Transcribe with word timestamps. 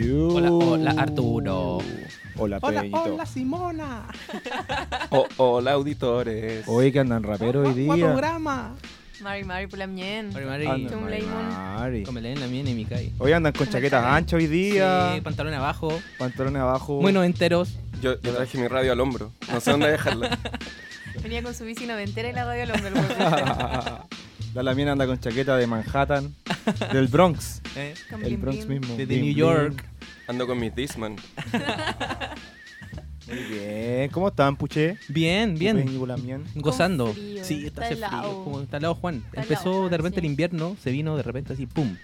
You. 0.00 0.30
Hola, 0.34 0.50
hola, 0.50 0.90
Arturo. 0.96 1.78
Hola, 2.36 2.58
Hola, 2.62 2.80
Peñito. 2.80 3.02
hola 3.02 3.26
Simona. 3.26 4.02
Oh, 5.10 5.26
hola, 5.36 5.72
auditores. 5.72 6.64
Hoy 6.66 6.90
que 6.90 7.00
andan 7.00 7.22
rapero 7.22 7.62
hoy 7.62 7.74
día. 7.74 7.94
programa. 7.94 8.74
Mari 9.20 9.44
Mari 9.44 9.66
por 9.66 9.78
la 9.78 9.86
mien. 9.86 10.32
Mari, 10.32 10.46
Mari. 10.46 10.66
Mari 12.10 12.34
la 12.36 12.46
y 12.46 12.74
mi 12.74 12.86
cae. 12.86 13.12
Hoy 13.18 13.32
andan 13.32 13.52
con 13.52 13.68
chaquetas 13.68 14.02
anchas 14.02 14.38
hoy 14.38 14.46
día. 14.46 15.12
Sí, 15.14 15.20
pantalón 15.20 15.52
abajo. 15.52 15.92
Pantalones 16.18 16.62
abajo. 16.62 17.00
Muy 17.02 17.12
noventeros. 17.12 17.76
Yo, 18.00 18.18
yo 18.22 18.32
traje 18.34 18.56
mi 18.56 18.68
radio 18.68 18.92
al 18.92 19.00
hombro. 19.00 19.32
No 19.52 19.60
sé 19.60 19.72
dónde 19.72 19.90
dejarla. 19.90 20.38
Venía 21.22 21.42
con 21.42 21.54
su 21.54 21.64
bici 21.64 21.86
noventera 21.86 22.30
y 22.30 22.32
la 22.32 22.46
radio 22.46 22.62
al 22.62 22.70
hombro. 22.70 22.92
La 24.54 24.62
Lamien 24.62 24.88
anda 24.88 25.06
con 25.06 25.18
chaqueta 25.18 25.56
de 25.56 25.66
Manhattan. 25.66 26.34
del 26.92 27.06
Bronx. 27.08 27.60
¿eh? 27.76 27.94
El 28.22 28.36
Bronx 28.36 28.66
mismo. 28.66 28.88
Desde 28.96 29.06
Bling, 29.06 29.22
New. 29.26 29.34
York. 29.34 29.84
Ando 30.26 30.46
con 30.46 30.58
mis 30.58 30.74
Disman. 30.74 31.16
Muy 33.28 33.38
bien. 33.44 34.10
¿Cómo 34.10 34.28
están, 34.28 34.56
Puché? 34.56 34.96
Bien, 35.08 35.56
bien. 35.56 35.84
Gozando. 36.56 37.12
frío, 37.12 37.44
Sí, 37.44 37.66
está, 37.66 37.82
está 37.82 37.84
hace 37.84 37.94
helado. 37.94 38.22
frío. 38.30 38.44
Como 38.44 38.60
está 38.60 38.76
al 38.78 38.82
lado 38.82 38.94
Juan. 38.96 39.22
Está 39.28 39.42
Empezó 39.42 39.70
helado, 39.70 39.88
de 39.88 39.96
repente 39.98 40.20
sí. 40.20 40.26
el 40.26 40.30
invierno, 40.32 40.76
se 40.82 40.90
vino 40.90 41.16
de 41.16 41.22
repente 41.22 41.52
así, 41.52 41.66
pum. 41.66 41.96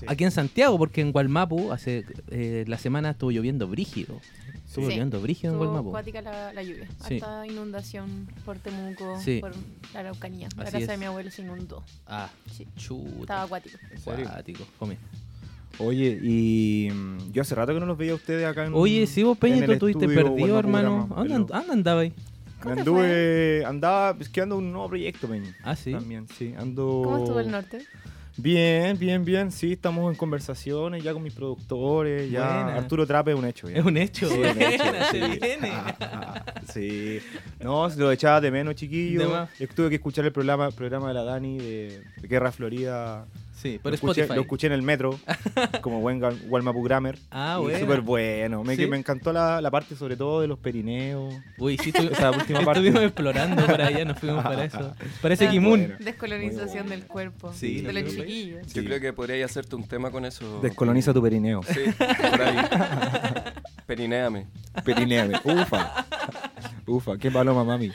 Sí. 0.00 0.06
Aquí 0.06 0.24
en 0.24 0.30
Santiago, 0.32 0.76
porque 0.76 1.00
en 1.00 1.12
Gualmapu 1.12 1.72
hace 1.72 2.04
eh, 2.30 2.64
la 2.66 2.76
semana 2.76 3.10
estuvo 3.10 3.30
lloviendo 3.30 3.66
brígido. 3.68 4.20
Estuvo 4.76 4.86
Sí. 4.88 4.92
lloviendo 4.92 5.20
brígido 5.22 5.52
en 5.52 5.56
Estuvo 5.56 5.70
Gualmapu. 5.70 5.88
acuática 5.88 6.20
la, 6.22 6.52
la 6.52 6.62
lluvia. 6.62 6.86
Sí. 7.08 7.14
Harta 7.14 7.46
inundación 7.46 8.28
por 8.44 8.58
Temuco, 8.58 9.18
Sí. 9.20 9.38
por 9.40 9.52
la 9.94 10.00
Araucanía. 10.00 10.48
La 10.56 10.64
Así 10.64 10.72
casa 10.72 10.78
es. 10.84 10.88
de 10.88 10.96
mi 10.98 11.04
abuelo 11.06 11.30
se 11.30 11.42
inundó. 11.42 11.82
Ah, 12.06 12.28
Sí. 12.54 12.66
chuta. 12.76 13.20
Estaba 13.20 13.42
acuático. 13.44 13.78
serio? 14.04 14.28
Acuático. 14.28 14.64
Come. 14.78 14.98
Oye, 15.78 16.18
y 16.22 16.88
mm, 16.92 17.32
yo 17.32 17.42
hace 17.42 17.54
rato 17.54 17.72
que 17.74 17.80
no 17.80 17.86
los 17.86 17.96
veía 17.98 18.12
a 18.12 18.16
ustedes 18.16 18.46
acá 18.46 18.64
en 18.66 18.72
Oye, 18.74 19.06
si 19.06 19.22
vos, 19.22 19.36
Peña, 19.38 19.56
en 19.56 19.66
tú 19.66 19.72
estuviste 19.72 20.04
estudio 20.06 20.24
perdido, 20.34 20.58
hermano. 20.58 21.06
¿Dónde 21.14 21.34
and- 21.34 21.48
dónde 21.48 21.72
andaba 21.72 22.00
ahí? 22.02 22.12
¿Cómo 22.62 22.74
te 22.74 22.80
Anduve, 22.80 23.64
andaba 23.66 24.14
pesqueando 24.14 24.56
un 24.56 24.72
nuevo 24.72 24.88
proyecto, 24.88 25.28
Peñi. 25.28 25.48
Ah, 25.62 25.76
sí. 25.76 25.92
También, 25.92 26.26
sí. 26.36 26.54
Ando... 26.58 27.02
¿Cómo 27.04 27.18
estuvo 27.18 27.40
el 27.40 27.50
norte? 27.50 27.84
Bien, 28.38 28.98
bien, 28.98 29.24
bien. 29.24 29.50
Sí, 29.50 29.72
estamos 29.72 30.12
en 30.12 30.16
conversaciones 30.16 31.02
ya 31.02 31.12
con 31.12 31.22
mis 31.22 31.32
productores. 31.32 32.30
Ya 32.30 32.64
Buena. 32.64 32.76
Arturo 32.76 33.06
Trape 33.06 33.32
es 33.32 33.38
un 33.38 33.44
hecho. 33.46 33.68
Ya. 33.68 33.78
Es 33.78 33.84
un 33.84 33.96
hecho. 33.96 34.28
Sí, 34.28 34.34
un 34.34 34.62
hecho, 34.62 34.84
se 35.10 35.28
viene. 35.28 35.72
sí. 36.72 37.20
No, 37.60 37.88
lo 37.88 38.12
echaba 38.12 38.40
de 38.40 38.50
menos, 38.50 38.74
chiquillo. 38.74 39.48
Yo 39.58 39.68
tuve 39.68 39.88
que 39.88 39.94
escuchar 39.96 40.24
el 40.26 40.32
programa, 40.32 40.70
programa 40.70 41.08
de 41.08 41.14
la 41.14 41.24
Dani 41.24 41.58
de, 41.58 42.02
de 42.20 42.28
Guerra 42.28 42.52
Florida. 42.52 43.26
Sí, 43.66 43.78
por 43.82 43.90
lo, 43.90 43.94
escuché, 43.96 44.20
Spotify. 44.22 44.34
lo 44.36 44.40
escuché 44.42 44.66
en 44.68 44.72
el 44.74 44.82
metro, 44.82 45.18
como 45.80 46.00
buen 46.00 46.22
Walmapu 46.48 46.82
Grammar. 46.82 47.16
Ah, 47.30 47.58
bueno. 47.60 47.78
Súper 47.78 48.00
bueno. 48.00 48.62
Me, 48.64 48.76
¿Sí? 48.76 48.86
me 48.86 48.96
encantó 48.96 49.32
la, 49.32 49.60
la 49.60 49.70
parte 49.70 49.96
sobre 49.96 50.16
todo 50.16 50.40
de 50.40 50.46
los 50.46 50.58
perineos. 50.58 51.34
Uy, 51.58 51.76
sí, 51.78 51.92
tu- 51.92 52.02
Esa 52.12 52.30
última 52.30 52.60
parte. 52.60 52.80
estuvimos 52.80 53.02
explorando 53.02 53.66
para 53.66 53.86
allá, 53.88 54.04
nos 54.04 54.18
fuimos 54.18 54.42
para 54.42 54.64
eso. 54.64 54.94
Parece 55.22 55.46
Ah, 55.48 55.50
Kimun. 55.50 55.80
bueno. 55.80 55.94
Descolonización 55.98 56.88
del 56.88 57.04
cuerpo. 57.06 57.52
Sí, 57.52 57.80
de 57.80 57.92
lo 57.92 58.00
los 58.00 58.10
chiquillos. 58.14 58.72
Yo 58.72 58.84
creo 58.84 59.00
que 59.00 59.12
podría 59.12 59.44
hacerte 59.44 59.74
un 59.76 59.86
tema 59.88 60.10
con 60.10 60.24
eso. 60.24 60.60
Descoloniza 60.62 61.12
tu 61.12 61.22
perineo. 61.22 61.62
Sí, 61.64 61.80
por 61.98 62.42
ahí. 62.42 62.56
Perinéame. 63.86 64.46
Perineame. 64.84 65.34
Ufa. 65.44 66.04
Ufa. 66.86 67.16
Qué 67.18 67.30
paloma, 67.30 67.64
mami. 67.64 67.90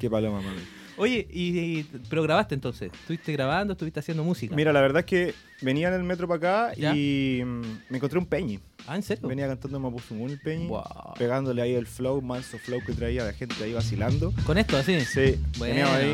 Qué 0.00 0.10
paloma, 0.10 0.40
mami. 0.40 0.60
Oye, 0.98 1.26
y, 1.32 1.58
y- 1.58 1.82
pero 2.10 2.22
grabaste 2.22 2.54
entonces. 2.54 2.90
¿Estuviste 2.92 3.32
grabando? 3.32 3.72
¿Estuviste 3.72 4.00
haciendo 4.00 4.24
música? 4.24 4.54
Mira, 4.54 4.72
la 4.72 4.80
verdad 4.80 5.00
es 5.00 5.06
que 5.06 5.34
venía 5.62 5.88
en 5.88 5.94
el 5.94 6.02
metro 6.02 6.26
para 6.28 6.66
acá 6.68 6.74
¿Ya? 6.76 6.94
y 6.94 7.42
mm, 7.44 7.60
me 7.90 7.96
encontré 7.98 8.18
un 8.18 8.26
Peñi. 8.26 8.58
Ah, 8.86 8.96
¿en 8.96 9.02
serio? 9.02 9.28
Venía 9.28 9.46
cantando 9.46 9.78
Mapuzungún 9.80 10.30
el 10.30 10.40
Peñi, 10.40 10.66
Wow. 10.68 10.82
pegándole 11.18 11.62
ahí 11.62 11.74
el 11.74 11.86
flow, 11.86 12.20
manso 12.22 12.58
flow 12.58 12.80
que 12.84 12.92
traía 12.94 13.24
la 13.24 13.32
gente 13.32 13.54
ahí 13.62 13.72
vacilando. 13.72 14.32
Con 14.46 14.58
esto, 14.58 14.76
así. 14.76 15.00
Sí, 15.02 15.36
Bueno. 15.58 15.74
venía 15.74 15.94
ahí. 15.94 16.12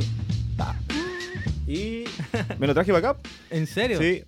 ta. 0.56 0.78
Y 1.66 2.04
me 2.58 2.66
lo 2.66 2.74
traje 2.74 2.92
para 2.92 3.10
acá. 3.12 3.20
¿En 3.50 3.66
serio? 3.66 3.98
Sí. 3.98 4.22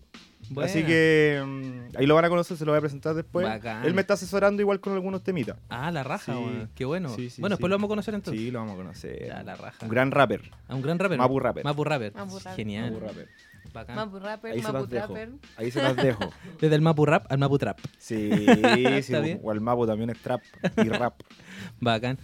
Así 0.62 0.84
que 0.84 1.42
mm, 1.44 1.96
ahí 1.96 2.06
lo 2.06 2.14
van 2.14 2.24
a 2.24 2.28
conocer, 2.28 2.56
se 2.56 2.64
lo 2.64 2.72
voy 2.72 2.78
a 2.78 2.80
presentar 2.80 3.14
después. 3.14 3.46
Bacán. 3.46 3.84
Él 3.84 3.94
me 3.94 4.00
está 4.00 4.14
asesorando 4.14 4.62
igual 4.62 4.80
con 4.80 4.92
algunos 4.92 5.22
temitas. 5.22 5.56
Ah, 5.68 5.90
la 5.90 6.02
raja, 6.02 6.34
Sí. 6.34 6.68
Qué 6.74 6.84
bueno. 6.84 7.08
Sí, 7.10 7.30
sí, 7.30 7.40
bueno, 7.40 7.54
sí. 7.54 7.58
después 7.58 7.70
lo 7.70 7.76
vamos 7.76 7.88
a 7.88 7.92
conocer 7.92 8.14
entonces. 8.14 8.40
Sí, 8.40 8.50
lo 8.50 8.60
vamos 8.60 8.74
a 8.74 8.76
conocer. 8.76 9.26
Ya, 9.26 9.42
la 9.42 9.56
raja. 9.56 9.78
Un 9.82 9.88
gran 9.88 10.10
rapper. 10.10 10.42
A 10.68 10.74
un 10.74 10.82
gran 10.82 10.98
rapper. 10.98 11.18
Mapu 11.18 11.40
rapper. 11.40 11.64
Mapu 11.64 11.84
rapper. 11.84 12.14
Mapu 12.14 12.38
rapper. 12.38 12.54
Genial. 12.56 12.92
Mapu 12.92 13.06
rapper. 13.06 13.28
Bacán. 13.72 13.96
Mapu 13.96 14.18
Rapper, 14.18 14.52
Ahí 14.52 14.60
se 14.60 14.66
Mapu 14.66 14.78
las 14.78 14.88
dejo. 14.90 15.06
Trapper. 15.12 15.30
Ahí 15.56 15.70
se 15.70 15.82
las 15.82 15.96
dejo. 15.96 16.32
Desde 16.60 16.74
el 16.74 16.80
Mapu 16.80 17.04
rap 17.04 17.26
al 17.30 17.38
Mapu 17.38 17.58
trap. 17.58 17.78
Sí, 17.98 18.30
sí. 19.02 19.38
O 19.42 19.52
el 19.52 19.60
Mapu 19.60 19.86
también 19.86 20.10
es 20.10 20.18
trap 20.18 20.40
y 20.76 20.88
rap. 20.88 21.20
Bacán. 21.80 22.18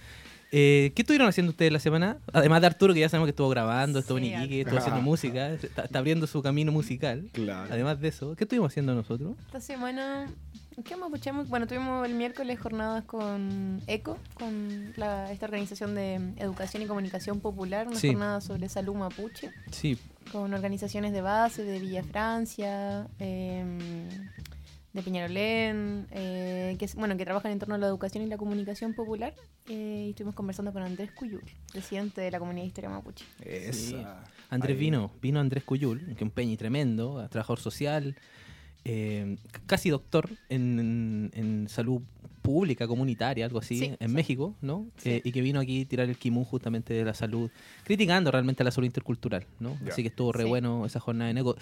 Eh, 0.54 0.92
¿Qué 0.94 1.00
estuvieron 1.00 1.28
haciendo 1.28 1.48
ustedes 1.50 1.72
la 1.72 1.78
semana? 1.80 2.18
Además 2.32 2.60
de 2.60 2.66
Arturo, 2.66 2.92
que 2.92 3.00
ya 3.00 3.08
sabemos 3.08 3.26
que 3.26 3.30
estuvo 3.30 3.48
grabando, 3.48 3.98
estuvo 3.98 4.18
en 4.18 4.24
Iquique, 4.24 4.60
estuvo 4.60 4.76
haciendo 4.78 4.96
Arturo. 4.96 5.10
música, 5.10 5.48
está, 5.50 5.84
está 5.84 5.98
abriendo 5.98 6.26
su 6.26 6.42
camino 6.42 6.70
musical. 6.72 7.30
Claro. 7.32 7.72
Además 7.72 7.98
de 8.00 8.08
eso, 8.08 8.36
¿qué 8.36 8.44
estuvimos 8.44 8.70
haciendo 8.70 8.94
nosotros? 8.94 9.34
Esta 9.46 9.60
semana, 9.62 10.26
¿qué 10.84 10.94
más 10.96 11.06
escuchamos? 11.06 11.48
Bueno, 11.48 11.66
tuvimos 11.66 12.06
el 12.06 12.12
miércoles 12.14 12.60
jornadas 12.60 13.02
con 13.04 13.80
ECO, 13.86 14.18
con 14.34 14.92
la- 14.96 15.32
esta 15.32 15.46
organización 15.46 15.94
de 15.94 16.16
Educación 16.36 16.82
y 16.82 16.86
Comunicación 16.86 17.40
Popular, 17.40 17.88
una 17.88 17.98
Sí. 17.98 18.08
jornada 18.08 18.42
sobre 18.42 18.68
salud 18.68 18.94
mapuche, 18.94 19.50
Sí, 19.70 19.96
con 20.32 20.52
organizaciones 20.52 21.14
de 21.14 21.22
base 21.22 21.64
de 21.64 21.78
Villa 21.80 22.04
Francia, 22.04 23.06
em, 23.18 23.78
de 24.92 25.02
Peñarolén, 25.02 26.06
eh, 26.10 26.76
que, 26.78 26.86
bueno, 26.96 27.16
que 27.16 27.24
trabajan 27.24 27.52
en 27.52 27.58
torno 27.58 27.74
a 27.76 27.78
la 27.78 27.86
educación 27.86 28.24
y 28.24 28.26
la 28.26 28.36
comunicación 28.36 28.92
popular. 28.94 29.34
eh, 29.68 30.04
y 30.06 30.10
estuvimos 30.10 30.34
conversando 30.34 30.72
con 30.72 30.82
Andrés 30.82 31.10
Cuyul, 31.12 31.42
presidente 31.72 32.20
de 32.20 32.30
la 32.30 32.38
Comunidad 32.38 32.62
de 32.64 32.68
Historia 32.68 32.90
Mapuche. 32.90 33.24
Esa. 33.44 34.24
Andrés 34.50 34.74
Ahí. 34.74 34.80
vino, 34.80 35.10
vino 35.22 35.40
Andrés 35.40 35.64
Cuyul, 35.64 36.04
que 36.06 36.12
es 36.12 36.22
un 36.22 36.30
peñi 36.30 36.56
tremendo, 36.56 37.26
trabajador 37.30 37.60
social, 37.60 38.16
eh, 38.84 39.36
casi 39.66 39.88
doctor 39.90 40.28
en, 40.48 41.30
en 41.34 41.68
salud 41.68 42.02
pública, 42.42 42.88
comunitaria, 42.88 43.46
algo 43.46 43.60
así, 43.60 43.78
Sí, 43.78 43.84
en 44.00 44.08
sí. 44.08 44.14
México, 44.14 44.56
¿no? 44.60 44.88
Sí. 44.96 45.10
Eh, 45.10 45.22
y 45.24 45.30
que 45.30 45.40
vino 45.40 45.60
aquí 45.60 45.82
a 45.82 45.88
tirar 45.88 46.08
el 46.08 46.18
kimun 46.18 46.44
justamente 46.44 46.92
de 46.92 47.04
la 47.04 47.14
salud, 47.14 47.50
criticando 47.84 48.32
realmente 48.32 48.64
la 48.64 48.72
salud 48.72 48.86
intercultural, 48.86 49.46
¿no? 49.60 49.78
Así 49.88 50.02
que 50.02 50.08
estuvo 50.08 50.32
re 50.32 50.42
Sí. 50.42 50.48
bueno 50.48 50.84
esa 50.84 50.98
jornada 50.98 51.28
de 51.28 51.34
nego. 51.34 51.54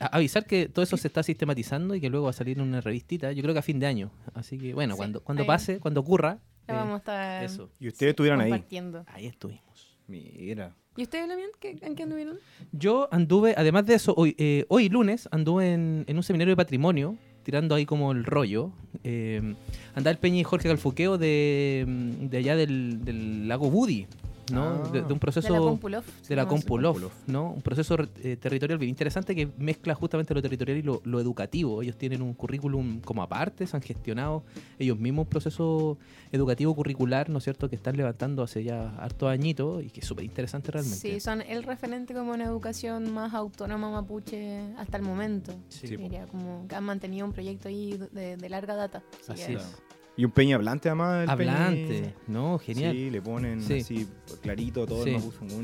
Avisar 0.00 0.46
que 0.46 0.68
todo 0.68 0.82
eso 0.82 0.96
se 0.96 1.08
está 1.08 1.22
sistematizando 1.22 1.94
y 1.94 2.00
que 2.00 2.08
luego 2.10 2.24
va 2.24 2.30
a 2.30 2.34
salir 2.34 2.58
en 2.58 2.64
una 2.68 2.80
revistita, 2.80 3.32
yo 3.32 3.42
creo 3.42 3.52
que 3.54 3.58
a 3.60 3.62
fin 3.62 3.78
de 3.80 3.86
año. 3.86 4.10
Así 4.34 4.56
que 4.58 4.74
bueno, 4.74 4.94
Sí, 4.94 4.98
cuando, 4.98 5.20
cuando 5.22 5.42
ahí. 5.42 5.46
pase, 5.46 5.78
cuando 5.80 6.00
ocurra, 6.00 6.38
La 6.66 6.74
eh, 6.74 6.76
vamos 6.76 6.94
a 6.94 6.98
estar 6.98 7.44
eso. 7.44 7.70
Y 7.80 7.88
ustedes 7.88 8.10
estuvieron 8.10 8.40
ahí. 8.40 8.50
compartiendo. 8.50 9.04
ahí 9.08 9.26
estuvimos. 9.26 9.96
Mira. 10.06 10.74
¿Y 10.96 11.02
ustedes, 11.02 11.28
Damián? 11.28 11.50
¿Qué, 11.60 11.76
¿En 11.82 11.94
qué 11.94 12.02
anduvieron? 12.04 12.38
Yo 12.72 13.08
anduve, 13.12 13.54
además 13.56 13.86
de 13.86 13.94
eso, 13.94 14.14
hoy, 14.16 14.34
eh, 14.38 14.64
hoy 14.68 14.88
lunes 14.88 15.28
anduve 15.30 15.72
en, 15.72 16.04
en 16.08 16.16
un 16.16 16.22
seminario 16.22 16.52
de 16.52 16.56
patrimonio, 16.56 17.16
tirando 17.44 17.74
ahí 17.74 17.86
como 17.86 18.10
el 18.12 18.24
rollo. 18.24 18.72
Eh, 19.04 19.54
andaba 19.94 20.10
el 20.12 20.18
Peñi 20.18 20.42
Jorge 20.44 20.68
Galfuqueo 20.68 21.16
de, 21.18 21.84
de 22.22 22.36
allá 22.38 22.56
del, 22.56 23.04
del 23.04 23.46
lago 23.48 23.70
Budi, 23.70 24.06
¿no? 24.50 24.82
Ah. 24.84 24.90
De, 24.92 25.02
de 25.02 25.12
un 25.12 25.18
proceso... 25.18 25.52
de 25.52 25.58
la 25.58 25.64
Compulof. 25.64 26.06
de 26.28 26.36
la 26.36 26.42
¿no? 26.42 26.48
Compulof, 26.48 26.92
Compulof. 26.94 27.28
¿no? 27.28 27.52
Un 27.52 27.62
proceso 27.62 27.96
eh, 28.22 28.36
territorial 28.36 28.78
bien 28.78 28.90
interesante 28.90 29.34
que 29.34 29.48
mezcla 29.58 29.94
justamente 29.94 30.34
lo 30.34 30.42
territorial 30.42 30.78
y 30.78 30.82
lo, 30.82 31.00
lo 31.04 31.20
educativo. 31.20 31.82
Ellos 31.82 31.96
tienen 31.96 32.22
un 32.22 32.34
currículum 32.34 33.00
como 33.00 33.22
aparte, 33.22 33.66
se 33.66 33.76
han 33.76 33.82
gestionado 33.82 34.42
ellos 34.78 34.98
mismos 34.98 35.24
un 35.24 35.30
proceso 35.30 35.98
educativo 36.32 36.74
curricular, 36.74 37.28
¿no 37.30 37.38
es 37.38 37.44
cierto?, 37.44 37.68
que 37.68 37.76
están 37.76 37.96
levantando 37.96 38.42
hace 38.42 38.62
ya 38.62 38.94
hartos 38.98 39.28
añitos 39.30 39.82
y 39.82 39.90
que 39.90 40.00
es 40.00 40.06
súper 40.06 40.24
interesante 40.24 40.70
realmente. 40.70 40.98
Sí, 40.98 41.20
son 41.20 41.40
el 41.42 41.62
referente 41.62 42.14
como 42.14 42.32
una 42.32 42.44
educación 42.44 43.12
más 43.12 43.34
autónoma 43.34 43.90
mapuche 43.90 44.60
hasta 44.76 44.96
el 44.96 45.02
momento. 45.02 45.54
Sí. 45.68 45.96
Diría, 45.96 46.26
como 46.26 46.66
que 46.68 46.74
han 46.74 46.84
mantenido 46.84 47.26
un 47.26 47.32
proyecto 47.32 47.68
ahí 47.68 47.98
de, 48.12 48.36
de 48.36 48.48
larga 48.48 48.76
data. 48.76 49.02
Así 49.26 49.54
es. 49.54 49.76
Y 50.18 50.24
un 50.24 50.32
peña 50.32 50.56
hablante 50.56 50.88
además. 50.90 51.22
el 51.22 51.30
Hablante. 51.30 52.14
¿no? 52.26 52.58
Genial. 52.58 52.92
Sí, 52.92 53.08
le 53.08 53.22
ponen 53.22 53.62
Sí. 53.62 53.78
así 53.78 54.08
clarito 54.42 54.84
todo 54.84 55.04
Sí. 55.04 55.10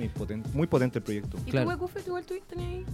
el 0.00 0.10
potente, 0.10 0.48
muy 0.54 0.66
potente 0.68 1.00
el 1.00 1.02
proyecto. 1.04 1.36
¿Y 1.44 1.50
Claro. 1.50 1.76
tú, 1.76 1.88
tú 1.88 2.00
igual 2.06 2.24
tuviste 2.24 2.56
ahí? 2.58 2.84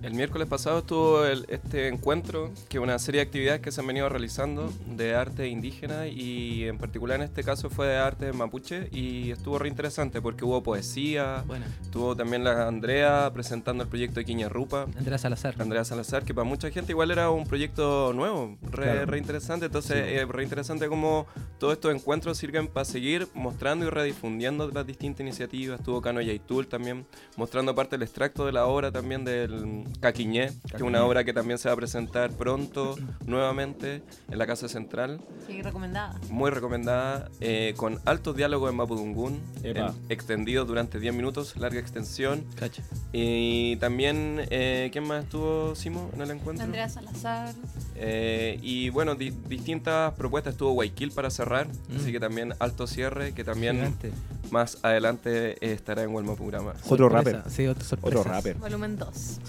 El 0.00 0.14
miércoles 0.14 0.46
pasado 0.46 0.78
estuvo 0.78 1.24
el- 1.26 1.44
este 1.48 1.88
encuentro, 1.88 2.52
que 2.68 2.76
es 2.78 2.82
una 2.82 3.00
serie 3.00 3.20
de 3.20 3.26
actividades 3.26 3.60
que 3.60 3.72
se 3.72 3.80
han 3.80 3.88
venido 3.88 4.08
realizando 4.08 4.72
de 4.94 5.16
arte 5.16 5.48
indígena 5.48 6.06
y 6.06 6.68
en 6.68 6.78
particular 6.78 7.16
en 7.16 7.24
este 7.24 7.42
caso 7.42 7.68
fue 7.68 7.88
de 7.88 7.96
arte 7.96 8.32
mapuche 8.32 8.88
y 8.92 9.32
estuvo 9.32 9.58
re 9.58 9.68
interesante 9.68 10.22
porque 10.22 10.44
hubo 10.44 10.62
poesía, 10.62 11.42
Buena. 11.48 11.66
estuvo 11.82 12.14
también 12.14 12.44
la 12.44 12.68
Andrea 12.68 13.28
presentando 13.34 13.82
el 13.82 13.88
proyecto 13.88 14.20
de 14.20 14.24
Quiñarrupa. 14.24 14.86
Andrea 14.96 15.18
Salazar. 15.18 15.56
Andrea 15.58 15.84
Salazar, 15.84 16.22
que 16.24 16.32
para 16.32 16.44
mucha 16.44 16.70
gente 16.70 16.92
igual 16.92 17.10
era 17.10 17.30
un 17.30 17.44
proyecto 17.44 18.12
nuevo, 18.14 18.56
re, 18.70 18.84
Claro. 18.84 19.06
re 19.06 19.18
interesante, 19.18 19.66
entonces 19.66 19.96
Sí. 20.08 20.14
es 20.14 20.28
re 20.28 20.44
interesante 20.44 20.86
como 20.86 21.07
cómo 21.08 21.26
todos 21.58 21.72
estos 21.74 21.92
encuentros 21.92 22.38
sirven 22.38 22.68
para 22.68 22.84
seguir 22.84 23.26
mostrando 23.34 23.84
y 23.84 23.90
redifundiendo 23.90 24.70
las 24.70 24.86
distintas 24.86 25.20
iniciativas. 25.22 25.80
Estuvo 25.80 26.00
Cano 26.00 26.20
Yaitul 26.20 26.68
también, 26.68 27.04
mostrando 27.36 27.74
parte 27.74 27.96
del 27.96 28.04
extracto 28.04 28.46
de 28.46 28.52
la 28.52 28.66
obra 28.66 28.92
también 28.92 29.24
del 29.24 29.84
Caquiñé, 30.00 30.52
que 30.70 30.76
es 30.76 30.82
una 30.82 31.04
obra 31.04 31.24
que 31.24 31.32
también 31.32 31.58
se 31.58 31.68
va 31.68 31.72
a 31.72 31.76
presentar 31.76 32.30
pronto, 32.30 32.94
nuevamente, 33.26 34.02
en 34.30 34.38
la 34.38 34.46
Casa 34.46 34.68
Central. 34.68 35.20
Sí, 35.48 35.60
recomendada. 35.62 36.20
Muy 36.30 36.50
recomendada, 36.50 37.28
eh, 37.40 37.74
con 37.76 37.98
altos 38.04 38.36
diálogos 38.36 38.70
en 38.70 38.76
Mapudungún, 38.76 39.40
en- 39.64 39.78
extendidos 40.08 40.68
durante 40.68 41.00
10 41.00 41.12
minutos, 41.14 41.56
larga 41.56 41.80
extensión. 41.80 42.44
Cacha. 42.54 42.84
Y 43.12 43.76
también, 43.76 44.42
eh, 44.50 44.90
¿quién 44.92 45.08
más 45.08 45.24
estuvo, 45.24 45.74
Simo, 45.74 46.08
en 46.14 46.20
el 46.20 46.30
encuentro? 46.30 46.64
Andrea 46.64 46.88
Salazar. 46.88 47.52
Eh, 47.96 48.60
y 48.62 48.90
bueno, 48.90 49.16
di- 49.16 49.30
distintas 49.48 50.12
propuestas. 50.14 50.52
Estuvo 50.54 50.72
Guayaquil 50.98 51.12
para 51.14 51.30
cerrar, 51.30 51.66
Mm. 51.68 51.96
así 51.96 52.12
que 52.12 52.18
también 52.20 52.54
alto 52.58 52.86
cierre, 52.86 53.32
que 53.32 53.44
también 53.44 53.76
Gigante. 53.76 54.10
más 54.50 54.78
adelante 54.82 55.52
eh, 55.64 55.72
estará 55.72 56.02
en 56.02 56.10
Huelmapurama. 56.14 56.72
Otro 56.88 57.08
Sorpresa. 57.08 57.38
rapper. 57.38 57.52
Sí, 57.52 57.66
otro 57.68 57.84
sorpresa. 57.84 58.18
Otro 58.20 58.32
rapper. 58.32 58.56
Volumen 58.56 58.96
2. 58.96 59.40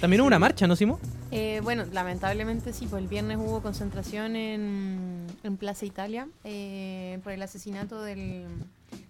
También 0.00 0.20
hubo 0.20 0.26
una 0.26 0.38
marcha, 0.40 0.66
¿no, 0.66 0.74
Simo? 0.76 0.98
Eh, 1.30 1.60
bueno, 1.62 1.84
lamentablemente 1.92 2.72
sí, 2.72 2.86
pues 2.90 3.02
el 3.02 3.08
viernes 3.08 3.38
hubo 3.38 3.62
concentración 3.62 4.34
en, 4.34 5.26
en 5.44 5.56
Plaza 5.56 5.86
Italia 5.86 6.26
eh, 6.44 7.18
por 7.22 7.32
el 7.32 7.42
asesinato 7.42 8.02
del, 8.02 8.46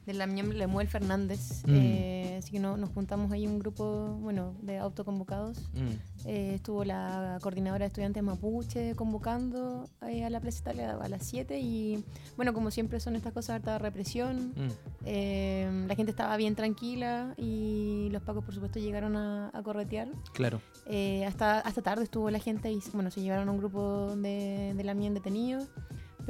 del 0.06 0.18
Damián 0.18 0.56
Lemuel 0.56 0.88
Fernández. 0.88 1.62
Mm. 1.66 1.74
Eh, 1.74 2.36
así 2.38 2.52
que 2.52 2.58
no- 2.58 2.76
nos 2.76 2.90
juntamos 2.90 3.30
ahí 3.32 3.46
un 3.46 3.58
grupo, 3.58 4.16
bueno, 4.20 4.54
de 4.62 4.78
autoconvocados. 4.78 5.58
Mm. 5.74 6.26
Eh, 6.26 6.52
estuvo 6.56 6.84
la 6.84 7.38
coordinadora 7.40 7.84
de 7.84 7.86
estudiantes 7.88 8.22
mapuche 8.22 8.94
convocando 8.94 9.88
eh, 10.08 10.24
a 10.24 10.30
la 10.30 10.40
Plaza 10.40 10.70
a 10.70 11.08
las 11.08 11.24
7 11.26 11.58
y 11.60 12.04
bueno, 12.36 12.52
como 12.52 12.70
siempre 12.70 13.00
son 13.00 13.16
estas 13.16 13.32
cosas, 13.32 13.56
harta 13.56 13.78
represión. 13.78 14.48
Mm. 14.56 14.68
Eh, 15.06 15.84
la 15.88 15.94
gente 15.94 16.10
estaba 16.10 16.36
bien 16.36 16.54
tranquila 16.54 17.34
y 17.36 18.08
los 18.10 18.22
pacos 18.22 18.44
por 18.44 18.52
supuesto 18.54 18.78
llegaron 18.78 19.16
a, 19.16 19.50
a 19.54 19.62
corretear. 19.62 20.08
Claro. 20.32 20.60
Eh, 20.86 21.24
hasta, 21.24 21.60
hasta 21.60 21.82
tarde 21.82 22.04
estuvo 22.04 22.30
la 22.30 22.38
gente 22.38 22.70
y 22.72 22.80
bueno, 22.92 23.10
se 23.10 23.20
llevaron 23.22 23.48
a 23.48 23.52
un 23.52 23.58
grupo 23.58 24.14
de, 24.16 24.74
de 24.76 24.84
la 24.84 24.94
MIEN 24.94 25.14
detenidos, 25.14 25.68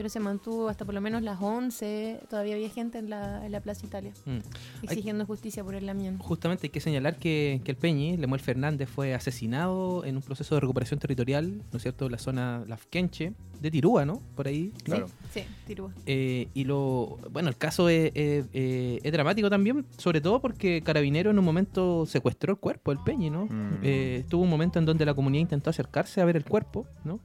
pero 0.01 0.09
se 0.09 0.19
mantuvo 0.19 0.71
hasta 0.71 0.87
por 0.87 0.95
lo 0.95 1.03
menos 1.03 1.21
las 1.21 1.39
11. 1.43 2.21
Todavía 2.31 2.55
había 2.55 2.71
gente 2.71 2.97
en 2.97 3.11
la, 3.11 3.45
en 3.45 3.53
la 3.53 3.61
Plaza 3.61 3.85
Italia 3.85 4.13
Mm. 4.25 4.39
exigiendo 4.83 5.27
justicia 5.27 5.63
por 5.63 5.75
el 5.75 5.85
Lamien. 5.85 6.17
Justamente 6.19 6.67
hay 6.69 6.71
que 6.71 6.81
señalar 6.81 7.17
que, 7.17 7.61
que 7.65 7.71
el 7.73 7.77
Peñi, 7.77 8.17
Lemuel 8.17 8.41
Fernández, 8.41 8.89
fue 8.89 9.13
asesinado 9.13 10.03
en 10.07 10.17
un 10.17 10.23
proceso 10.23 10.55
de 10.55 10.63
recuperación 10.63 10.99
territorial, 11.01 11.61
¿no 11.71 11.77
es 11.77 11.83
cierto?, 11.83 12.07
en 12.07 12.13
la 12.13 12.19
zona 12.19 12.65
Lafkenche, 12.67 13.35
de 13.61 13.71
Tirúa, 13.71 14.07
¿no? 14.07 14.23
Por 14.37 14.49
ahí. 14.49 14.73
Claro. 14.85 15.07
Sí, 15.35 15.43
Tirúa. 15.67 15.93
Eh, 16.07 16.49
y 16.55 16.65
lo 16.65 17.19
bueno, 17.31 17.51
el 17.51 17.59
caso 17.59 17.91
es, 17.91 18.11
es- 18.15 18.47
eh, 18.55 19.01
es 19.03 19.13
dramático 19.13 19.51
también, 19.51 19.85
sobre 19.99 20.23
todo 20.23 20.41
porque 20.41 20.81
Carabinero 20.81 21.31
en 21.31 21.39
un 21.39 21.45
momento 21.45 22.07
secuestró 22.07 22.53
el 22.55 22.59
cuerpo 22.59 22.91
del 22.91 23.05
Peñi, 23.05 23.29
¿no? 23.29 23.45
Mm. 23.45 23.81
Eh, 23.83 24.25
tuvo 24.31 24.45
un 24.45 24.49
momento 24.51 24.79
en 24.79 24.87
donde 24.87 25.05
la 25.05 25.13
comunidad 25.13 25.43
intentó 25.43 25.69
acercarse 25.69 26.23
a 26.23 26.25
ver 26.25 26.37
el 26.39 26.45
cuerpo, 26.47 26.87
¿no? 27.05 27.21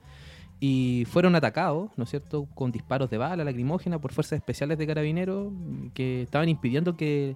Y 0.60 1.06
fueron 1.10 1.36
atacados, 1.36 1.92
¿no 1.98 2.06
es 2.06 2.10
cierto?, 2.10 2.48
con 2.56 2.72
disparos 2.72 3.10
de 3.10 3.18
bala 3.18 3.44
lacrimógena 3.44 4.00
por 4.00 4.14
fuerzas 4.14 4.38
especiales 4.38 4.78
de 4.78 4.88
Carabineros 4.88 5.52
que 5.94 6.22
estaban 6.24 6.48
impidiendo 6.50 6.96
que 6.96 7.36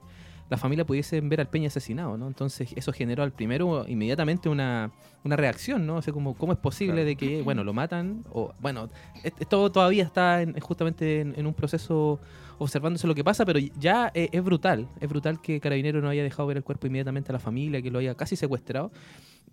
la 0.49 0.57
familia 0.57 0.83
pudiese 0.83 1.21
ver 1.21 1.41
al 1.41 1.47
Peña 1.47 1.67
asesinado, 1.67 2.17
¿no? 2.17 2.27
Entonces 2.27 2.71
eso 2.75 2.91
generó 2.91 3.21
al 3.21 3.31
primero 3.31 3.85
inmediatamente 3.87 4.49
una, 4.49 4.89
una 5.23 5.35
reacción, 5.35 5.85
¿no? 5.85 5.97
O 5.97 6.01
sea, 6.01 6.11
como, 6.11 6.33
¿cómo 6.33 6.53
es 6.53 6.57
posible 6.57 6.93
Claro. 6.93 7.05
de 7.07 7.15
que, 7.17 7.41
bueno, 7.43 7.63
lo 7.63 7.71
matan? 7.71 8.23
O, 8.31 8.51
bueno, 8.59 8.89
es- 9.23 9.33
esto 9.39 9.71
todavía 9.71 10.03
está 10.03 10.41
en- 10.41 10.59
justamente 10.59 11.21
en, 11.21 11.35
en 11.37 11.45
un 11.45 11.53
proceso 11.53 12.19
observándose 12.57 13.05
lo 13.05 13.13
que 13.13 13.23
pasa, 13.23 13.45
pero 13.45 13.59
ya 13.59 14.11
es, 14.15 14.29
es 14.31 14.43
brutal, 14.43 14.87
es 14.99 15.07
brutal 15.07 15.39
que 15.39 15.59
Carabinero 15.59 16.01
no 16.01 16.09
haya 16.09 16.23
dejado 16.23 16.47
ver 16.47 16.57
el 16.57 16.63
cuerpo 16.63 16.87
inmediatamente 16.87 17.31
a 17.31 17.33
la 17.33 17.39
familia, 17.39 17.79
que 17.83 17.91
lo 17.91 17.99
haya 17.99 18.15
casi 18.15 18.35
secuestrado, 18.35 18.91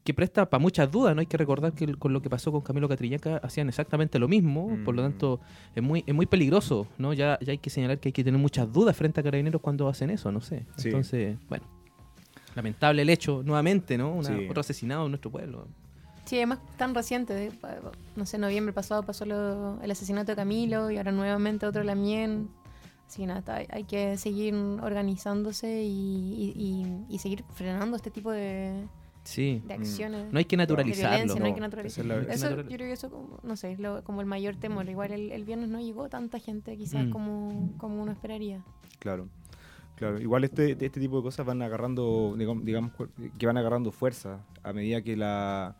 que 0.04 0.14
presta 0.14 0.48
para 0.48 0.60
muchas 0.60 0.90
dudas, 0.90 1.14
¿no? 1.16 1.20
Hay 1.20 1.26
que 1.26 1.36
recordar 1.36 1.72
que 1.72 1.84
el- 1.84 1.98
con 1.98 2.12
lo 2.12 2.22
que 2.22 2.30
pasó 2.30 2.52
con 2.52 2.60
Camilo 2.60 2.88
Catrillaca 2.88 3.38
hacían 3.38 3.68
exactamente 3.68 4.18
lo 4.20 4.28
mismo, 4.28 4.78
por 4.84 4.94
lo 4.94 5.02
Mm. 5.02 5.04
tanto 5.10 5.40
es 5.74 5.82
muy, 5.82 6.04
es 6.06 6.14
muy 6.14 6.26
peligroso, 6.26 6.86
¿no? 6.96 7.12
Ya, 7.12 7.38
ya 7.40 7.50
hay 7.50 7.58
que 7.58 7.70
señalar 7.70 7.98
que 7.98 8.10
hay 8.10 8.12
que 8.12 8.22
tener 8.22 8.40
muchas 8.40 8.72
dudas 8.72 8.96
frente 8.96 9.18
a 9.20 9.24
Carabineros 9.24 9.60
cuando 9.60 9.88
hacen 9.88 10.10
eso, 10.10 10.30
no 10.30 10.40
sé. 10.40 10.64
Sí. 10.76 10.88
Entonces, 10.88 11.36
bueno, 11.48 11.64
lamentable 12.54 13.02
el 13.02 13.10
hecho, 13.10 13.42
nuevamente, 13.44 13.98
¿no? 13.98 14.14
Una- 14.14 14.28
Sí. 14.28 14.46
Otro 14.48 14.60
asesinado 14.60 15.04
en 15.06 15.10
nuestro 15.10 15.30
pueblo. 15.30 15.66
Sí, 16.24 16.36
además 16.36 16.58
tan 16.76 16.94
reciente, 16.94 17.50
pa- 17.60 17.76
no 18.16 18.26
sé, 18.26 18.38
noviembre 18.38 18.72
pasado 18.72 19.02
pasó 19.02 19.24
lo- 19.24 19.80
el 19.82 19.90
asesinato 19.90 20.32
de 20.32 20.36
Camilo 20.36 20.90
y 20.90 20.96
ahora 20.98 21.12
nuevamente 21.12 21.66
otro 21.66 21.82
Lamien. 21.84 22.48
Así 23.06 23.22
que 23.22 23.26
nada, 23.26 23.38
está- 23.40 23.62
hay 23.74 23.84
que 23.84 24.16
seguir 24.18 24.54
organizándose 24.82 25.82
y, 25.84 25.88
y- 25.88 26.52
y- 26.56 27.14
y 27.14 27.18
seguir 27.18 27.44
frenando 27.54 27.96
este 27.96 28.10
tipo 28.10 28.30
de, 28.32 28.72
Sí. 29.26 29.62
de 29.66 29.74
acciones. 29.74 30.32
No 30.32 30.38
hay 30.38 30.44
que 30.46 30.56
naturalizarlo. 30.56 31.10
violencia, 31.16 31.40
no 31.40 31.46
hay 31.46 31.52
que 31.54 31.60
No, 31.60 31.66
naturalizarlo. 31.66 32.20
es 32.20 32.28
Eso, 32.28 32.44
Natural- 32.50 32.68
yo 32.68 32.76
creo 32.76 32.86
que 32.88 32.92
eso, 32.92 33.10
como, 33.10 33.38
no 33.42 33.56
sé, 33.56 33.72
es 33.72 33.78
lo- 33.78 34.02
como 34.04 34.20
el 34.20 34.26
mayor 34.26 34.56
temor. 34.56 34.88
Igual 34.88 35.12
el, 35.12 35.32
el 35.32 35.44
viernes 35.44 35.68
no 35.68 35.80
llegó 35.80 36.08
tanta 36.08 36.38
gente, 36.38 36.76
quizás 36.76 37.06
Mm. 37.06 37.10
como, 37.10 37.72
como 37.76 38.02
uno 38.02 38.12
esperaría. 38.12 38.62
Claro. 38.98 39.28
Claro, 39.96 40.20
igual 40.20 40.44
este, 40.44 40.72
este 40.72 41.00
tipo 41.00 41.16
de 41.16 41.22
cosas 41.22 41.44
van 41.46 41.62
agarrando, 41.62 42.34
digamos, 42.36 42.64
digamos, 42.64 42.92
que 43.38 43.46
van 43.46 43.56
agarrando 43.56 43.90
fuerza 43.92 44.44
a 44.62 44.72
medida 44.74 45.00
que 45.02 45.16
la... 45.16 45.76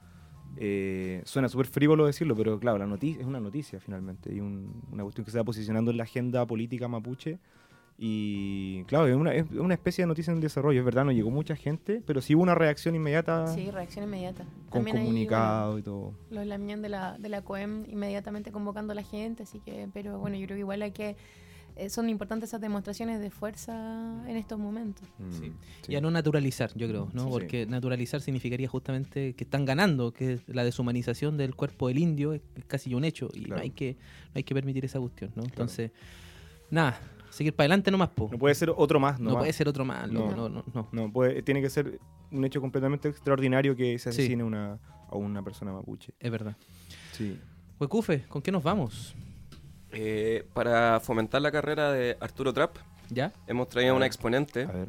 eh, 0.56 1.20
suena 1.26 1.48
súper 1.50 1.66
frívolo 1.66 2.06
decirlo, 2.06 2.34
pero 2.34 2.58
claro, 2.58 2.78
la 2.78 2.86
noticia 2.86 3.20
es 3.20 3.26
una 3.26 3.40
noticia 3.40 3.78
finalmente 3.78 4.34
y 4.34 4.40
un- 4.40 4.82
una 4.90 5.02
cuestión 5.02 5.24
que 5.26 5.30
se 5.30 5.36
va 5.38 5.44
posicionando 5.44 5.90
en 5.90 5.98
la 5.98 6.04
agenda 6.04 6.46
política 6.46 6.88
mapuche 6.88 7.38
y 7.98 8.84
claro, 8.84 9.06
es 9.06 9.16
una, 9.16 9.32
es 9.34 9.50
una 9.52 9.74
especie 9.74 10.02
de 10.02 10.08
noticia 10.08 10.32
en 10.32 10.40
desarrollo, 10.40 10.80
es 10.80 10.84
verdad, 10.84 11.04
no 11.04 11.12
llegó 11.12 11.30
mucha 11.30 11.56
gente, 11.56 12.02
pero 12.06 12.20
sí 12.20 12.34
hubo 12.34 12.42
una 12.42 12.54
reacción 12.54 12.94
inmediata 12.94 13.46
Sí, 13.54 13.70
reacción 13.70 14.04
inmediata. 14.04 14.44
con 14.68 14.84
También 14.84 14.98
comunicado 14.98 15.78
y 15.78 15.82
todo. 15.82 16.12
los 16.30 16.46
Lamien 16.46 16.82
de 16.82 16.90
la, 16.90 17.16
de 17.18 17.28
la 17.30 17.42
COEM 17.42 17.84
inmediatamente 17.88 18.52
convocando 18.52 18.92
a 18.92 18.94
la 18.94 19.02
gente, 19.02 19.44
así 19.44 19.60
que, 19.60 19.88
pero 19.94 20.18
bueno, 20.18 20.36
yo 20.36 20.44
creo 20.46 20.56
que 20.56 20.60
igual 20.60 20.82
hay 20.82 20.90
que, 20.90 21.16
eh, 21.76 21.88
son 21.90 22.08
importantes 22.10 22.50
esas 22.50 22.60
demostraciones 22.60 23.18
de 23.20 23.30
fuerza 23.30 23.72
en 24.28 24.36
estos 24.36 24.58
momentos. 24.58 25.06
Mm, 25.18 25.32
Sí. 25.32 25.52
sí. 25.82 25.92
Y 25.92 25.96
a 25.96 26.00
no 26.02 26.10
naturalizar, 26.10 26.70
yo 26.74 26.88
creo, 26.88 27.08
¿no? 27.14 27.24
Sí. 27.24 27.28
Porque 27.30 27.66
naturalizar 27.66 28.20
significaría 28.20 28.68
justamente 28.68 29.32
que 29.34 29.44
están 29.44 29.64
ganando, 29.64 30.12
que 30.12 30.38
la 30.48 30.64
deshumanización 30.64 31.36
del 31.38 31.54
cuerpo 31.54 31.88
del 31.88 31.98
indio 31.98 32.34
es, 32.34 32.42
casi 32.66 32.92
un 32.94 33.04
hecho 33.04 33.30
y 33.34 33.46
no 33.46 33.56
hay 33.56 33.70
que 33.70 33.94
no 34.26 34.32
hay 34.34 34.42
que 34.44 34.54
permitir 34.54 34.84
esa 34.84 35.00
cuestión, 35.00 35.32
¿no? 35.34 35.44
Entonces, 35.44 35.90
nada, 36.70 36.98
seguir 37.36 37.54
para 37.54 37.64
adelante 37.66 37.90
nomás, 37.90 38.08
po. 38.08 38.28
No 38.32 38.38
puede 38.38 38.54
ser 38.54 38.72
otro 38.74 38.98
más, 38.98 39.20
No, 39.20 39.30
no, 39.32 39.38
puede 39.38 39.52
ser 39.52 39.68
otro 39.68 39.84
más, 39.84 40.10
no, 40.10 40.30
No. 40.30 40.36
no, 40.36 40.48
no. 40.48 40.64
no. 40.74 40.88
No, 40.90 41.12
puede, 41.12 41.42
tiene 41.42 41.60
que 41.60 41.68
ser 41.70 42.00
un 42.32 42.44
hecho 42.44 42.60
completamente 42.60 43.08
extraordinario 43.08 43.76
que 43.76 43.98
se 43.98 44.10
Sí. 44.12 44.20
asesine 44.22 44.42
una, 44.42 44.78
a 45.08 45.16
una 45.16 45.42
persona 45.42 45.72
mapuche. 45.72 46.14
Es 46.18 46.30
verdad. 46.30 46.56
Sí. 47.12 47.38
Huecufe, 47.78 48.24
¿con 48.28 48.40
qué 48.40 48.50
nos 48.50 48.62
vamos? 48.62 49.14
Eh, 49.92 50.46
para 50.54 50.98
fomentar 51.00 51.40
la 51.42 51.52
carrera 51.52 51.92
de 51.92 52.16
Arturo 52.20 52.52
Trapp, 52.52 52.76
¿Ya? 53.10 53.32
hemos 53.46 53.68
traído 53.68 53.92
A 53.92 53.96
una 53.96 54.06
exponente, 54.06 54.64
A 54.64 54.72
ver. 54.72 54.88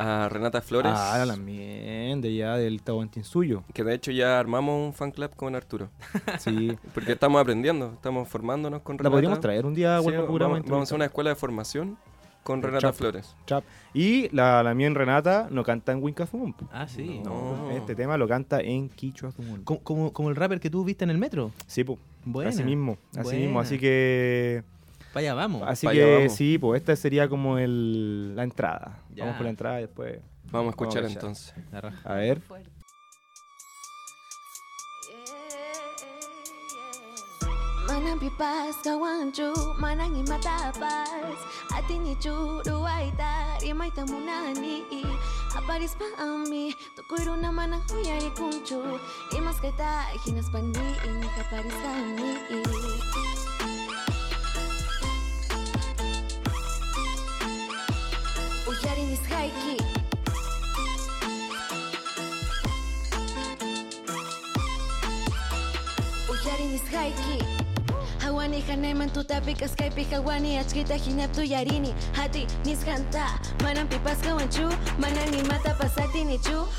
A 0.00 0.28
Renata 0.28 0.60
Flores, 0.60 0.92
Ah, 0.94 1.24
también, 1.26 2.20
de 2.20 2.34
ya 2.34 2.56
del 2.56 2.82
Tahuantín 2.82 3.24
suyo. 3.24 3.62
que 3.74 3.84
de 3.84 3.94
hecho 3.94 4.10
ya 4.10 4.38
armamos 4.38 4.74
un 4.88 4.92
fan 4.94 5.10
club 5.10 5.30
con 5.36 5.54
Arturo. 5.54 5.90
Sí. 6.38 6.76
Porque 6.94 7.12
estamos 7.12 7.40
aprendiendo, 7.40 7.92
estamos 7.94 8.28
formándonos 8.28 8.82
con 8.82 8.96
La 8.96 8.98
Renata. 9.02 9.10
podríamos 9.14 9.40
traer 9.40 9.66
un 9.66 9.74
día 9.74 9.98
Sí, 9.98 10.04
bueno, 10.04 10.26
vamos, 10.26 10.62
vamos 10.64 10.80
a 10.80 10.82
hacer 10.84 10.96
una 10.96 11.04
escuela 11.06 11.30
de 11.30 11.36
formación 11.36 11.98
con 12.42 12.62
Renata. 12.62 12.92
Flores. 12.94 13.36
Trap. 13.44 13.62
Y 13.92 14.34
la, 14.34 14.62
la 14.62 14.72
mía 14.74 14.86
en 14.86 14.94
Renata 14.94 15.48
no 15.50 15.62
canta 15.62 15.92
en 15.92 16.02
Winkafum. 16.02 16.54
Ah, 16.72 16.88
sí. 16.88 17.20
No. 17.22 17.70
Este 17.72 17.94
tema 17.94 18.16
lo 18.16 18.26
canta 18.26 18.60
en 18.60 18.88
Quichua. 18.88 19.32
Como, 19.32 19.80
como, 19.82 20.12
como 20.12 20.30
el 20.30 20.36
rapper 20.36 20.58
que 20.58 20.70
tú 20.70 20.82
viste 20.82 21.04
en 21.04 21.10
el 21.10 21.18
metro. 21.18 21.50
Sí, 21.66 21.84
pues. 21.84 21.98
Así 22.46 22.64
mismo. 22.64 22.96
Así 23.16 23.36
mismo. 23.36 23.60
Así 23.60 23.78
que. 23.78 24.62
Para 25.12 25.20
allá 25.20 25.34
vamos. 25.34 25.62
Así 25.66 25.86
pa' 25.86 25.92
que 25.92 26.16
vamos. 26.16 26.34
sí, 26.34 26.58
pues 26.58 26.80
esta 26.80 26.94
sería 26.94 27.28
como 27.28 27.58
el, 27.58 28.36
la 28.36 28.44
entrada. 28.44 28.98
Ya. 29.14 29.24
Vamos 29.24 29.36
por 29.36 29.44
la 29.44 29.50
entrada 29.50 29.78
y 29.78 29.82
después. 29.82 30.20
Vamos 30.50 30.68
a 30.68 30.70
escuchar 30.70 31.02
Vamos 31.02 31.10
a 31.10 31.18
entonces. 31.18 31.54
La 31.72 31.80
raja. 31.80 32.00
A 32.04 32.14
ver. 32.14 32.40
Fuerte. 32.40 32.80
Manang 37.90 38.22
pipas 38.22 38.78
kawanchu, 38.86 39.50
manang 39.82 40.14
imatapas 40.14 41.38
Ati 41.74 41.98
ni 41.98 42.14
churu 42.22 42.86
aita, 42.86 43.58
rimay 43.58 43.90
tamunani 43.90 44.86
Aparis 45.58 45.98
pa 45.98 46.06
ami, 46.22 46.70
tukuro 46.94 47.34
naman 47.34 47.74
ang 47.74 47.82
huyay 47.90 48.30
kunchu 48.38 48.78
Imas 49.34 49.58
kita, 49.58 50.06
hinas 50.22 50.46
pani, 50.54 50.78
getting 58.82 59.08
this 59.08 59.26
high 59.26 59.50
key. 59.62 59.78
Oh, 66.28 66.30
We're 66.30 66.42
getting 66.44 66.70
tu 69.10 69.22
tapi 69.24 69.54
kaskai 69.54 69.90
pi 69.94 70.04
hawani 70.04 70.56
achkita 70.58 70.94
hinap 70.96 71.32
tu 71.34 71.42
yarini. 71.42 71.92
Hati 72.14 72.46
nishanta 72.64 73.26
manan 73.62 73.88
pipas 73.88 74.20
kawanchu. 74.22 74.70
Manan 74.98 75.30
ni 75.30 75.42
mata 75.42 75.74
pasati 75.74 76.24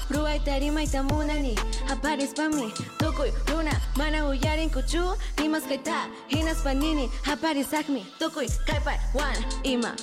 ruai 0.09 0.39
tarima 0.39 0.83
itamuna 0.83 1.39
ni 1.41 1.55
aparis 1.89 2.33
pami 2.33 2.71
tukui 2.97 3.31
runa 3.47 3.71
mana 3.97 4.25
uyarin 4.29 4.69
kuchu 4.69 5.17
nimas 5.37 5.63
kaita 5.63 6.07
hinas 6.29 6.63
panini 6.63 7.09
aparis 7.25 7.73
akmi 7.73 8.05
tukui 8.19 8.47
kaipai 8.65 8.97
one 9.13 9.45
ima. 9.63 9.95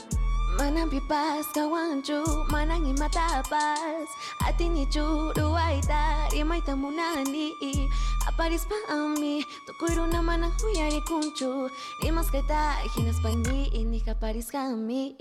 Manang 0.58 0.90
pipas 0.90 1.46
kawanchu, 1.54 2.18
manang 2.50 2.82
imatapas 2.82 4.10
Atini 4.42 4.90
churu 4.90 5.54
aita, 5.54 6.26
rimay 6.34 6.58
tamunani 6.66 7.54
Aparis 8.28 8.68
pa 8.68 8.76
ami, 8.92 9.40
tukuro 9.64 10.04
na 10.04 10.20
manang 10.20 10.52
huyari 10.60 11.00
kunchu. 11.08 11.70
Rimas 12.04 12.28
kaita, 12.28 12.76
hinas 12.92 13.16
pani, 13.24 13.72
ini 13.72 14.04
kaparis 14.04 14.52
kami. 14.52 15.16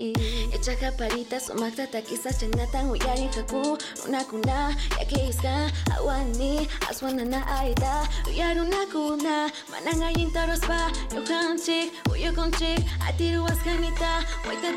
Echa 0.52 0.76
kaparita, 0.76 1.40
sumakta 1.40 1.88
takisa 1.88 2.28
chanatan 2.36 2.92
huyari 2.92 3.32
kaku 3.32 3.80
Una 4.04 4.20
kuna, 4.28 4.76
yakiska, 5.00 5.72
awani, 5.96 6.68
aswana 6.90 7.24
na 7.24 7.40
aita. 7.58 8.04
Uyaru 8.28 8.68
na 8.68 8.84
kuna, 8.92 9.48
manang 9.72 10.04
ayin 10.04 10.28
taros 10.30 10.60
pa 10.68 10.92
Yukanchik, 11.08 11.88
uyukonchik, 12.12 12.84
atiru 13.08 13.48
askanita. 13.48 14.20
Waita 14.44 14.76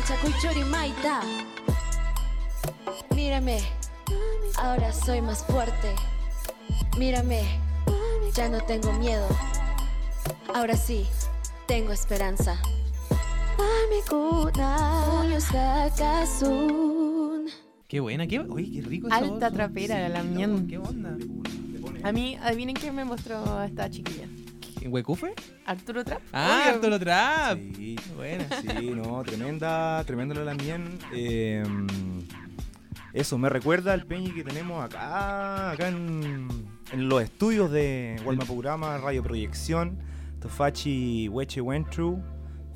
Manchakuy 0.00 0.32
chori 0.40 0.64
maita 0.64 1.20
Mírame, 3.14 3.60
ahora 4.56 4.94
soy 4.94 5.20
más 5.20 5.44
fuerte. 5.44 5.94
Mírame, 6.98 7.42
ya 8.34 8.48
no 8.48 8.62
tengo 8.62 8.94
miedo. 8.94 9.28
Ahora 10.54 10.74
sí, 10.74 11.06
tengo 11.66 11.92
esperanza. 11.92 12.56
Qué 17.86 18.00
buena, 18.00 18.26
qué, 18.26 18.40
uy, 18.40 18.72
qué 18.72 18.80
rico 18.80 19.08
esa 19.08 19.16
Alta 19.18 19.48
voz. 19.48 19.52
trapera, 19.52 20.08
la 20.08 20.22
mien. 20.22 20.66
¿Qué 20.66 20.78
onda? 20.78 21.14
A 22.02 22.10
mí, 22.12 22.38
adivinen 22.42 22.74
quién 22.74 22.94
me 22.94 23.04
mostró 23.04 23.62
esta 23.64 23.90
chiquilla. 23.90 24.26
¿En 24.80 24.92
Huecufe? 24.92 25.34
Arturo 25.66 26.04
Trap. 26.04 26.20
Ah, 26.32 26.60
obvio. 26.62 26.74
Arturo 26.74 26.98
Trap. 26.98 27.58
Sí, 27.76 27.96
Buena. 28.16 28.46
sí, 28.60 28.90
no, 28.94 29.22
tremenda, 29.22 30.02
tremenda 30.04 30.34
la 30.34 30.44
Lamien. 30.44 30.98
Eh, 31.12 31.62
eso, 33.12 33.36
me 33.38 33.48
recuerda 33.48 33.92
al 33.92 34.06
peñi 34.06 34.30
que 34.32 34.44
tenemos 34.44 34.82
acá, 34.84 35.72
acá 35.72 35.88
en, 35.88 36.48
en 36.92 37.08
los 37.08 37.22
estudios 37.22 37.70
de 37.70 38.20
Walma 38.24 38.44
Programa, 38.44 38.96
Radio 38.98 39.22
Proyección, 39.22 39.98
Tofachi 40.40 41.28
Weche 41.28 41.60
Wentru, 41.60 42.22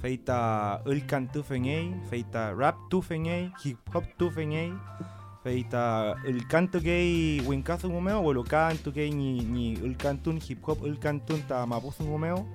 feita 0.01 0.83
Ulkan 0.85 1.31
Tufenei, 1.33 1.95
feita 2.11 2.53
Rap 2.53 2.77
Tufenei, 2.91 3.53
Hip 3.65 3.79
Hop 3.95 4.05
Tufenei, 4.19 4.75
feita 5.45 6.17
Ulkan 6.25 6.69
Tukei 6.73 7.41
Winkazu 7.45 7.93
Gumeo, 7.93 8.25
Wolokan 8.25 8.81
Tukei 8.81 9.11
ni, 9.13 9.45
ni 9.45 9.77
Ulkan 9.77 10.17
Tun, 10.25 10.41
Hip 10.41 10.65
Hop 10.65 10.81
Ulkan 10.81 11.21
Tun 11.27 11.45
ta 11.47 11.67
Mapuzu 11.67 12.09
Gumeo, 12.09 12.49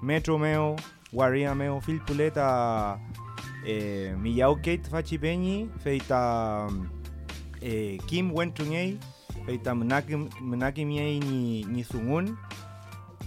Metro 0.00 0.38
Meo, 0.38 0.76
Waria 1.12 1.54
Meo, 1.54 1.80
Filpuleta, 1.80 2.98
eh, 3.66 4.14
Miyao 4.14 4.54
Kate 4.62 4.86
Fachi 4.86 5.18
Peñi, 5.18 5.68
feita 5.82 6.68
eh, 7.60 7.98
Kim 8.06 8.30
Wentungei, 8.32 8.98
feita 9.44 9.74
Mnaki 9.74 10.84
Miei 10.86 11.18
ni, 11.18 11.64
ni 11.66 11.82
Sungun, 11.82 12.36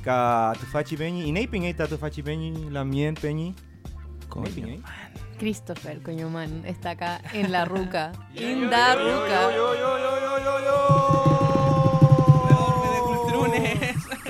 ka 0.02 0.56
Tufachi 0.60 0.96
Peñi, 0.96 1.28
y 1.28 1.32
Nei 1.32 1.48
Pingei 1.48 1.74
ta 1.76 1.88
Tufachi 1.88 2.24
Peñi, 2.24 2.70
la 2.72 2.86
Mien 2.86 3.16
Peñi. 3.16 3.54
Coño. 4.30 4.80
Christopher 5.44 6.02
Coñoman 6.02 6.64
está 6.66 6.92
acá 6.92 7.20
en 7.34 7.52
la 7.52 7.66
ruca. 7.66 8.14
en 8.34 8.70
la 8.72 8.96
ruca. 8.96 9.50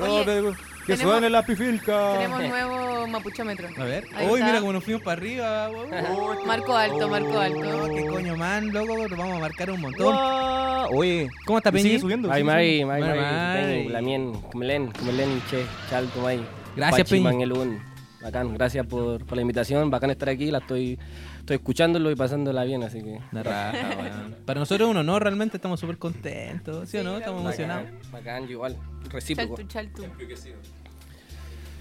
Oye, 0.02 0.26
Que 0.86 0.96
tenemos- 0.96 1.02
suene 1.14 1.30
la 1.30 1.44
pifilca. 1.46 2.14
Tenemos 2.14 2.40
nuevo 2.50 3.08
mapuchómetro. 3.08 3.68
A 3.78 3.84
ver. 3.84 4.06
Ahí 4.16 4.28
Uy, 4.28 4.34
está. 4.40 4.46
mira 4.48 4.60
cómo 4.60 4.74
nos 4.74 4.84
fuimos 4.84 5.04
para 5.04 5.22
arriba. 5.22 5.70
weón. 5.70 5.90
Marco 6.48 6.76
alto, 6.76 7.08
marco 7.08 7.30
Oh, 7.36 7.40
alto. 7.40 7.90
qué 7.96 8.06
coño 8.08 8.36
man, 8.36 8.74
loco, 8.74 8.98
nos 9.08 9.18
vamos 9.18 9.38
a 9.38 9.40
marcar 9.40 9.70
un 9.72 9.82
montón. 9.82 10.14
Guau. 10.16 10.98
Oye, 10.98 11.30
¿Cómo 11.46 11.60
está 11.60 11.72
Peñi? 11.72 11.84
sigue 11.84 12.00
subiendo. 12.00 12.28
Sigue 12.34 12.44
mai, 12.44 12.84
mai 12.86 13.02
Mai. 13.02 13.64
Peñi, 13.64 13.90
Lamien, 13.90 14.34
Kumelen, 14.52 14.92
Kumelen, 14.92 15.42
che, 15.50 15.64
chal, 15.90 16.08
tumay. 16.08 16.44
Gracias, 16.76 17.08
Peñi. 17.08 17.24
Bacán, 18.24 18.54
gracias 18.54 18.86
por, 18.88 19.26
por 19.26 19.36
la 19.36 19.42
invitación, 19.42 19.90
bacán 19.90 20.10
estar 20.12 20.30
aquí, 20.30 20.50
la 20.50 20.60
estoy, 20.60 20.98
estoy 21.40 21.58
escuchándolo 21.58 22.10
y 22.10 22.16
pasándola 22.16 22.64
bien, 22.64 22.82
así 22.84 23.02
que... 23.02 23.20
Una 23.34 23.44
raja. 23.44 23.74
Para 24.46 24.62
nosotros 24.62 24.88
es 24.88 24.92
un 24.92 24.98
honor, 24.98 25.24
realmente 25.24 25.58
estamos 25.58 25.80
súper 25.80 25.98
contentos, 25.98 26.88
¿sí 26.90 26.98
o 26.98 27.04
no? 27.04 27.18
Estamos 27.18 27.42
emocionados. 27.42 27.90
Bacán, 28.12 28.50
igual, 28.50 28.78
Chaltu, 29.02 29.10
recíproco. 29.10 29.62
chaltu. 29.64 30.04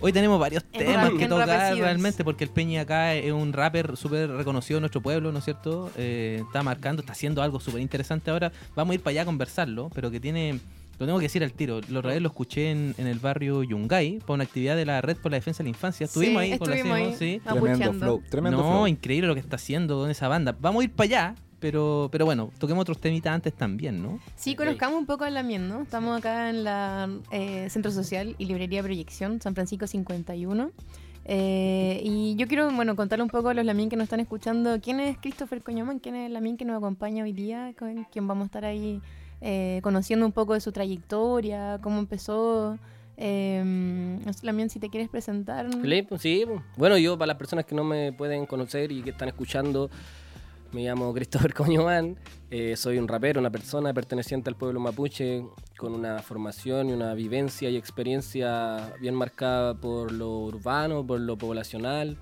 Hoy 0.01 0.13
tenemos 0.13 0.41
varios 0.41 0.65
En 0.73 0.85
temas 0.85 1.11
rap- 1.11 1.17
que 1.17 1.27
tocar 1.29 1.77
realmente, 1.77 2.25
porque 2.25 2.43
el 2.43 2.51
Peña 2.51 2.81
acá 2.81 3.15
es 3.15 3.31
un 3.31 3.53
rapper 3.53 3.97
súper 3.97 4.29
reconocido 4.31 4.79
en 4.79 4.83
nuestro 4.83 5.01
pueblo, 5.01 5.31
¿no 5.31 5.39
es 5.39 5.45
cierto? 5.45 5.93
Eh, 5.97 6.43
está 6.45 6.65
marcando, 6.65 7.03
está 7.03 7.13
haciendo 7.13 7.41
algo 7.41 7.61
súper 7.61 7.81
interesante 7.81 8.33
ahora. 8.33 8.51
Vamos 8.75 8.91
a 8.91 8.95
ir 8.97 9.01
para 9.01 9.13
allá 9.13 9.23
a 9.23 9.27
conversarlo, 9.27 9.91
pero 9.95 10.11
que 10.11 10.19
tiene, 10.19 10.59
lo 11.03 11.07
tengo 11.07 11.19
que 11.19 11.25
decir 11.25 11.43
al 11.43 11.53
tiro. 11.53 11.81
Lo 11.89 11.99
otra 11.99 12.13
vez 12.13 12.23
lo 12.23 12.29
escuché 12.29 12.71
en, 12.71 12.95
en 12.97 13.07
el 13.09 13.19
barrio 13.19 13.63
Yungay, 13.65 14.19
para 14.21 14.35
una 14.35 14.45
actividad 14.45 14.77
de 14.77 14.87
la 14.87 15.01
Red 15.01 15.17
por 15.17 15.33
la 15.33 15.37
Defensa 15.37 15.59
de 15.59 15.65
la 15.65 15.71
Infancia. 15.71 16.05
Estuvimos 16.05 16.43
Sí, 16.45 16.53
ahí 16.53 16.59
con 16.59 16.71
la 16.71 16.95
ahí. 16.95 17.15
sí. 17.19 17.41
Tremendo 17.45 17.93
flow, 17.95 18.23
tremendo 18.31 18.59
no, 18.59 18.71
flow. 18.71 18.87
increíble 18.87 19.27
lo 19.27 19.35
que 19.35 19.41
está 19.41 19.57
haciendo 19.57 19.99
con 19.99 20.11
esa 20.11 20.29
banda. 20.29 20.57
Vamos 20.61 20.83
a 20.83 20.85
ir 20.85 20.93
para 20.93 21.05
allá, 21.07 21.35
pero, 21.59 22.09
pero 22.13 22.25
bueno, 22.25 22.51
toquemos 22.59 22.83
otros 22.83 22.99
temitas 22.99 23.35
antes 23.35 23.53
también, 23.53 24.01
¿no? 24.01 24.21
Sí, 24.37 24.55
conozcamos 24.55 24.99
un 24.99 25.07
poco 25.07 25.25
a 25.25 25.31
la 25.31 25.43
mien, 25.43 25.69
¿no? 25.69 25.83
Estamos 25.83 26.17
acá 26.19 26.51
en 26.51 26.63
la 26.63 27.09
eh, 27.33 27.67
Centro 27.69 27.91
Social 27.91 28.37
y 28.39 28.47
Librería 28.47 28.81
Proyección, 28.83 29.41
San 29.41 29.55
Francisco 29.55 29.87
51. 29.89 30.71
Eh, 31.25 32.01
y 32.05 32.35
yo 32.37 32.49
quiero, 32.49 32.71
bueno, 32.73 32.97
contarle 32.97 33.23
un 33.23 33.31
poco 33.31 33.49
a 33.49 33.55
los 33.55 33.65
Lamien 33.65 33.89
que 33.89 33.97
nos 33.97 34.05
están 34.05 34.21
escuchando 34.21 34.81
quién 34.81 34.99
es 35.01 35.17
Christopher 35.19 35.63
Coñoman, 35.63 35.99
quién 36.01 36.17
es 36.17 36.27
el 36.27 36.33
Lamien 36.33 36.57
que 36.57 36.65
nos 36.65 36.77
acompaña 36.77 37.23
hoy 37.25 37.33
día, 37.33 37.73
con 37.79 38.05
quien 38.11 38.27
vamos 38.27 38.43
a 38.43 38.47
estar 38.47 38.65
ahí 38.65 39.01
eh, 39.43 39.81
conociendo 39.83 40.25
un 40.25 40.33
poco 40.33 40.55
de 40.55 40.61
su 40.61 40.71
trayectoria, 40.71 41.81
cómo 41.83 41.99
empezó. 41.99 42.79
Eh, 43.17 44.19
si 44.69 44.79
te 44.79 44.89
quieres 44.89 45.09
presentar. 45.09 45.67
Pues, 45.69 46.23
sí, 46.23 46.45
pues. 46.47 46.61
bueno, 46.77 46.97
yo 46.97 47.19
para 47.19 47.29
las 47.29 47.37
personas 47.37 47.65
que 47.67 47.75
no 47.75 47.85
me 47.85 48.13
pueden 48.13 48.47
conocer 48.47 48.91
y 48.93 49.03
que 49.03 49.11
están 49.11 49.29
escuchando, 49.29 49.91
me 50.73 50.85
llamo 50.85 51.13
Christopher 51.13 51.53
Coñoman, 51.55 52.17
eh, 52.51 52.77
soy 52.77 52.99
un 52.99 53.09
rapero, 53.09 53.41
una 53.41 53.51
persona 53.51 53.93
perteneciente 53.93 54.49
al 54.49 54.57
pueblo 54.57 54.79
mapuche, 54.81 55.45
con 55.77 55.93
una 55.93 56.21
formación 56.21 56.89
y 56.89 56.93
una 56.93 57.13
vivencia 57.15 57.69
y 57.69 57.77
experiencia 57.77 58.95
bien 59.01 59.15
marcada 59.15 59.75
por 59.75 60.13
lo 60.13 60.39
urbano, 60.39 61.05
por 61.07 61.21
lo 61.21 61.37
poblacional. 61.37 62.17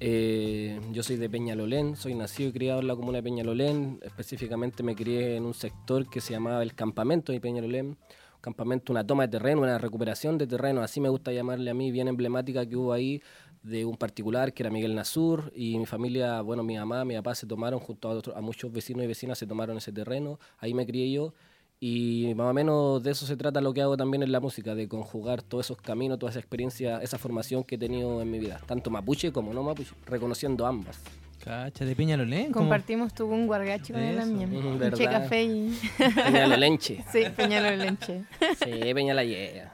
Eh, 0.00 0.80
yo 0.92 1.02
soy 1.02 1.16
de 1.16 1.28
Peñalolén, 1.28 1.96
soy 1.96 2.14
nacido 2.14 2.50
y 2.50 2.52
criado 2.52 2.80
en 2.80 2.86
la 2.86 2.94
comuna 2.94 3.18
de 3.18 3.22
Peñalolén, 3.24 3.98
específicamente 4.02 4.84
me 4.84 4.94
crié 4.94 5.34
en 5.36 5.44
un 5.44 5.54
sector 5.54 6.08
que 6.08 6.20
se 6.20 6.32
llamaba 6.34 6.62
el 6.62 6.74
campamento 6.74 7.32
de 7.32 7.40
Peñalolén, 7.40 7.86
un 7.88 8.40
campamento, 8.40 8.92
una 8.92 9.04
toma 9.04 9.24
de 9.24 9.30
terreno, 9.32 9.62
una 9.62 9.76
recuperación 9.78 10.38
de 10.38 10.46
terreno, 10.46 10.82
así 10.82 11.00
me 11.00 11.08
gusta 11.08 11.32
llamarle 11.32 11.70
a 11.70 11.74
mí, 11.74 11.90
bien 11.90 12.06
emblemática 12.06 12.64
que 12.64 12.76
hubo 12.76 12.92
ahí 12.92 13.20
de 13.64 13.84
un 13.84 13.96
particular 13.96 14.54
que 14.54 14.62
era 14.62 14.70
Miguel 14.70 14.94
Nasur 14.94 15.52
y 15.52 15.76
mi 15.76 15.84
familia, 15.86 16.42
bueno, 16.42 16.62
mi 16.62 16.76
mamá, 16.76 17.04
mi 17.04 17.16
papá 17.16 17.34
se 17.34 17.48
tomaron 17.48 17.80
junto 17.80 18.08
a, 18.08 18.12
otro- 18.12 18.36
a 18.36 18.40
muchos 18.40 18.70
vecinos 18.72 19.02
y 19.02 19.08
vecinas 19.08 19.36
se 19.36 19.48
tomaron 19.48 19.78
ese 19.78 19.90
terreno, 19.92 20.38
ahí 20.58 20.74
me 20.74 20.86
crié 20.86 21.10
yo 21.10 21.34
y 21.80 22.32
más 22.34 22.50
o 22.50 22.52
menos 22.54 23.02
de 23.02 23.12
eso 23.12 23.24
se 23.26 23.36
trata 23.36 23.60
lo 23.60 23.72
que 23.72 23.82
hago 23.82 23.96
también 23.96 24.22
en 24.22 24.32
la 24.32 24.40
música, 24.40 24.74
de 24.74 24.88
conjugar 24.88 25.42
todos 25.42 25.66
esos 25.66 25.76
caminos, 25.76 26.18
toda 26.18 26.30
esa 26.30 26.40
experiencia, 26.40 27.00
esa 27.02 27.18
formación 27.18 27.62
que 27.62 27.76
he 27.76 27.78
tenido 27.78 28.20
en 28.20 28.30
mi 28.30 28.38
vida, 28.38 28.60
tanto 28.66 28.90
mapuche 28.90 29.30
como 29.32 29.54
no 29.54 29.62
mapuche, 29.62 29.92
reconociendo 30.06 30.66
ambas. 30.66 31.00
Cacha, 31.42 31.84
de 31.84 31.94
Peñalolén. 31.94 32.50
Compartimos 32.50 33.14
tu 33.14 33.26
un 33.26 33.46
guargachi 33.46 33.92
con 33.92 34.02
Un 34.02 34.78
verdad. 34.78 34.98
che 34.98 35.04
café 35.04 35.44
y... 35.44 35.78
Peñalolenche. 35.96 37.04
sí, 37.12 37.20
Peñalolén 37.36 37.96
Che. 37.96 38.24
Sí, 38.58 38.92
Peña 38.92 39.14
la 39.14 39.24
Yea. 39.24 39.72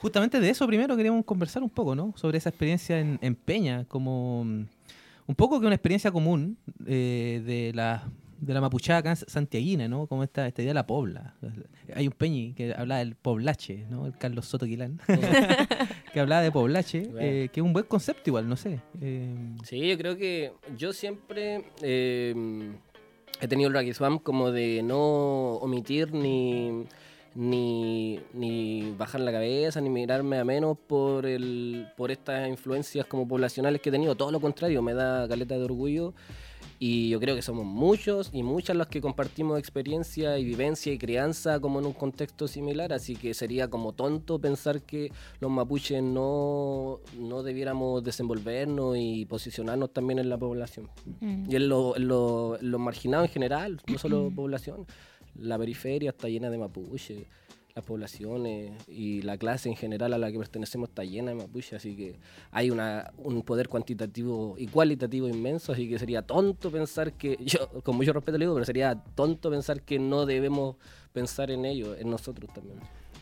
Justamente 0.00 0.40
de 0.40 0.50
eso 0.50 0.66
primero 0.66 0.96
queríamos 0.96 1.24
conversar 1.24 1.62
un 1.62 1.70
poco, 1.70 1.94
¿no? 1.94 2.12
Sobre 2.16 2.38
esa 2.38 2.48
experiencia 2.48 2.98
en, 2.98 3.20
en 3.22 3.36
Peña, 3.36 3.84
como 3.86 4.44
mm, 4.44 4.64
un 5.28 5.34
poco 5.36 5.60
que 5.60 5.66
una 5.66 5.76
experiencia 5.76 6.10
común 6.10 6.58
eh, 6.84 7.40
de 7.46 7.72
la 7.72 8.08
de 8.44 8.54
la 8.54 8.60
mapuchada 8.60 8.98
acá 8.98 9.14
santiaguina, 9.14 9.86
¿no? 9.86 10.08
Como 10.08 10.24
esta, 10.24 10.48
esta 10.48 10.62
idea 10.62 10.70
de 10.70 10.74
la 10.74 10.86
pobla. 10.86 11.34
Hay 11.94 12.08
un 12.08 12.12
peñi 12.12 12.54
que 12.54 12.74
habla 12.74 12.98
del 12.98 13.14
poblache, 13.14 13.86
¿no? 13.88 14.04
El 14.04 14.18
Carlos 14.18 14.46
Soto 14.46 14.66
Quilán, 14.66 15.00
que 16.12 16.18
hablaba 16.20 16.42
de 16.42 16.50
poblache, 16.50 17.02
Bueno. 17.06 17.18
eh, 17.20 17.50
que 17.52 17.60
es 17.60 17.64
un 17.64 17.72
buen 17.72 17.84
concepto 17.86 18.28
igual, 18.30 18.48
no 18.48 18.56
sé. 18.56 18.80
Eh, 19.00 19.32
Sí, 19.62 19.88
yo 19.88 19.96
creo 19.96 20.16
que 20.16 20.52
yo 20.76 20.92
siempre 20.92 21.64
eh, 21.82 22.34
he 23.40 23.46
tenido 23.46 23.68
el 23.68 23.74
raquiswam 23.74 24.18
como 24.18 24.50
de 24.50 24.82
no 24.82 25.54
omitir 25.58 26.12
ni, 26.12 26.84
ni, 27.36 28.18
ni 28.34 28.92
bajar 28.98 29.20
la 29.20 29.30
cabeza, 29.30 29.80
ni 29.80 29.88
mirarme 29.88 30.38
a 30.38 30.44
menos 30.44 30.76
por, 30.86 31.26
el, 31.26 31.86
por 31.96 32.10
estas 32.10 32.48
influencias 32.48 33.06
como 33.06 33.28
poblacionales 33.28 33.80
que 33.80 33.90
he 33.90 33.92
tenido. 33.92 34.16
Todo 34.16 34.32
lo 34.32 34.40
contrario, 34.40 34.82
me 34.82 34.94
da 34.94 35.28
caleta 35.28 35.56
de 35.56 35.62
orgullo. 35.64 36.12
Y 36.84 37.10
yo 37.10 37.20
creo 37.20 37.36
que 37.36 37.42
somos 37.42 37.64
muchos 37.64 38.30
y 38.32 38.42
muchas 38.42 38.74
los 38.76 38.88
que 38.88 39.00
compartimos 39.00 39.56
experiencia 39.56 40.36
y 40.40 40.44
vivencia 40.44 40.92
y 40.92 40.98
crianza 40.98 41.60
como 41.60 41.78
en 41.78 41.86
un 41.86 41.92
contexto 41.92 42.48
similar, 42.48 42.92
así 42.92 43.14
que 43.14 43.34
sería 43.34 43.68
como 43.70 43.92
tonto 43.92 44.40
pensar 44.40 44.82
que 44.82 45.12
los 45.38 45.48
mapuches 45.48 46.02
no, 46.02 46.98
no 47.16 47.44
debiéramos 47.44 48.02
desenvolvernos 48.02 48.96
y 48.98 49.26
posicionarnos 49.26 49.92
también 49.92 50.18
en 50.18 50.28
la 50.28 50.38
población. 50.38 50.88
Mm. 51.20 51.44
Y 51.52 51.54
en 51.54 51.68
lo, 51.68 51.94
en 51.96 52.08
lo- 52.08 52.58
los 52.60 52.80
marginados 52.80 53.28
en 53.28 53.32
general, 53.32 53.80
no 53.86 53.98
solo 53.98 54.32
población. 54.34 54.84
La 55.38 55.56
periferia 55.58 56.10
está 56.10 56.28
llena 56.28 56.50
de 56.50 56.58
mapuche, 56.58 57.28
las 57.74 57.84
poblaciones 57.84 58.72
y 58.88 59.22
la 59.22 59.38
clase 59.38 59.68
en 59.68 59.76
general 59.76 60.12
a 60.12 60.18
la 60.18 60.30
que 60.30 60.38
pertenecemos 60.38 60.88
está 60.90 61.04
llena 61.04 61.30
de 61.30 61.36
mapuche, 61.38 61.76
así 61.76 61.96
que 61.96 62.16
hay 62.50 62.70
una, 62.70 63.12
un 63.18 63.42
poder 63.42 63.68
cuantitativo 63.68 64.54
y 64.58 64.66
cualitativo 64.66 65.28
inmenso, 65.28 65.72
así 65.72 65.88
que 65.88 65.98
sería 65.98 66.22
tonto 66.22 66.70
pensar 66.70 67.12
que, 67.14 67.38
yo 67.44 67.68
con 67.82 67.96
mucho 67.96 68.12
respeto 68.12 68.38
le 68.38 68.44
digo, 68.44 68.54
pero 68.54 68.64
sería 68.66 68.94
tonto 69.14 69.50
pensar 69.50 69.82
que 69.82 69.98
no 69.98 70.26
debemos 70.26 70.76
pensar 71.12 71.50
en 71.50 71.64
ello, 71.64 71.94
en 71.96 72.10
nosotros 72.10 72.52
también. 72.52 72.78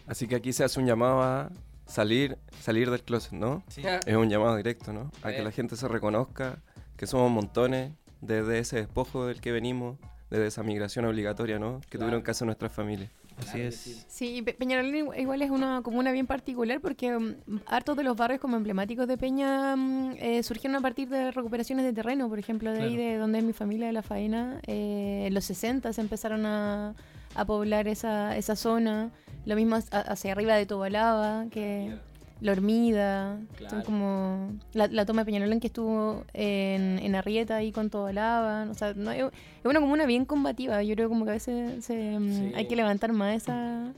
Así 0.07 0.27
que 0.27 0.35
aquí 0.37 0.53
se 0.53 0.65
hace 0.65 0.81
un 0.81 0.87
llamado 0.87 1.23
a 1.23 1.51
salir, 1.87 2.37
salir 2.61 2.91
del 2.91 3.03
closet, 3.03 3.33
¿no? 3.33 3.63
Es 4.07 4.17
un 4.17 4.29
llamado 4.29 4.57
directo, 4.57 4.93
¿no? 4.93 5.11
A 5.23 5.31
que 5.31 5.39
Sí. 5.39 5.45
la 5.45 5.51
gente 5.53 5.77
se 5.77 5.87
reconozca 5.89 6.61
que 6.97 7.07
somos 7.07 7.31
montones 7.31 7.93
desde 8.21 8.59
ese 8.59 8.77
despojo 8.77 9.27
del 9.27 9.41
que 9.41 9.53
venimos, 9.53 9.99
desde 10.29 10.47
esa 10.47 10.63
migración 10.63 11.05
obligatoria, 11.05 11.59
¿no? 11.59 11.81
Que 11.83 11.91
Claro. 11.91 12.07
tuvieron 12.07 12.23
que 12.23 12.31
hacer 12.33 12.47
nuestras 12.47 12.73
familias. 12.73 13.11
Así 13.41 13.51
Claro 13.53 13.69
es. 13.69 13.75
sí. 13.77 14.03
Sí, 14.09 14.43
Pe- 14.43 14.55
Peñalolén 14.55 15.07
igu- 15.07 15.21
igual 15.21 15.43
es 15.43 15.51
una 15.51 15.83
comuna 15.83 16.13
bien 16.13 16.27
particular 16.27 16.81
porque 16.81 17.11
mm, 17.19 17.35
hartos 17.67 17.97
de 17.97 18.03
los 18.05 18.17
barrios 18.17 18.41
como 18.41 18.57
emblemáticos 18.57 19.07
de 19.09 19.19
Peña 19.19 19.75
mm, 19.77 20.13
eh, 20.19 20.43
surgieron 20.43 20.77
a 20.77 20.81
partir 20.81 21.09
de 21.09 21.31
recuperaciones 21.33 21.85
de 21.85 21.93
terreno, 21.93 22.29
por 22.29 22.39
ejemplo, 22.39 22.73
de 22.73 22.83
ahí 22.83 22.97
de 22.97 23.17
donde 23.17 23.39
es 23.39 23.45
mi 23.45 23.53
familia 23.53 23.87
de 23.89 23.93
La 23.93 24.03
Faena. 24.03 24.61
eh, 24.67 25.25
en 25.27 25.35
los 25.35 25.45
60 25.45 25.93
se 25.93 26.01
empezaron 26.01 26.47
a, 26.47 26.95
a 27.35 27.45
poblar 27.45 27.89
esa, 27.89 28.37
esa 28.37 28.57
zona. 28.57 29.11
Lo 29.47 29.57
mismo 29.57 29.77
hacia- 29.77 30.01
hacia 30.01 30.33
arriba 30.33 30.55
de 30.55 30.67
Tobalaba, 30.67 31.47
que 31.51 31.97
La 32.41 32.53
Hormida, 32.53 33.39
son 33.69 33.83
como 33.83 34.53
la, 34.73 34.87
la 34.87 35.05
toma 35.05 35.23
de 35.23 35.27
Peñalolén 35.27 35.61
que 35.61 35.67
estuvo 35.67 36.25
en, 36.33 36.99
en 36.99 37.15
Arrieta 37.15 37.57
ahí 37.57 37.71
con 37.71 37.91
Tobalaba. 37.91 38.67
O 38.71 38.75
sea, 38.75 38.95
no, 38.95 39.11
es 39.13 39.25
una 39.65 39.81
comuna 39.81 40.07
bien 40.07 40.25
combativa. 40.25 40.83
Yo 40.83 40.95
creo 40.95 41.09
como 41.11 41.25
que 41.27 41.31
a 41.33 41.35
veces 41.35 41.85
se, 41.85 42.19
mm, 42.19 42.33
Sí. 42.33 42.53
hay 42.55 42.67
que 42.67 42.77
levantar 42.77 43.13
más 43.13 43.37
esa 43.37 43.93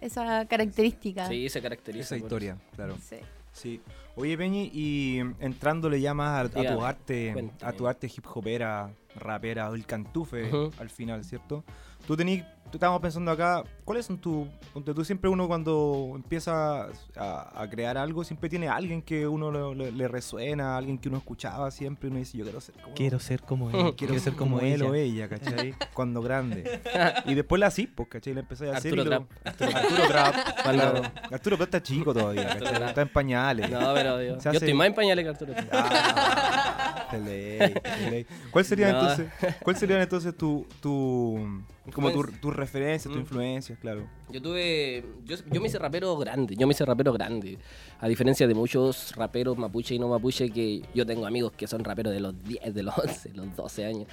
esa 0.00 0.46
característica. 0.46 1.26
Sí, 1.28 1.48
se 1.48 1.60
caracteriza. 1.60 2.02
Esa 2.04 2.16
historia, 2.16 2.56
claro. 2.74 2.96
Sí. 3.02 3.16
Sí. 3.52 3.80
Oye, 4.16 4.36
Peñi, 4.38 4.70
y 4.72 5.18
entrándole 5.40 6.00
ya 6.00 6.14
más 6.14 6.54
a, 6.54 6.60
a 6.60 6.74
tu 6.74 6.82
arte, 6.84 7.30
cuéntame. 7.32 7.70
a 7.70 7.76
tu 7.76 7.86
arte 7.86 8.06
hip 8.06 8.24
hopera, 8.32 8.90
rapera, 9.16 9.68
o 9.70 9.74
el 9.74 9.84
cantufe 9.86 10.50
al 10.78 10.90
final, 10.90 11.24
¿cierto? 11.24 11.64
Tú 12.10 12.16
tenías, 12.16 12.44
tú 12.64 12.70
estábamos 12.76 13.00
pensando 13.00 13.30
acá, 13.30 13.62
¿cuáles 13.84 14.04
son 14.04 14.18
tus, 14.18 14.48
tú 14.84 15.04
siempre 15.04 15.30
uno 15.30 15.46
cuando 15.46 16.10
empieza 16.16 16.88
a, 17.16 17.62
a 17.62 17.70
crear 17.70 17.96
algo, 17.96 18.24
siempre 18.24 18.48
tiene 18.48 18.68
alguien 18.68 19.00
que 19.00 19.28
uno 19.28 19.52
lo- 19.52 19.74
le, 19.76 19.92
le 19.92 20.08
resuena, 20.08 20.76
alguien 20.76 20.98
que 20.98 21.08
uno 21.08 21.18
escuchaba 21.18 21.70
siempre, 21.70 22.08
uno 22.08 22.18
dice, 22.18 22.36
yo 22.36 22.44
quiero 22.44 22.60
ser 22.60 22.74
como 22.82 22.94
Quiero 22.96 23.20
ser 23.20 23.40
como 23.42 23.70
él, 23.88 23.94
quiero 23.94 24.18
ser 24.18 24.32
como, 24.34 24.58
él 24.58 24.82
o 24.82 24.92
ella, 24.94 25.28
¿cachai? 25.28 25.72
Cuando 25.94 26.20
grande. 26.20 26.80
Y 27.26 27.34
después 27.34 27.60
la 27.60 27.68
así, 27.68 27.86
pues, 27.86 28.08
¿cachai? 28.08 28.34
La 28.34 28.40
empecé 28.40 28.68
a 28.70 28.78
hacer. 28.78 28.92
Arturo 28.98 29.02
y 29.04 29.06
Trap. 29.06 29.22
Arturo, 29.44 29.70
Arturo 29.76 30.06
Trap. 30.08 30.34
Claro. 30.64 31.02
Arturo 31.30 31.56
Trap 31.58 31.68
está 31.68 31.80
chico 31.84 32.12
todavía, 32.12 32.48
¿cachai? 32.48 32.74
Trap. 32.74 32.88
Está 32.88 33.02
en 33.02 33.08
pañales. 33.08 33.70
No, 33.70 33.94
pero 33.94 34.20
yo, 34.20 34.40
Se 34.40 34.48
yo 34.50 34.58
estoy 34.58 34.74
más 34.74 34.88
en 34.88 34.94
pañales 34.94 35.24
que 35.24 35.28
Arturo. 35.30 35.54
Ah, 35.70 37.06
de 37.12 37.18
ley, 37.20 37.58
de 38.04 38.10
ley. 38.10 38.26
¿Cuál 38.50 38.64
sería 38.64 38.90
No. 38.92 39.00
entonces, 39.00 39.28
cuál 39.62 39.76
serían 39.76 40.00
entonces 40.00 40.36
tu, 40.36 40.66
tu 40.80 41.62
como 41.90 42.08
tu, 42.10 42.16
Influencia. 42.18 42.40
tus 42.40 42.56
referencias, 42.56 43.04
tus 43.04 43.16
Mm. 43.16 43.20
influencias, 43.20 43.78
claro? 43.78 44.06
Yo 44.30 44.40
tuve. 44.42 45.04
Yo, 45.24 45.36
yo 45.50 45.60
me 45.60 45.66
hice 45.68 45.78
rapero 45.78 46.16
grande. 46.16 46.54
Yo 46.56 46.66
me 46.66 46.72
hice 46.72 46.84
rapero 46.84 47.12
grande. 47.12 47.58
A 47.98 48.08
diferencia 48.08 48.46
de 48.46 48.54
muchos 48.54 49.14
raperos 49.16 49.56
mapuche 49.58 49.94
y 49.94 49.98
no 49.98 50.08
mapuche, 50.08 50.50
que 50.50 50.82
yo 50.94 51.04
tengo 51.06 51.26
amigos 51.26 51.52
que 51.52 51.66
son 51.66 51.84
raperos 51.84 52.12
de 52.12 52.20
los 52.20 52.42
10, 52.44 52.72
de 52.74 52.82
los 52.82 52.94
11, 52.98 53.30
los 53.34 53.54
12 53.56 53.84
años. 53.86 54.06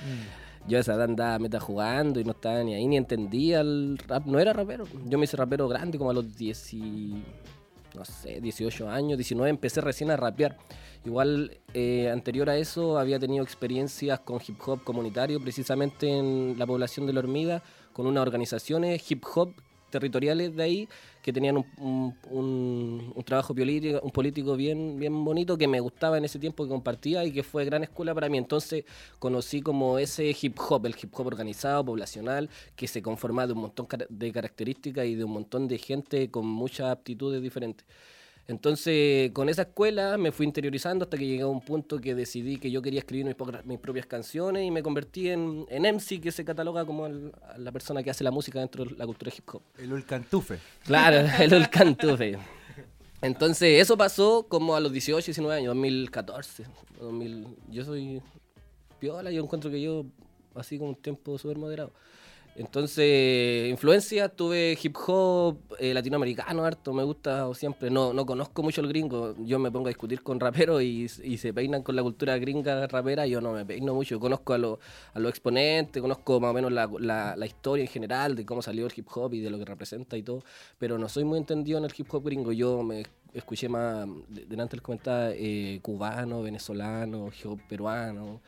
Yo 0.67 0.77
a 0.77 0.81
esa 0.81 0.95
edad 0.95 1.03
andaba 1.03 1.39
meta 1.39 1.59
jugando 1.61 2.19
y 2.19 2.25
no 2.25 2.31
estaba 2.31 2.61
ni 2.63 2.73
ahí, 2.73 2.85
ni 2.87 2.97
entendía 2.97 3.61
el 3.61 3.97
rap. 4.07 4.25
No 4.25 4.37
era 4.39 4.51
rapero. 4.51 4.85
Yo 5.05 5.17
me 5.17 5.23
hice 5.23 5.37
rapero 5.37 5.67
grande 5.69 5.97
como 5.97 6.09
a 6.09 6.13
los 6.13 6.35
10. 6.35 6.73
y- 6.73 7.23
No 7.95 8.03
sé, 8.05 8.41
18 8.41 8.89
años, 8.89 9.17
19, 9.17 9.49
empecé 9.49 9.79
recién 9.81 10.11
a 10.11 10.17
rapear. 10.17 10.57
Igual, 11.07 11.57
eh, 11.73 12.09
anterior 12.11 12.49
a 12.49 12.57
eso, 12.57 12.99
había 12.99 13.17
tenido 13.17 13.41
experiencias 13.41 14.19
con 14.19 14.41
hip 14.45 14.59
hop 14.67 14.83
comunitario, 14.83 15.39
precisamente 15.39 16.09
en 16.09 16.55
la 16.59 16.67
población 16.67 17.07
de 17.07 17.13
la 17.13 17.21
Hormiga, 17.21 17.63
con 17.93 18.07
unas 18.07 18.23
organizaciones 18.23 19.09
hip 19.09 19.23
hop 19.33 19.53
territoriales 19.89 20.53
de 20.53 20.63
ahí 20.63 20.89
que 21.21 21.31
tenían 21.31 21.63
un, 21.77 23.23
trabajo 23.25 23.55
político, 23.55 24.57
bien, 24.57 24.99
bien 24.99 25.23
bonito 25.23 25.57
que 25.57 25.69
me 25.69 25.79
gustaba 25.79 26.17
en 26.17 26.25
ese 26.25 26.39
tiempo 26.39 26.65
que 26.65 26.71
compartía 26.71 27.23
y 27.23 27.31
que 27.31 27.41
fue 27.41 27.63
gran 27.63 27.83
escuela 27.83 28.13
para 28.13 28.27
mí. 28.27 28.37
Entonces 28.37 28.83
conocí 29.17 29.61
como 29.61 29.99
ese 29.99 30.35
hip 30.41 30.57
hop, 30.59 30.87
el 30.87 30.95
hip 31.01 31.17
hop 31.17 31.27
organizado, 31.27 31.85
poblacional, 31.85 32.49
que 32.75 32.85
se 32.85 33.01
conforma 33.01 33.47
de 33.47 33.53
un 33.53 33.61
montón 33.61 33.87
de 34.09 34.31
características 34.33 35.05
y 35.05 35.15
de 35.15 35.23
un 35.23 35.31
montón 35.31 35.69
de 35.69 35.77
gente 35.77 36.29
con 36.29 36.45
muchas 36.45 36.91
aptitudes 36.91 37.41
diferentes. 37.41 37.85
Entonces, 38.49 39.31
con 39.31 39.49
esa 39.49 39.63
escuela 39.63 40.17
me 40.17 40.31
fui 40.31 40.45
interiorizando 40.45 41.03
hasta 41.03 41.17
que 41.17 41.25
llegué 41.27 41.41
a 41.41 41.47
un 41.47 41.59
punto 41.59 41.99
que 41.99 42.15
decidí 42.15 42.57
que 42.57 42.71
yo 42.71 42.81
quería 42.81 42.99
escribir 42.99 43.25
mis, 43.25 43.35
mis 43.65 43.77
propias 43.79 44.05
canciones 44.05 44.65
y 44.65 44.71
me 44.71 44.81
convertí 44.81 45.29
en, 45.29 45.65
en 45.69 45.83
MC, 45.85 46.21
que 46.21 46.31
se 46.31 46.45
cataloga 46.45 46.85
como 46.85 47.07
el- 47.07 47.33
la 47.57 47.71
persona 47.73 48.01
que 48.03 48.09
hace 48.09 48.23
la 48.23 48.31
música 48.31 48.59
dentro 48.59 48.85
de 48.85 48.91
la 48.95 49.05
cultura 49.05 49.31
hip 49.37 49.49
hop. 49.53 49.61
El 49.77 49.91
Ulcantufe. 49.91 50.59
Claro, 50.85 51.27
el 51.43 51.49
del 51.49 51.69
cantufe. 51.69 52.37
Entonces, 53.21 53.81
eso 53.81 53.97
pasó 53.97 54.45
como 54.47 54.75
a 54.75 54.79
los 54.79 54.93
18, 54.93 55.25
19 55.25 55.53
años, 55.57 55.67
2014. 55.75 56.63
2000, 57.01 57.47
yo 57.69 57.83
soy 57.83 58.21
piola, 58.99 59.29
yo 59.29 59.43
encuentro 59.43 59.69
que 59.69 59.81
yo, 59.81 60.05
así 60.55 60.77
con 60.79 60.89
un 60.89 60.95
tiempo 60.95 61.37
súper 61.37 61.57
moderado. 61.57 61.91
Entonces, 62.59 63.69
influencia, 63.69 64.29
tuve 64.29 64.75
hip 64.81 64.95
hop 65.05 65.59
eh, 65.77 65.93
latinoamericano 65.93 66.65
harto, 66.65 66.91
me 66.91 67.03
gusta 67.03 67.53
siempre. 67.53 67.91
No, 67.91 68.13
no 68.13 68.25
conozco 68.25 68.63
mucho 68.63 68.81
el 68.81 68.87
gringo, 68.87 69.35
yo 69.45 69.59
me 69.59 69.69
pongo 69.69 69.85
a 69.87 69.89
discutir 69.89 70.23
con 70.23 70.39
raperos 70.39 70.81
y, 70.81 71.07
se 71.07 71.53
peinan 71.53 71.83
con 71.83 71.95
la 71.95 72.01
cultura 72.01 72.35
gringa 72.39 72.87
rapera, 72.87 73.27
yo 73.27 73.41
no 73.41 73.51
me 73.53 73.63
peino 73.63 73.93
mucho. 73.93 74.19
Conozco 74.19 74.53
a, 74.53 74.57
los 74.57 74.79
a 75.13 75.19
los 75.19 75.29
exponentes, 75.29 76.01
conozco 76.01 76.39
más 76.39 76.49
o 76.49 76.53
menos 76.55 76.71
la, 76.71 76.89
la- 76.99 77.35
la 77.35 77.45
historia 77.45 77.83
en 77.83 77.89
general 77.91 78.35
de 78.35 78.43
cómo 78.43 78.63
salió 78.63 78.87
el 78.87 78.93
hip 78.95 79.07
hop 79.15 79.35
y 79.35 79.39
de 79.41 79.51
lo 79.51 79.59
que 79.59 79.65
representa 79.65 80.17
y 80.17 80.23
todo, 80.23 80.43
pero 80.79 80.97
no 80.97 81.09
soy 81.09 81.25
muy 81.25 81.37
entendido 81.37 81.77
en 81.77 81.85
el 81.85 81.93
hip 81.95 82.11
hop 82.11 82.23
gringo. 82.25 82.51
Yo 82.53 82.81
me 82.81 83.05
escuché 83.33 83.69
más, 83.69 84.07
de- 84.29 84.45
delante 84.45 84.75
les 84.77 84.81
comentaba, 84.81 85.29
eh, 85.31 85.77
cubano, 85.83 86.41
venezolano, 86.41 87.29
peruano. 87.69 88.41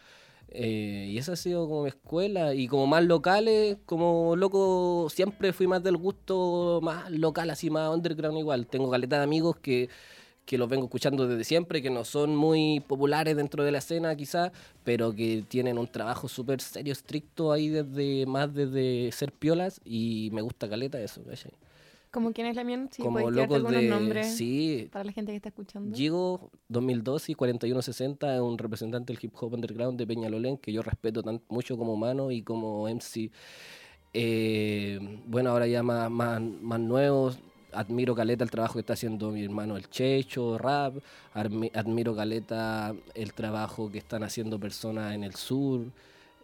Eh, 0.52 1.08
y 1.12 1.18
esa 1.18 1.34
ha 1.34 1.36
sido 1.36 1.68
como 1.68 1.84
mi 1.84 1.90
escuela. 1.90 2.54
Y 2.54 2.68
como 2.68 2.88
más 2.88 3.04
locales, 3.04 3.78
como 3.86 4.36
loco, 4.36 5.08
siempre 5.10 5.54
fui 5.54 5.68
más 5.68 5.84
del 5.84 5.98
gusto 5.98 6.80
más 6.82 7.10
local, 7.12 7.50
así 7.50 7.70
más 7.70 7.90
underground 7.94 8.38
igual. 8.38 8.68
Tengo 8.68 8.90
caleta 8.90 9.18
de 9.18 9.24
amigos 9.24 9.58
que, 9.58 9.90
que 10.46 10.58
los 10.58 10.68
vengo 10.70 10.86
escuchando 10.86 11.28
desde 11.28 11.44
siempre, 11.44 11.82
que 11.82 11.92
no 11.92 12.04
son 12.04 12.36
muy 12.36 12.80
populares 12.82 13.36
dentro 13.38 13.64
de 13.64 13.72
la 13.72 13.78
escena 13.80 14.16
quizás, 14.16 14.52
pero 14.84 15.14
que 15.14 15.44
tienen 15.48 15.78
un 15.78 15.88
trabajo 15.88 16.28
súper 16.28 16.62
serio, 16.62 16.94
estricto 16.94 17.52
ahí 17.52 17.70
desde 17.70 18.26
más 18.26 18.54
desde 18.54 19.12
ser 19.12 19.32
piolas 19.32 19.80
y 19.86 20.30
me 20.34 20.42
gusta 20.42 20.68
caleta 20.68 21.00
eso, 21.00 21.24
¿cachai? 21.24 21.52
Como 22.12 22.34
quién 22.34 22.48
es 22.48 22.56
la 22.56 22.64
mía, 22.64 22.88
si 22.90 23.04
como 23.04 23.30
locos 23.30 23.70
de... 23.70 23.84
nombres 23.84 24.36
Sí, 24.36 24.90
para 24.92 25.06
la 25.06 25.12
gente 25.12 25.32
que 25.32 25.36
está 25.36 25.50
escuchando. 25.50 25.96
Gigo 25.96 26.50
2012 26.70 27.32
y 27.32 27.36
4160 27.36 28.36
es 28.36 28.42
un 28.42 28.58
representante 28.58 29.14
del 29.14 29.24
hip 29.24 29.34
hop 29.40 29.54
underground 29.54 30.00
de 30.00 30.08
Peñalolén 30.08 30.58
que 30.58 30.74
yo 30.74 30.82
respeto 30.82 31.22
tan, 31.22 31.42
mucho 31.50 31.78
como 31.78 31.94
humano 31.94 32.32
y 32.32 32.42
como 32.42 32.88
MC. 32.88 33.30
Eh, 34.14 35.00
bueno, 35.28 35.52
ahora 35.52 35.68
ya 35.68 35.84
más, 35.84 36.10
más, 36.10 36.42
más 36.42 36.80
nuevos. 36.80 37.38
admiro 37.74 38.16
caleta 38.16 38.44
el 38.44 38.50
trabajo 38.50 38.74
que 38.74 38.80
está 38.80 38.94
haciendo 38.94 39.30
mi 39.30 39.44
hermano 39.44 39.78
el 39.78 39.88
Checho, 39.88 40.58
rap, 40.58 40.96
admiro 41.34 42.16
caleta 42.16 42.96
el 43.14 43.34
trabajo 43.34 43.92
que 43.92 44.00
están 44.00 44.24
haciendo 44.24 44.60
personas 44.60 45.14
en 45.14 45.24
el 45.24 45.36
sur, 45.36 45.82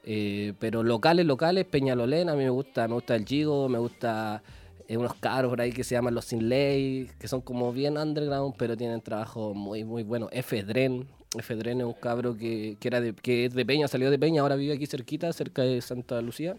eh, 0.04 0.54
pero 0.60 0.84
locales, 0.84 1.26
locales, 1.26 1.66
Peñalolén, 1.66 2.30
a 2.30 2.36
mí 2.36 2.44
me 2.44 2.52
gusta, 2.52 2.88
me 2.88 2.94
gusta 2.94 3.16
el 3.16 3.26
Gigo, 3.26 3.68
me 3.68 3.80
gusta 3.80 4.44
eh, 4.88 4.98
unos 4.98 5.14
caros 5.16 5.50
por 5.50 5.62
ahí 5.62 5.72
que 5.72 5.84
se 5.84 5.96
llaman 5.96 6.14
los 6.16 6.26
Sin 6.26 6.48
Ley, 6.50 7.10
que 7.20 7.28
son 7.28 7.42
como 7.42 7.72
bien 7.74 7.98
underground, 7.98 8.56
pero 8.58 8.76
tienen 8.78 9.02
trabajo 9.02 9.54
muy, 9.54 9.84
muy 9.84 10.04
bueno. 10.04 10.30
F. 10.32 10.64
Dren, 10.64 11.08
F. 11.38 11.56
Dren 11.56 11.80
es 11.82 11.86
un 11.86 11.94
cabro 11.94 12.36
que, 12.38 12.78
que 12.80 12.88
era 12.88 13.02
de, 13.02 13.14
que 13.14 13.46
es 13.46 13.54
de 13.54 13.66
Peña, 13.66 13.88
salió 13.88 14.10
de 14.12 14.20
Peña, 14.20 14.42
ahora 14.42 14.56
vive 14.56 14.74
aquí 14.74 14.86
cerquita, 14.86 15.32
cerca 15.34 15.64
de 15.64 15.82
Santa 15.82 16.22
Lucía. 16.22 16.56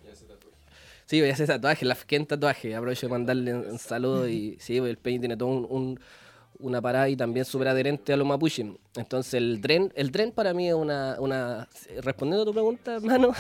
Sí, 1.06 1.20
voy 1.20 1.30
a 1.30 1.34
hacer 1.34 1.46
tatuaje, 1.46 1.84
la 1.86 1.96
en 2.10 2.26
tatuaje. 2.26 2.74
Aprovecho 2.74 3.06
de 3.06 3.10
mandarle 3.12 3.54
un, 3.54 3.64
un 3.70 3.78
saludo 3.78 4.28
y 4.28 4.56
sí, 4.58 4.78
el 4.78 4.96
Peña 4.96 5.20
tiene 5.20 5.36
todo 5.36 5.48
un, 5.50 5.66
un- 5.70 6.00
una 6.58 6.80
parada 6.80 7.08
y 7.08 7.16
también 7.16 7.44
súper 7.44 7.68
adherente 7.68 8.12
a 8.12 8.16
los 8.16 8.26
mapuches. 8.26 8.66
Entonces 8.96 9.34
el 9.34 9.60
Dren, 9.60 9.92
el 9.94 10.10
Dren 10.10 10.32
para 10.32 10.54
mí 10.54 10.68
es 10.68 10.74
una, 10.74 11.16
una 11.18 11.68
respondiendo 12.02 12.42
a 12.42 12.46
tu 12.46 12.52
pregunta, 12.52 12.94
hermano, 12.96 13.32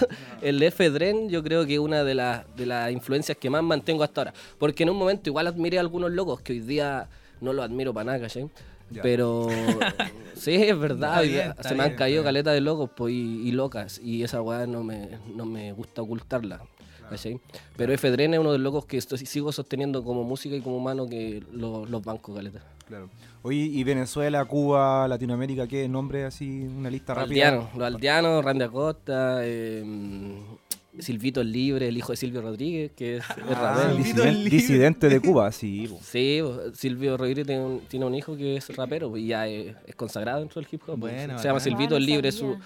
el 0.42 0.62
F 0.62 0.90
Dren 0.90 1.28
yo 1.28 1.42
creo 1.42 1.66
que 1.66 1.74
es 1.74 1.80
una 1.80 2.04
de 2.04 2.14
las 2.14 2.44
de 2.56 2.66
las 2.66 2.90
influencias 2.92 3.36
que 3.38 3.50
más 3.50 3.62
mantengo 3.62 4.02
hasta 4.02 4.22
ahora. 4.22 4.34
Porque 4.58 4.82
en 4.82 4.90
un 4.90 4.96
momento 4.96 5.30
igual 5.30 5.46
admiré 5.46 5.78
a 5.78 5.80
algunos 5.80 6.10
locos 6.10 6.40
que 6.40 6.52
hoy 6.52 6.60
día 6.60 7.08
no 7.40 7.52
los 7.52 7.64
admiro 7.64 7.92
para 7.92 8.04
nada, 8.04 8.20
¿cachai? 8.20 8.48
Ya. 8.90 9.02
Pero 9.02 9.48
sí, 10.34 10.54
es 10.54 10.78
verdad, 10.78 11.22
bien, 11.22 11.54
se 11.60 11.74
me 11.74 11.82
han 11.82 11.94
caído 11.96 12.22
caletas 12.22 12.54
de 12.54 12.60
locos 12.60 12.90
pues, 12.96 13.12
y, 13.12 13.48
y 13.48 13.52
locas 13.52 13.98
y 13.98 14.22
esa 14.22 14.40
weá 14.42 14.66
no 14.66 14.84
me, 14.84 15.18
no 15.34 15.44
me 15.44 15.72
gusta 15.72 16.02
ocultarla. 16.02 16.62
¿Cachai? 17.08 17.40
Pero 17.76 17.92
F. 17.92 18.10
Dren 18.10 18.34
es 18.34 18.40
uno 18.40 18.52
de 18.52 18.58
los 18.58 18.64
locos 18.64 18.86
que 18.86 18.96
estoy- 18.96 19.18
sigo 19.26 19.52
sosteniendo 19.52 20.02
como 20.04 20.24
música 20.24 20.54
y 20.56 20.60
como 20.60 20.76
humano 20.76 21.06
que 21.08 21.42
lo- 21.52 21.86
los 21.86 22.04
bancos, 22.04 22.34
caleta. 22.36 22.62
Claro. 22.86 23.08
Oye, 23.42 23.58
¿y 23.58 23.82
Venezuela, 23.84 24.44
Cuba, 24.44 25.06
Latinoamérica, 25.08 25.66
qué 25.66 25.88
nombre 25.88 26.24
así? 26.24 26.62
Una 26.62 26.88
lista 26.90 27.14
rápida. 27.14 27.48
Aldeano, 27.48 27.70
los 27.76 27.86
aldeanos, 27.86 28.44
Randy 28.44 28.64
Acosta, 28.64 29.38
eh, 29.42 29.84
Silvito 31.00 31.40
el 31.40 31.52
Libre, 31.52 31.88
el 31.88 31.96
hijo 31.96 32.12
de 32.12 32.16
Silvio 32.16 32.42
Rodríguez, 32.42 32.90
que 32.96 33.16
es, 33.18 33.24
es 33.24 33.30
Ah, 33.30 33.74
rapero. 33.74 33.90
Silvito 33.96 34.22
disiden- 34.22 34.28
el 34.28 34.34
libre. 34.44 34.50
disidente 34.56 35.08
de 35.08 35.20
Cuba, 35.20 35.52
sí. 35.52 35.88
Sí, 36.02 36.40
bo, 36.40 36.60
Silvio 36.74 37.16
Rodríguez 37.16 37.46
tiene 37.46 37.62
un, 37.64 37.80
tiene 37.80 38.06
un 38.06 38.14
hijo 38.14 38.36
que 38.36 38.56
es 38.56 38.74
rapero 38.76 39.16
y 39.16 39.28
ya 39.28 39.46
es, 39.46 39.74
es 39.86 39.94
consagrado 39.94 40.40
dentro 40.40 40.60
del 40.60 40.68
hip 40.70 40.82
hop. 40.86 40.98
Bueno, 40.98 41.38
se 41.38 41.48
llama. 41.48 41.60
Silvito 41.60 41.94
Ah, 41.94 41.98
el 41.98 42.06
Libre, 42.06 42.28
es 42.30 42.34
su, 42.36 42.56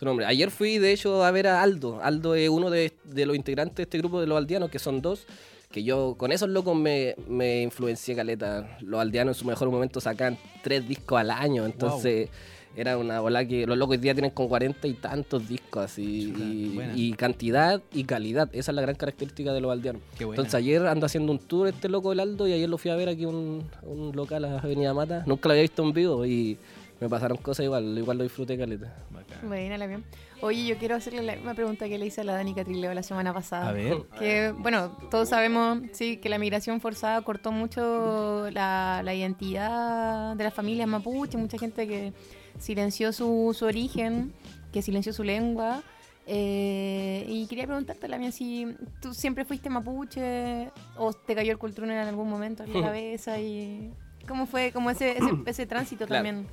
nombre. 0.00 0.26
Ayer 0.26 0.50
fui, 0.50 0.78
de 0.78 0.92
hecho, 0.92 1.24
a 1.24 1.30
ver 1.30 1.46
a 1.46 1.62
Aldo. 1.62 2.00
Aldo 2.02 2.34
es 2.34 2.48
uno 2.48 2.70
de, 2.70 2.92
de 3.04 3.26
los 3.26 3.36
integrantes 3.36 3.76
de 3.76 3.82
este 3.84 3.98
grupo 3.98 4.20
de 4.20 4.26
los 4.26 4.36
aldeanos, 4.38 4.70
que 4.70 4.78
son 4.78 5.00
dos. 5.02 5.26
Que 5.70 5.82
yo 5.82 6.14
con 6.16 6.32
esos 6.32 6.48
locos 6.48 6.76
me, 6.76 7.14
me 7.28 7.62
influencié 7.62 8.14
caleta. 8.14 8.78
Los 8.80 9.00
aldeanos 9.00 9.36
en 9.36 9.40
su 9.40 9.46
mejor 9.46 9.68
momento 9.70 10.00
sacan 10.00 10.38
tres 10.62 10.88
discos 10.88 11.18
al 11.20 11.30
año. 11.30 11.66
Entonces 11.66 12.30
era 12.76 12.98
una 12.98 13.20
bola 13.20 13.46
que 13.46 13.66
los 13.66 13.76
locos 13.78 13.96
hoy 13.96 14.02
día 14.02 14.14
tienen 14.14 14.30
con 14.30 14.48
cuarenta 14.48 14.86
y 14.86 14.92
tantos 14.92 15.48
discos 15.48 15.84
así. 15.84 16.30
Chuta, 16.30 16.92
Y, 16.94 17.12
cantidad 17.14 17.82
y 17.92 18.04
calidad. 18.04 18.48
Esa 18.52 18.70
es 18.70 18.74
la 18.76 18.82
gran 18.82 18.94
característica 18.94 19.52
de 19.52 19.60
los 19.62 19.72
aldeanos. 19.72 20.02
Entonces 20.20 20.54
ayer 20.54 20.86
anda 20.86 21.06
haciendo 21.06 21.32
un 21.32 21.38
tour 21.38 21.68
este 21.68 21.88
loco 21.88 22.10
del 22.10 22.20
Aldo 22.20 22.46
y 22.46 22.52
ayer 22.52 22.68
lo 22.68 22.76
fui 22.76 22.90
a 22.90 22.96
ver 22.96 23.08
aquí 23.08 23.24
a 23.24 23.28
un, 23.28 23.64
un 23.82 24.14
local 24.14 24.44
a 24.44 24.58
Avenida 24.58 24.92
Mata. 24.92 25.24
Nunca 25.26 25.48
lo 25.48 25.52
había 25.52 25.62
visto 25.62 25.82
en 25.82 25.92
vivo 25.92 26.26
y 26.26 26.58
me 27.00 27.08
pasaron 27.08 27.38
cosas 27.38 27.64
igual. 27.64 27.96
Igual 27.96 28.18
lo 28.18 28.24
disfruté 28.24 28.58
caleta. 28.58 28.94
Bacán. 29.10 29.48
Buena 29.48 29.78
la 29.78 29.86
bien. 29.86 30.04
Oye, 30.42 30.66
yo 30.66 30.76
quiero 30.76 30.96
hacerle 30.96 31.22
la 31.22 31.34
misma 31.34 31.54
pregunta 31.54 31.88
que 31.88 31.96
le 31.96 32.06
hice 32.06 32.20
a 32.20 32.24
la 32.24 32.34
Dani 32.34 32.54
Catrileo 32.54 32.92
la 32.92 33.02
semana 33.02 33.32
pasada. 33.32 33.70
A 33.70 33.72
ver. 33.72 34.02
Que, 34.18 34.52
bueno, 34.56 34.94
todos 35.10 35.30
sabemos, 35.30 35.78
sí, 35.92 36.18
que 36.18 36.28
la 36.28 36.38
migración 36.38 36.80
forzada 36.80 37.22
cortó 37.22 37.52
mucho 37.52 38.50
la, 38.50 39.00
la 39.02 39.14
identidad 39.14 40.36
de 40.36 40.44
las 40.44 40.52
familias 40.52 40.88
mapuche, 40.88 41.38
mucha 41.38 41.56
gente 41.58 41.88
que 41.88 42.12
silenció 42.58 43.12
su, 43.12 43.54
su 43.58 43.64
origen, 43.64 44.32
que 44.72 44.82
silenció 44.82 45.12
su 45.12 45.22
lengua. 45.24 45.82
Eh, 46.28 47.24
y 47.28 47.46
quería 47.46 47.66
preguntarte, 47.66 48.08
Lamia, 48.08 48.32
si 48.32 48.74
tú 49.00 49.14
siempre 49.14 49.44
fuiste 49.44 49.70
mapuche 49.70 50.70
o 50.96 51.12
te 51.12 51.34
cayó 51.36 51.52
el 51.52 51.58
cultrón 51.58 51.90
en 51.90 51.98
algún 51.98 52.28
momento 52.28 52.64
en 52.64 52.72
la 52.72 52.80
cabeza 52.88 53.38
y 53.38 53.92
cómo 54.26 54.46
fue 54.46 54.72
como 54.72 54.90
ese, 54.90 55.12
ese, 55.18 55.30
ese 55.46 55.66
tránsito 55.68 56.06
Claro. 56.06 56.24
también. 56.24 56.46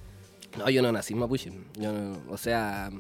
No, 0.58 0.70
yo 0.70 0.84
no 0.84 0.92
nací 0.92 1.16
mapuche. 1.16 1.52
Yo 1.80 1.92
no- 1.92 2.20
o 2.30 2.38
sea, 2.38 2.92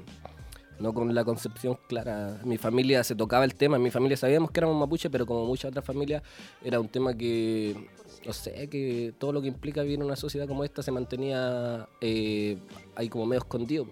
no 0.79 0.93
con 0.93 1.13
la 1.13 1.23
concepción 1.23 1.77
clara. 1.87 2.39
Mi 2.43 2.57
familia 2.57 3.03
se 3.03 3.15
tocaba 3.15 3.45
el 3.45 3.55
tema, 3.55 3.77
en 3.77 3.83
mi 3.83 3.91
familia 3.91 4.17
sabíamos 4.17 4.51
que 4.51 4.59
éramos 4.59 4.79
mapuche, 4.79 5.09
pero 5.09 5.25
como 5.25 5.45
muchas 5.45 5.69
otras 5.69 5.85
familias, 5.85 6.23
era 6.63 6.79
un 6.79 6.87
tema 6.89 7.13
que, 7.15 7.89
no 8.25 8.33
sé, 8.33 8.67
que 8.69 9.13
todo 9.17 9.33
lo 9.33 9.41
que 9.41 9.47
implica 9.47 9.81
vivir 9.81 9.99
en 9.99 10.05
una 10.05 10.15
sociedad 10.15 10.47
como 10.47 10.63
esta 10.63 10.83
se 10.83 10.91
mantenía 10.91 11.87
eh, 12.01 12.57
ahí 12.95 13.09
como 13.09 13.25
medio 13.25 13.41
escondido. 13.41 13.87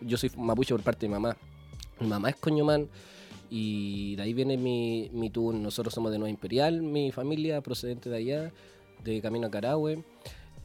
Yo 0.00 0.16
soy 0.16 0.30
mapuche 0.36 0.74
por 0.74 0.82
parte 0.82 1.00
de 1.00 1.08
mi 1.08 1.14
mamá. 1.14 1.36
Mi 2.00 2.06
mamá 2.06 2.30
es 2.30 2.36
coñomán 2.36 2.88
y 3.50 4.14
de 4.16 4.22
ahí 4.22 4.34
viene 4.34 4.56
mi, 4.56 5.10
mi 5.12 5.30
tour. 5.30 5.54
Nosotros 5.54 5.94
somos 5.94 6.12
de 6.12 6.18
Nueva 6.18 6.30
Imperial, 6.30 6.82
mi 6.82 7.10
familia 7.12 7.60
procedente 7.60 8.08
de 8.10 8.16
allá, 8.16 8.52
de 9.02 9.20
Camino 9.20 9.46
a 9.46 9.50
Carahue 9.50 10.04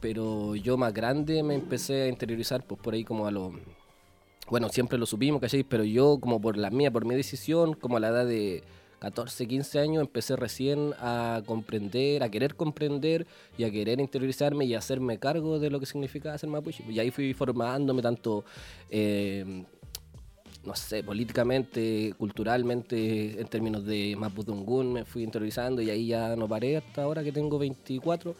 pero 0.04 0.54
yo 0.54 0.76
más 0.76 0.92
grande 0.92 1.42
me 1.42 1.54
empecé 1.54 2.02
a 2.02 2.08
interiorizar 2.08 2.62
pues 2.66 2.78
por 2.78 2.92
ahí 2.92 3.04
como 3.04 3.26
a 3.26 3.30
lo 3.30 3.54
bueno 4.50 4.68
siempre 4.68 4.98
lo 4.98 5.06
supimos 5.06 5.40
¿cachai? 5.40 5.62
pero 5.62 5.84
yo 5.84 6.18
como 6.20 6.40
por 6.40 6.56
la 6.56 6.70
mía 6.70 6.90
por 6.90 7.04
mi 7.04 7.14
decisión 7.14 7.74
como 7.74 7.96
a 7.96 8.00
la 8.00 8.08
edad 8.08 8.26
de 8.26 8.62
14, 9.04 9.46
15 9.46 9.80
años 9.80 10.00
empecé 10.00 10.34
recién 10.34 10.94
a 10.98 11.42
comprender, 11.44 12.22
a 12.22 12.30
querer 12.30 12.54
comprender 12.54 13.26
y 13.58 13.64
a 13.64 13.70
querer 13.70 14.00
interiorizarme 14.00 14.64
y 14.64 14.74
hacerme 14.74 15.18
cargo 15.18 15.58
de 15.58 15.68
lo 15.68 15.78
que 15.78 15.84
significaba 15.84 16.38
ser 16.38 16.48
mapuche. 16.48 16.82
Y 16.88 16.98
ahí 16.98 17.10
fui 17.10 17.34
formándome 17.34 18.00
tanto, 18.00 18.46
eh, 18.88 19.64
no 20.64 20.74
sé, 20.74 21.04
políticamente, 21.04 22.14
culturalmente, 22.16 23.38
en 23.38 23.46
términos 23.46 23.84
de 23.84 24.16
Mapudungún, 24.16 24.94
me 24.94 25.04
fui 25.04 25.22
interiorizando 25.22 25.82
y 25.82 25.90
ahí 25.90 26.06
ya 26.06 26.34
no 26.34 26.48
paré 26.48 26.78
hasta 26.78 27.02
ahora 27.02 27.22
que 27.22 27.30
tengo 27.30 27.58
24 27.58 28.34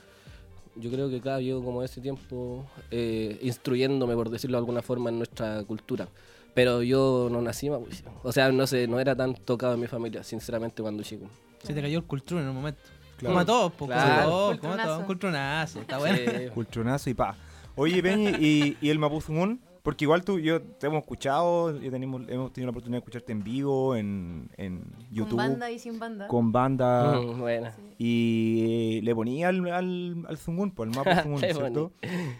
yo 0.76 0.90
creo 0.90 1.08
que 1.10 1.20
cada 1.20 1.40
yo 1.40 1.62
como 1.62 1.82
ese 1.82 2.00
tiempo 2.00 2.64
eh, 2.90 3.38
instruyéndome, 3.42 4.14
por 4.14 4.30
decirlo 4.30 4.56
de 4.56 4.60
alguna 4.60 4.82
forma, 4.82 5.10
en 5.10 5.18
nuestra 5.18 5.62
cultura. 5.64 6.08
Pero 6.54 6.82
yo 6.82 7.28
no 7.30 7.42
nací 7.42 7.68
mapuche. 7.68 8.04
O 8.22 8.30
sea, 8.32 8.50
no 8.52 8.66
sé, 8.66 8.86
no 8.86 9.00
era 9.00 9.16
tan 9.16 9.34
tocado 9.34 9.74
en 9.74 9.80
mi 9.80 9.86
familia, 9.88 10.22
sinceramente, 10.22 10.82
cuando 10.82 11.02
chico. 11.02 11.26
Se 11.62 11.74
te 11.74 11.82
cayó 11.82 11.98
el 11.98 12.04
cultrón 12.04 12.42
en 12.42 12.48
un 12.48 12.54
momento. 12.56 12.80
Claro. 13.16 13.32
Como 13.32 13.40
a 13.40 13.44
todos, 13.44 13.72
po, 13.72 13.78
como 13.86 13.92
a 13.92 13.96
Claro. 14.04 14.30
todos, 14.30 14.58
como 14.58 14.72
a 14.74 14.82
todos. 14.84 14.98
Un 15.00 15.04
cultronazo. 15.06 15.80
Está 15.80 15.98
bueno. 15.98 16.16
Sí. 16.18 16.48
Cultronazo 16.54 17.10
y 17.10 17.14
pa. 17.14 17.36
Oye, 17.76 18.02
Peñi, 18.02 18.28
¿y, 18.38 18.76
y 18.80 18.90
el 18.90 18.98
Mapuzungún? 19.00 19.60
Porque 19.84 20.06
igual 20.06 20.24
tú, 20.24 20.38
yo 20.38 20.62
te 20.62 20.86
hemos 20.86 21.02
escuchado, 21.02 21.78
ya 21.78 21.90
tenemos, 21.90 22.22
hemos 22.28 22.52
tenido 22.54 22.68
la 22.68 22.70
oportunidad 22.70 22.96
de 22.96 22.98
escucharte 23.00 23.32
en 23.32 23.44
vivo, 23.44 23.94
en, 23.94 24.50
en 24.56 24.82
YouTube, 25.10 25.36
Con 25.36 25.48
banda 25.50 25.70
y 25.70 25.78
sin 25.78 25.98
banda. 25.98 26.26
con 26.26 26.50
banda, 26.52 27.20
Mm, 27.20 27.38
bueno. 27.38 27.70
y 27.98 29.00
le 29.02 29.14
ponía 29.14 29.48
al, 29.48 29.66
al, 29.70 30.24
al 30.26 30.38
Zungún, 30.38 30.70
pues 30.70 30.88
al 30.88 30.96
Mapuzungún, 30.96 31.40
Le 31.42 31.52
¿cierto? 31.54 31.92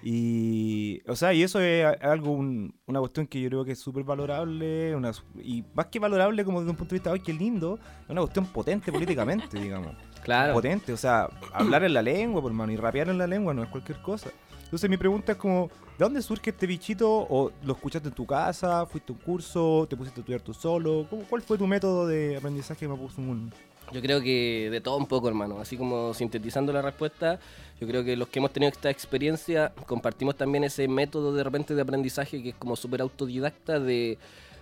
Y, 0.03 1.03
o 1.07 1.17
sea, 1.17 1.35
y 1.35 1.43
eso 1.43 1.61
es 1.61 1.85
algo, 2.03 2.31
un- 2.33 2.75
una 2.87 3.01
cuestión 3.01 3.27
que 3.27 3.41
yo 3.41 3.49
creo 3.51 3.65
que 3.65 3.73
es 3.73 3.79
súper 3.79 4.05
valorable, 4.05 4.95
una, 4.97 5.13
y 5.43 5.65
más 5.75 5.87
que 5.87 5.99
valorable 5.99 6.45
como 6.45 6.61
desde 6.61 6.71
un 6.71 6.77
punto 6.77 6.95
de 6.95 6.99
vista, 6.99 7.13
¡ay, 7.13 7.21
qué 7.21 7.33
lindo! 7.33 7.79
Es 8.05 8.11
una 8.11 8.23
cuestión 8.23 8.47
potente 8.47 8.91
políticamente, 8.91 9.59
digamos. 9.61 9.95
Claro. 10.23 10.55
potente. 10.55 10.93
O 10.95 10.97
sea, 10.97 11.29
hablar 11.53 11.85
en 11.85 11.93
la 11.93 12.01
lengua, 12.01 12.41
por 12.41 12.53
mano, 12.55 12.73
y 12.73 12.77
rapear 12.77 13.11
en 13.11 13.19
la 13.19 13.27
lengua 13.27 13.53
no 13.53 13.63
es 13.63 13.69
cualquier 13.69 14.01
cosa. 14.01 14.31
Entonces 14.65 14.89
mi 14.89 14.97
pregunta 14.97 15.33
es 15.33 15.39
como, 15.39 15.69
¿de 15.99 16.05
dónde 16.05 16.23
surge 16.23 16.51
este 16.51 16.67
bichito? 16.67 17.09
¿O 17.11 17.51
lo 17.65 17.73
escuchaste 17.75 18.09
en 18.09 18.15
tu 18.15 18.27
casa? 18.27 18.85
¿Fuiste 18.87 19.13
a 19.13 19.17
un 19.17 19.21
curso? 19.23 19.87
¿Te 19.89 19.97
pusiste 19.97 20.21
a 20.21 20.23
estudiar 20.23 20.41
tú 20.41 20.53
solo? 20.55 21.07
¿Cómo- 21.09 21.23
¿Cuál 21.29 21.43
fue 21.43 21.57
tu 21.59 21.67
método 21.67 22.07
de 22.07 22.37
aprendizaje 22.37 22.87
Mapuzungún? 22.89 23.53
Yo 23.93 24.01
creo 24.01 24.21
que 24.23 24.69
de 24.73 24.81
todo 24.81 24.97
un 24.97 25.07
poco, 25.07 25.29
hermano. 25.29 25.61
Así 25.61 25.77
como 25.77 26.15
sintetizando 26.15 26.73
la 26.73 26.81
respuesta, 26.83 27.39
yo 27.81 27.87
creo 27.87 28.03
que 28.03 28.17
los 28.17 28.29
que 28.29 28.39
hemos 28.39 28.51
tenido 28.53 28.73
esta 28.73 28.89
experiencia 28.91 29.73
compartimos 29.87 30.37
también 30.37 30.65
ese 30.65 30.89
método 30.89 31.35
de 31.35 31.45
repente 31.45 31.75
de 31.75 31.83
aprendizaje 31.83 32.43
que 32.43 32.49
es 32.51 32.55
como 32.55 32.77
súper 32.77 33.03
autodidacta 33.03 33.79
de... 33.79 34.19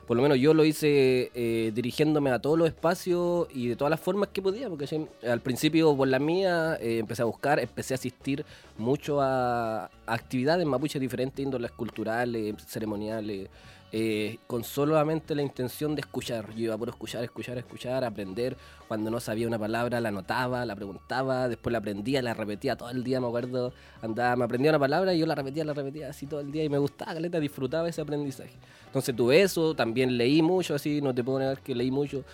Por 0.07 0.17
lo 0.17 0.23
menos 0.23 0.39
yo 0.39 0.53
lo 0.53 0.65
hice 0.65 1.31
eh, 1.35 1.71
dirigiéndome 1.75 2.31
a 2.31 2.41
todos 2.41 2.59
los 2.59 2.69
espacios 2.69 3.47
y 3.55 3.69
de 3.69 3.77
todas 3.77 3.91
las 3.91 4.01
formas 4.01 4.31
que 4.33 4.43
podía, 4.43 4.69
porque 4.69 5.07
al 5.27 5.41
principio 5.41 5.97
por 5.97 6.09
la 6.09 6.19
mía 6.19 6.77
eh, 6.81 6.99
empecé 6.99 7.23
a 7.23 7.25
buscar, 7.25 7.61
empecé 7.61 7.95
a 7.95 7.97
asistir 7.97 8.45
mucho 8.79 9.21
a, 9.21 9.85
a 9.85 9.91
actividades 10.07 10.67
mapuches 10.67 11.01
diferentes, 11.01 11.45
índoles 11.45 11.71
culturales, 11.71 12.55
ceremoniales, 12.67 13.49
eh, 13.95 14.39
con 14.47 14.65
solamente 14.65 15.35
la 15.35 15.43
intención 15.43 15.95
de 15.95 16.01
escuchar. 16.01 16.55
Yo 16.55 16.65
iba 16.65 16.79
puro 16.79 16.93
escuchar, 16.93 17.23
escuchar, 17.25 17.59
escuchar, 17.59 18.05
aprender. 18.05 18.57
Cuando 18.89 19.11
no 19.11 19.21
sabía 19.21 19.47
una 19.47 19.59
palabra, 19.59 20.01
la 20.01 20.09
anotaba, 20.09 20.65
la 20.65 20.75
preguntaba, 20.75 21.47
después 21.47 21.73
la 21.73 21.79
aprendía, 21.79 22.23
la 22.23 22.33
repetía 22.33 22.75
todo 22.75 22.89
el 22.89 23.05
día, 23.05 23.21
me 23.21 23.27
acuerdo. 23.27 23.75
Andaba, 24.01 24.35
me 24.37 24.45
aprendía 24.47 24.71
una 24.71 24.79
palabra 24.79 25.13
y 25.13 25.19
yo 25.19 25.27
la 25.27 25.35
repetía, 25.35 25.65
la 25.67 25.75
repetía 25.75 26.09
así 26.09 26.27
todo 26.27 26.41
el 26.41 26.51
día 26.51 26.65
y 26.65 26.71
me 26.71 26.79
gustaba, 26.79 27.13
caleta, 27.13 27.39
disfrutaba 27.39 27.87
ese 27.87 28.01
aprendizaje. 28.01 28.55
Entonces 28.87 29.15
tuve 29.15 29.43
eso, 29.43 29.75
también 29.75 30.17
leí 30.17 30.41
mucho, 30.41 30.75
así, 30.75 31.03
no 31.03 31.15
te 31.15 31.23
puedo 31.23 31.41
negar 31.41 31.61
que 31.61 31.75
leí 31.75 31.91
mucho. 31.91 32.25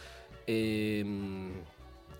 Eh, 0.47 1.05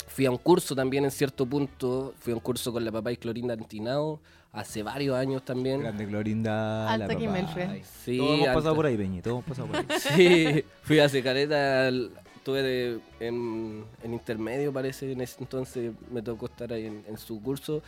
fui 0.09 0.27
a 0.27 0.33
un 0.33 0.39
curso 0.39 0.75
también 0.75 1.05
en 1.05 1.13
cierto 1.13 1.47
punto, 1.47 2.13
fui 2.19 2.33
a 2.33 2.37
un 2.37 2.41
curso 2.41 2.73
con 2.73 2.85
la 2.85 2.91
papá 2.91 3.13
y 3.13 3.17
Clorinda 3.17 3.55
Antinao 3.55 4.19
hace 4.61 4.83
varios 4.83 5.17
años 5.17 5.43
también. 5.45 5.81
Grande 5.81 7.15
aquí, 7.15 7.27
papá. 7.27 7.39
Melfred. 7.39 7.83
Sí, 8.05 8.19
Todos 8.19 8.35
hemos 8.41 8.49
pasado 8.55 8.75
por 8.75 8.87
ahí, 8.87 8.97
Peñi, 8.97 9.23
todos 9.23 9.35
hemos 9.37 9.45
pasado 9.45 9.69
por 9.69 9.77
ahí. 9.77 9.87
Sí, 10.17 10.65
fui 10.83 10.99
a 11.01 11.09
Careta, 11.23 11.89
estuve 11.89 12.63
de- 12.63 12.99
en, 13.21 13.85
en 14.03 14.13
intermedio 14.15 14.73
parece, 14.73 15.13
en 15.13 15.21
ese 15.21 15.37
entonces 15.41 15.93
me 16.11 16.23
tocó 16.23 16.47
estar 16.47 16.73
ahí 16.73 16.87
en, 16.87 17.05
en 17.09 17.19
su 17.19 17.41
curso. 17.43 17.83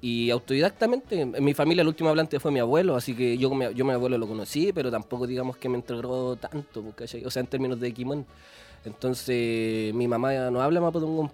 Y 0.00 0.30
autodidactamente, 0.30 1.20
en 1.22 1.42
mi 1.44 1.54
familia 1.54 1.82
el 1.82 1.88
último 1.88 2.08
hablante 2.08 2.38
fue 2.38 2.52
mi 2.52 2.60
abuelo, 2.60 2.94
así 2.94 3.14
que 3.16 3.36
yo, 3.36 3.52
mi- 3.52 3.74
yo 3.74 3.84
mi 3.84 3.90
abuelo 3.92 4.16
lo 4.16 4.28
conocí, 4.28 4.72
pero 4.72 4.90
tampoco 4.92 5.26
digamos 5.26 5.56
que 5.56 5.68
me 5.68 5.76
entregó 5.76 6.36
tanto, 6.36 6.84
¿cachai? 6.94 7.24
o 7.24 7.30
sea, 7.30 7.40
en 7.40 7.46
términos 7.48 7.80
de 7.80 7.92
Kimón. 7.92 8.24
Entonces 8.84 9.92
mi 9.94 10.06
mamá 10.08 10.32
ya 10.32 10.50
no 10.50 10.60
habla 10.62 10.80
Mapudungún 10.80 11.30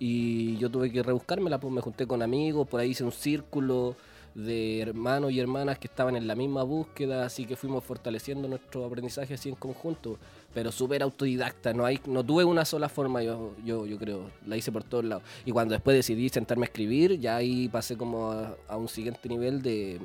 y 0.00 0.56
yo 0.58 0.68
tuve 0.68 0.90
que 0.92 1.02
rebuscármela, 1.02 1.58
pues 1.58 1.72
me 1.72 1.80
junté 1.80 2.06
con 2.06 2.22
amigos, 2.22 2.66
por 2.68 2.80
ahí 2.80 2.90
hice 2.90 3.04
un 3.04 3.12
círculo 3.12 3.94
de 4.38 4.80
hermanos 4.80 5.32
y 5.32 5.40
hermanas 5.40 5.78
que 5.80 5.88
estaban 5.88 6.14
en 6.14 6.28
la 6.28 6.36
misma 6.36 6.62
búsqueda, 6.62 7.26
así 7.26 7.44
que 7.44 7.56
fuimos 7.56 7.82
fortaleciendo 7.82 8.46
nuestro 8.46 8.84
aprendizaje 8.84 9.34
así 9.34 9.48
en 9.48 9.56
conjunto, 9.56 10.16
pero 10.54 10.70
súper 10.70 11.02
autodidacta, 11.02 11.72
no 11.74 11.84
hay 11.84 11.98
no 12.06 12.24
tuve 12.24 12.44
una 12.44 12.64
sola 12.64 12.88
forma, 12.88 13.20
yo, 13.22 13.54
yo, 13.64 13.84
yo 13.84 13.98
creo, 13.98 14.30
la 14.46 14.56
hice 14.56 14.70
por 14.70 14.84
todos 14.84 15.04
lados. 15.04 15.24
Y 15.44 15.50
cuando 15.50 15.72
después 15.72 15.96
decidí 15.96 16.28
sentarme 16.28 16.66
a 16.66 16.68
escribir, 16.68 17.18
ya 17.18 17.34
ahí 17.34 17.68
pasé 17.68 17.96
como 17.96 18.30
a, 18.30 18.56
a 18.68 18.76
un 18.76 18.86
siguiente 18.88 19.28
nivel 19.28 19.60
de, 19.60 19.98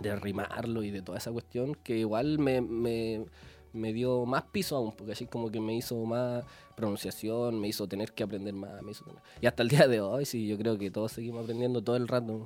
de 0.00 0.16
rimarlo 0.16 0.82
y 0.82 0.90
de 0.90 1.02
toda 1.02 1.18
esa 1.18 1.30
cuestión, 1.30 1.76
que 1.84 1.98
igual 1.98 2.40
me, 2.40 2.60
me, 2.60 3.26
me 3.72 3.92
dio 3.92 4.26
más 4.26 4.42
piso 4.42 4.74
aún, 4.74 4.90
porque 4.90 5.12
así 5.12 5.26
como 5.26 5.52
que 5.52 5.60
me 5.60 5.76
hizo 5.76 5.94
más 6.04 6.44
pronunciación, 6.74 7.60
me 7.60 7.68
hizo 7.68 7.86
tener 7.86 8.12
que 8.12 8.24
aprender 8.24 8.54
más, 8.54 8.82
me 8.82 8.90
hizo 8.90 9.04
tener- 9.04 9.22
y 9.40 9.46
hasta 9.46 9.62
el 9.62 9.68
día 9.68 9.86
de 9.86 10.00
hoy, 10.00 10.24
sí, 10.24 10.48
yo 10.48 10.58
creo 10.58 10.76
que 10.76 10.90
todos 10.90 11.12
seguimos 11.12 11.44
aprendiendo 11.44 11.80
todo 11.80 11.94
el 11.94 12.08
rato. 12.08 12.44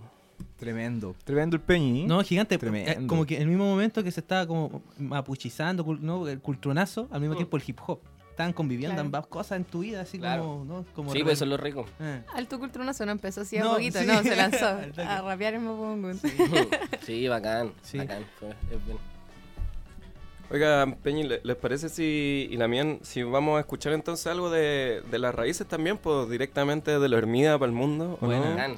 Tremendo. 0.59 1.14
Tremendo 1.24 1.57
el 1.57 1.62
Peñi. 1.62 2.05
No, 2.07 2.22
gigante. 2.22 2.59
Tremendo. 2.59 2.90
eh, 2.90 3.07
Como 3.07 3.24
que 3.26 3.37
en 3.37 3.42
el 3.42 3.48
mismo 3.48 3.64
momento 3.64 4.03
que 4.05 4.11
se 4.11 4.20
estaba 4.20 4.46
como 4.46 4.83
mapuchizando, 4.98 5.85
cul- 5.85 6.00
¿no? 6.00 6.26
el 6.29 6.40
cultronazo, 6.40 7.09
al 7.11 7.20
mismo 7.20 7.37
tiempo 7.37 7.57
el 7.57 7.62
hip 7.66 7.79
hop. 7.87 8.00
Estaban 8.31 8.53
conviviendo 8.55 8.94
Claro. 8.94 9.07
ambas 9.07 9.26
cosas 9.26 9.57
en 9.59 9.64
tu 9.64 9.81
vida, 9.81 10.00
así 10.00 10.18
Claro. 10.18 10.42
como, 10.44 10.64
¿no? 10.64 10.85
Como 10.94 11.12
sí, 11.12 11.22
pues 11.22 11.35
eso 11.35 11.44
es 11.44 11.50
lo 11.50 11.57
rico. 11.59 11.85
Eh. 12.00 12.22
Alto 12.35 12.59
Cultura 12.59 12.85
no 12.85 13.11
empezó 13.12 13.42
así 13.42 13.59
a 13.59 13.64
No, 13.64 13.72
poquito, 13.74 13.98
sí. 13.98 14.07
no, 14.07 14.22
se 14.22 14.35
lanzó 14.37 14.66
a 14.98 15.20
rapear 15.22 15.55
en 15.55 15.64
Mapungun. 15.64 16.18
sí, 17.07 17.29
bacán, 17.29 17.72
Sí. 17.83 17.98
bacán, 17.98 18.24
fue- 18.38 18.50
es 18.50 18.85
bien. 18.87 18.96
Oiga, 20.53 20.85
Peñi, 21.03 21.22
¿le- 21.24 21.40
¿les 21.44 21.57
parece 21.57 21.88
si, 21.88 22.48
y 22.50 22.57
la 22.57 22.66
mía, 22.66 22.98
si 23.03 23.22
vamos 23.22 23.57
a 23.57 23.61
escuchar 23.61 23.92
entonces 23.92 24.26
algo 24.26 24.50
de, 24.50 25.00
de 25.09 25.18
las 25.20 25.33
raíces 25.35 25.66
también, 25.66 25.96
pues 25.96 26.29
directamente 26.29 26.98
de 26.98 27.09
la 27.09 27.18
Hermida 27.18 27.57
para 27.59 27.70
el 27.70 27.76
mundo? 27.76 28.18
¿o 28.20 28.26
Buena. 28.26 28.68
no? 28.68 28.74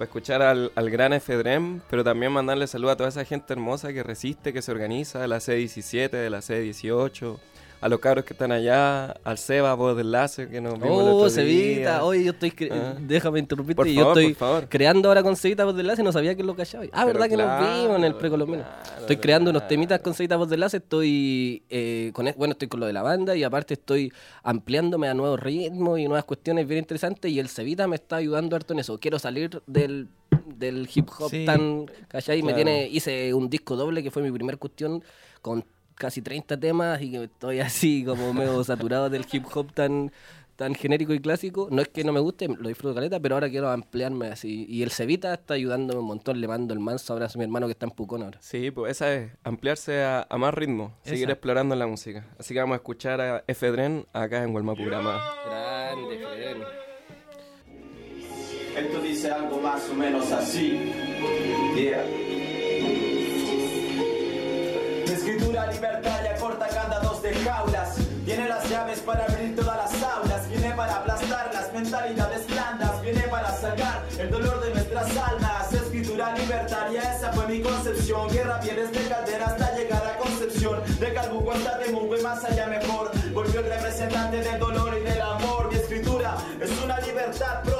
Para 0.00 0.08
escuchar 0.08 0.40
al, 0.40 0.72
al 0.76 0.88
gran 0.88 1.12
Efedrem, 1.12 1.82
pero 1.90 2.02
también 2.02 2.32
mandarle 2.32 2.66
saludos 2.66 2.94
a 2.94 2.96
toda 2.96 3.10
esa 3.10 3.26
gente 3.26 3.52
hermosa 3.52 3.92
que 3.92 4.02
resiste, 4.02 4.54
que 4.54 4.62
se 4.62 4.72
organiza, 4.72 5.18
de 5.18 5.28
la 5.28 5.40
C17, 5.40 6.08
de 6.08 6.30
la 6.30 6.38
C18, 6.38 7.36
a 7.80 7.88
los 7.88 7.98
cabros 8.00 8.24
que 8.26 8.34
están 8.34 8.52
allá, 8.52 9.06
al 9.24 9.38
Seba, 9.38 9.72
voz 9.74 9.96
de 9.96 10.02
enlace, 10.02 10.48
que 10.48 10.60
nos 10.60 10.74
vimos 10.74 11.00
el 11.02 11.08
Oh, 11.08 11.16
otro 11.16 11.30
Cevita, 11.30 12.04
oye, 12.04 12.24
yo 12.24 12.32
estoy. 12.32 12.50
cre- 12.50 12.68
Ah. 12.72 12.94
Déjame 13.00 13.38
interrumpirte. 13.38 13.76
Por 13.76 13.86
yo 13.86 14.00
favor, 14.02 14.18
estoy 14.18 14.34
por 14.34 14.38
favor. 14.48 14.68
creando 14.68 15.08
ahora 15.08 15.22
con 15.22 15.34
Cevita 15.36 15.64
voz 15.64 15.74
de 15.74 15.80
enlace 15.80 16.02
no 16.02 16.12
sabía 16.12 16.34
que 16.34 16.42
lo 16.42 16.54
callaba. 16.54 16.84
Ah, 16.92 17.04
Pero 17.06 17.18
verdad 17.18 17.28
que 17.28 17.36
nos 17.36 17.80
vimos 17.82 17.96
en 17.98 18.04
el 18.04 18.14
precolombino. 18.16 18.62
claro, 18.64 19.00
estoy 19.00 19.16
creando 19.16 19.50
unos 19.50 19.66
temitas 19.66 20.00
con 20.00 20.12
Cevita 20.14 20.36
voz 20.36 20.48
de 20.48 20.54
enlace. 20.56 20.76
Estoy. 20.76 21.62
eh, 21.70 22.10
con, 22.12 22.28
e- 22.28 22.34
bueno, 22.36 22.52
estoy 22.52 22.68
con 22.68 22.80
lo 22.80 22.86
de 22.86 22.92
la 22.92 23.02
banda 23.02 23.34
y 23.34 23.44
aparte 23.44 23.74
estoy 23.74 24.12
ampliándome 24.42 25.08
a 25.08 25.14
nuevos 25.14 25.40
ritmos 25.40 25.98
y 25.98 26.04
nuevas 26.06 26.24
cuestiones 26.24 26.66
bien 26.68 26.80
interesantes. 26.80 27.30
Y 27.30 27.38
el 27.38 27.48
Cevita 27.48 27.86
me 27.86 27.96
está 27.96 28.16
ayudando 28.16 28.56
harto 28.56 28.72
en 28.74 28.80
eso. 28.80 28.98
Quiero 28.98 29.18
salir 29.18 29.62
del, 29.66 30.08
del 30.46 30.88
hip 30.94 31.08
hop 31.18 31.30
Sí. 31.30 31.44
tan. 31.46 31.86
¿Cachai? 32.08 32.42
Me 32.42 32.52
Claro. 32.52 32.56
tiene, 32.56 32.88
hice 32.88 33.32
un 33.32 33.48
disco 33.48 33.76
doble 33.76 34.02
que 34.02 34.10
fue 34.10 34.22
mi 34.22 34.30
primer 34.30 34.58
cuestión 34.58 35.02
con 35.40 35.64
casi 36.00 36.22
30 36.22 36.58
temas 36.58 37.00
y 37.02 37.10
que 37.12 37.24
estoy 37.24 37.60
así 37.60 38.04
como 38.04 38.32
medio 38.32 38.64
saturado 38.64 39.10
del 39.10 39.26
hip 39.30 39.44
hop 39.54 39.72
tan 39.72 40.10
tan 40.56 40.74
genérico 40.74 41.14
y 41.14 41.20
clásico. 41.20 41.68
No 41.70 41.80
es 41.80 41.88
que 41.88 42.04
no 42.04 42.12
me 42.12 42.20
guste, 42.20 42.46
lo 42.46 42.68
disfruto 42.68 42.94
caleta, 42.94 43.18
pero 43.18 43.34
ahora 43.34 43.48
quiero 43.48 43.70
ampliarme 43.70 44.26
así. 44.26 44.66
Y 44.68 44.82
el 44.82 44.90
Cevita 44.90 45.32
está 45.32 45.54
ayudándome 45.54 46.00
un 46.00 46.06
montón, 46.06 46.38
le 46.38 46.46
mando 46.48 46.74
el 46.74 46.80
manso 46.80 47.14
abrazo 47.14 47.38
a 47.38 47.38
mi 47.38 47.44
hermano 47.44 47.66
que 47.66 47.72
está 47.72 47.86
en 47.86 47.92
Pucón 47.92 48.22
ahora. 48.22 48.38
Sí, 48.42 48.70
pues 48.70 48.92
esa 48.92 49.14
es, 49.14 49.30
ampliarse 49.42 50.02
a, 50.02 50.26
a 50.28 50.36
más 50.36 50.52
ritmo, 50.52 50.92
seguir 51.02 51.30
explorando 51.30 51.74
la 51.76 51.86
música. 51.86 52.26
Así 52.38 52.52
que 52.52 52.60
vamos 52.60 52.74
a 52.74 52.76
escuchar 52.76 53.20
a 53.22 53.44
Efedren 53.46 54.06
acá 54.12 54.42
en 54.42 54.54
Huelmapurama. 54.54 55.22
Grande, 55.46 56.18
Fren. 56.18 56.62
Esto 58.76 59.00
dice 59.00 59.30
algo 59.30 59.60
más 59.60 59.88
o 59.88 59.94
menos 59.94 60.30
así. 60.30 60.92
Yeah. 61.74 62.29
Escritura 65.30 65.66
libertaria 65.68 66.36
corta 66.36 66.66
candados 66.66 67.22
de 67.22 67.32
jaulas. 67.34 67.96
Tiene 68.24 68.48
las 68.48 68.68
llaves 68.68 68.98
para 69.00 69.24
abrir 69.24 69.54
todas 69.54 69.76
las 69.76 70.02
aulas. 70.02 70.48
Viene 70.48 70.72
para 70.72 70.96
aplastar 70.96 71.50
las 71.52 71.72
mentalidades 71.72 72.46
blandas. 72.48 73.00
Viene 73.02 73.22
para 73.22 73.52
sacar 73.52 74.02
el 74.18 74.30
dolor 74.30 74.60
de 74.60 74.74
nuestras 74.74 75.16
almas. 75.16 75.72
Escritura 75.72 76.34
libertaria, 76.36 77.14
esa 77.14 77.32
fue 77.32 77.46
mi 77.46 77.60
concepción. 77.62 78.28
Guerra 78.30 78.58
viene 78.62 78.86
desde 78.86 79.08
Caldera 79.08 79.46
hasta 79.46 79.76
llegar 79.76 80.04
a 80.04 80.18
Concepción. 80.18 80.82
De 80.98 81.14
Calbuco 81.14 81.52
hasta 81.52 81.78
Temuco 81.78 82.16
y 82.16 82.22
más 82.22 82.44
allá 82.44 82.66
mejor. 82.66 83.10
Volvió 83.32 83.60
el 83.60 83.66
representante 83.66 84.40
del 84.40 84.58
dolor 84.58 84.96
y 85.00 85.04
del 85.04 85.20
amor. 85.20 85.68
Mi 85.70 85.78
escritura 85.78 86.36
es 86.60 86.70
una 86.82 86.98
libertad 87.00 87.62
propia 87.62 87.79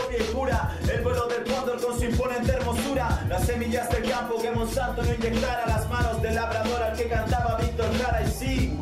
El 0.51 1.03
vuelo 1.03 1.27
del 1.29 1.45
cóndor 1.45 1.81
con 1.81 1.99
su 1.99 2.05
imponente 2.05 2.53
hermosura. 2.53 3.25
Las 3.29 3.47
semillas 3.47 3.89
del 3.91 4.11
campo 4.11 4.41
que 4.41 4.51
Monsanto 4.51 5.03
no 5.03 5.15
inyectara. 5.15 5.67
Las 5.67 5.89
manos 5.89 6.21
del 6.23 6.35
labrador 6.35 6.83
al 6.83 6.97
que 6.97 7.09
cantaba 7.09 7.59
Víctor 7.61 7.87
Jara. 7.99 8.23
Y 8.23 8.31
sí, 8.31 8.79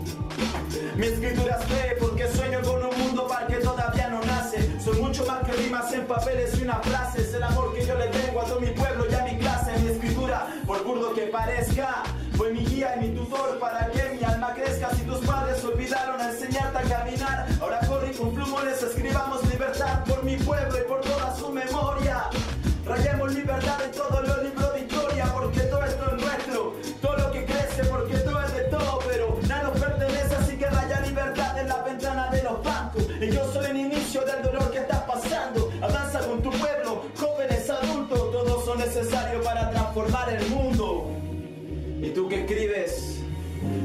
mi 0.97 1.07
escritura 1.07 1.59
es 1.61 1.65
fe 1.67 1.97
porque 2.01 2.29
sueño 2.29 2.61
con 2.63 2.85
un 2.85 2.99
mundo 2.99 3.27
para 3.29 3.47
que 3.47 3.57
todavía 3.57 4.09
no 4.09 4.21
nace. 4.23 4.81
Soy 4.81 5.01
mucho 5.01 5.27
más 5.27 5.45
que 5.45 5.53
rimas 5.53 5.93
en 5.93 6.07
papeles 6.07 6.59
y 6.59 6.63
una 6.63 6.77
frase. 6.81 7.21
Es 7.23 7.35
el 7.35 7.43
amor 7.43 7.75
que 7.75 7.85
yo 7.85 7.95
le 7.97 8.07
tengo 8.09 8.41
a 8.41 8.45
todo 8.45 8.61
mi 8.61 8.71
pueblo 8.71 9.07
y 9.07 9.13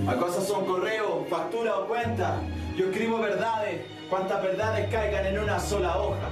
¿Acaso 0.08 0.42
son 0.42 0.66
correo, 0.66 1.26
factura 1.30 1.78
o 1.78 1.88
cuenta? 1.88 2.42
Yo 2.76 2.88
escribo 2.88 3.20
verdades, 3.20 3.86
cuantas 4.10 4.44
verdades 4.44 4.92
caigan 4.92 5.26
en 5.28 5.40
una 5.40 5.60
sola 5.60 5.98
hoja. 5.98 6.30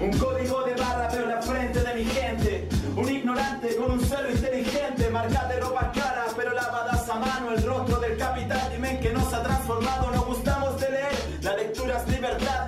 Un 0.00 0.10
código 0.18 0.62
de 0.64 0.74
barra 0.74 1.08
veo 1.08 1.26
la 1.26 1.40
frente 1.40 1.80
de 1.80 1.94
mi 1.94 2.04
gente. 2.04 2.68
Un 2.96 3.08
ignorante 3.08 3.76
con 3.76 3.92
un 3.92 4.00
celo 4.00 4.30
inteligente. 4.30 5.08
Marca 5.10 5.46
de 5.46 5.60
ropa 5.60 5.92
cara, 5.94 6.26
pero 6.36 6.52
lavadas 6.52 7.08
a 7.08 7.14
mano. 7.14 7.52
El 7.52 7.62
rostro 7.62 8.00
del 8.00 8.18
capitán 8.18 8.72
Dimen 8.72 9.00
que 9.00 9.12
nos 9.12 9.32
ha 9.32 9.42
transformado. 9.42 10.10
No 10.10 10.24
gustamos 10.24 10.78
de 10.80 10.90
leer, 10.90 11.40
la 11.42 11.56
lectura 11.56 11.98
es 11.98 12.08
libertad. 12.08 12.65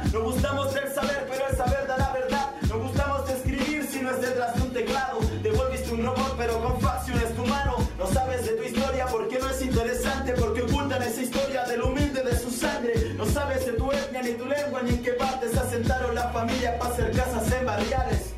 Ni 14.83 14.91
en 14.91 15.03
qué 15.03 15.13
parte 15.13 15.49
se 15.49 15.59
asentaron 15.59 16.15
las 16.15 16.33
familias 16.33 16.75
para 16.79 16.93
hacer 16.93 17.11
casas 17.13 17.51
en 17.53 17.67
barriales. 17.67 18.35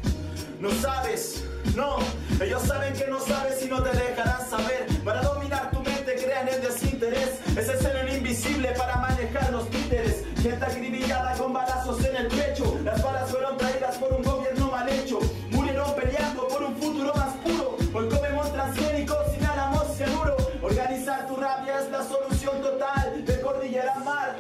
No 0.60 0.70
sabes, 0.72 1.44
no, 1.74 1.98
ellos 2.40 2.62
saben 2.62 2.92
que 2.94 3.06
no 3.06 3.20
sabes 3.20 3.62
y 3.64 3.68
no 3.68 3.82
te 3.82 3.96
dejarán 3.96 4.48
saber. 4.48 4.86
Para 5.04 5.22
dominar 5.22 5.70
tu 5.70 5.80
mente 5.82 6.16
crean 6.16 6.48
el 6.48 6.60
desinterés. 6.60 7.38
Ese 7.56 7.74
es 7.74 7.84
el 7.84 8.16
invisible 8.16 8.68
para 8.76 8.96
manejar 8.96 9.50
los 9.52 9.68
títeres. 9.70 10.24
Gente 10.42 10.64
acribillada 10.64 11.34
con 11.34 11.52
balazos 11.52 12.04
en 12.04 12.16
el 12.16 12.28
pecho. 12.28 12.78
Las 12.84 13.02
balas 13.02 13.30
fueron 13.30 13.56
traídas 13.56 13.96
por 13.98 14.12
un 14.12 14.22
gobierno 14.22 14.70
mal 14.70 14.88
hecho. 14.88 15.18
Murieron 15.50 15.94
peleando 15.94 16.48
por 16.48 16.62
un 16.62 16.76
futuro 16.76 17.14
más 17.14 17.34
puro. 17.36 17.76
Hoy 17.92 18.08
comemos 18.08 18.52
transgénicos, 18.52 19.36
inhalamos 19.38 19.96
cianuro. 19.96 20.36
Organizar 20.62 21.26
tu 21.26 21.36
rabia 21.36 21.80
es 21.80 21.90
la 21.90 22.04
solución 22.04 22.60
total. 22.60 23.24
De 23.24 23.40
cordillera 23.40 23.94
a 23.94 24.00
mar, 24.00 24.36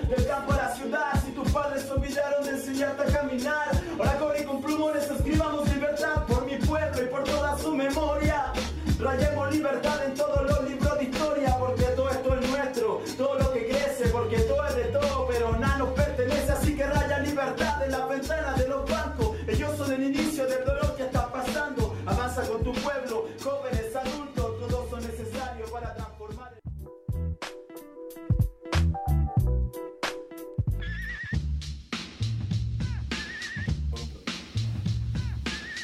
de 2.42 2.50
enseñarte 2.50 3.02
a 3.02 3.06
caminar. 3.06 3.70
Ahora 3.98 4.18
corre 4.18 4.44
con 4.44 4.62
plumones, 4.62 5.10
escribamos 5.10 5.66
libertad 5.72 6.24
por 6.26 6.44
mi 6.44 6.56
pueblo 6.56 7.02
y 7.02 7.06
por 7.06 7.24
toda 7.24 7.58
su 7.58 7.74
memoria. 7.74 8.52
Rayemos 8.98 9.50
libertad 9.50 10.04
en 10.04 10.14
todos 10.14 10.42
los 10.42 10.68
libros 10.68 10.98
de 10.98 11.04
historia, 11.04 11.56
porque 11.58 11.84
todo 11.96 12.10
esto 12.10 12.34
es 12.34 12.50
nuestro, 12.50 13.02
todo 13.16 13.38
lo 13.38 13.52
que 13.52 13.68
crece, 13.68 14.08
porque 14.10 14.38
todo 14.40 14.66
es 14.66 14.76
de 14.76 14.84
todo, 14.84 15.26
pero 15.28 15.56
nada 15.56 15.78
nos 15.78 15.90
pertenece, 15.90 16.52
así 16.52 16.76
que 16.76 16.86
raya 16.86 17.18
libertad 17.20 17.82
en 17.84 17.92
las 17.92 18.08
ventanas. 18.08 18.59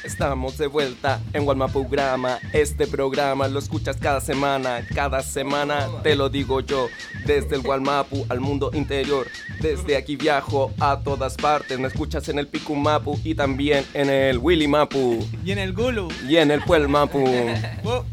Estamos 0.07 0.57
de 0.57 0.67
vuelta 0.67 1.19
en 1.33 1.45
Walmapugrama. 1.45 2.39
Este 2.53 2.87
programa 2.87 3.49
lo 3.49 3.59
escuchas 3.59 3.97
cada 3.97 4.21
semana. 4.21 4.79
Cada 4.95 5.21
semana 5.21 5.85
te 6.01 6.15
lo 6.15 6.29
digo 6.29 6.61
yo. 6.61 6.87
Desde 7.25 7.57
el 7.57 7.61
Walmapu 7.67 8.25
al 8.29 8.39
mundo 8.39 8.71
interior. 8.73 9.27
Desde 9.59 9.97
aquí 9.97 10.15
viajo 10.15 10.71
a 10.79 11.01
todas 11.03 11.35
partes. 11.35 11.77
Me 11.77 11.89
escuchas 11.89 12.29
en 12.29 12.39
el 12.39 12.47
Picumapu 12.47 13.19
y 13.21 13.35
también 13.35 13.85
en 13.93 14.09
el 14.09 14.37
Willy 14.37 14.69
Mapu. 14.69 15.19
Y 15.43 15.51
en 15.51 15.59
el 15.59 15.73
Gulu. 15.73 16.07
Y 16.25 16.37
en 16.37 16.51
el 16.51 16.61
Puel 16.61 16.87
Mapu. 16.87 17.25
Oh, 17.83 18.05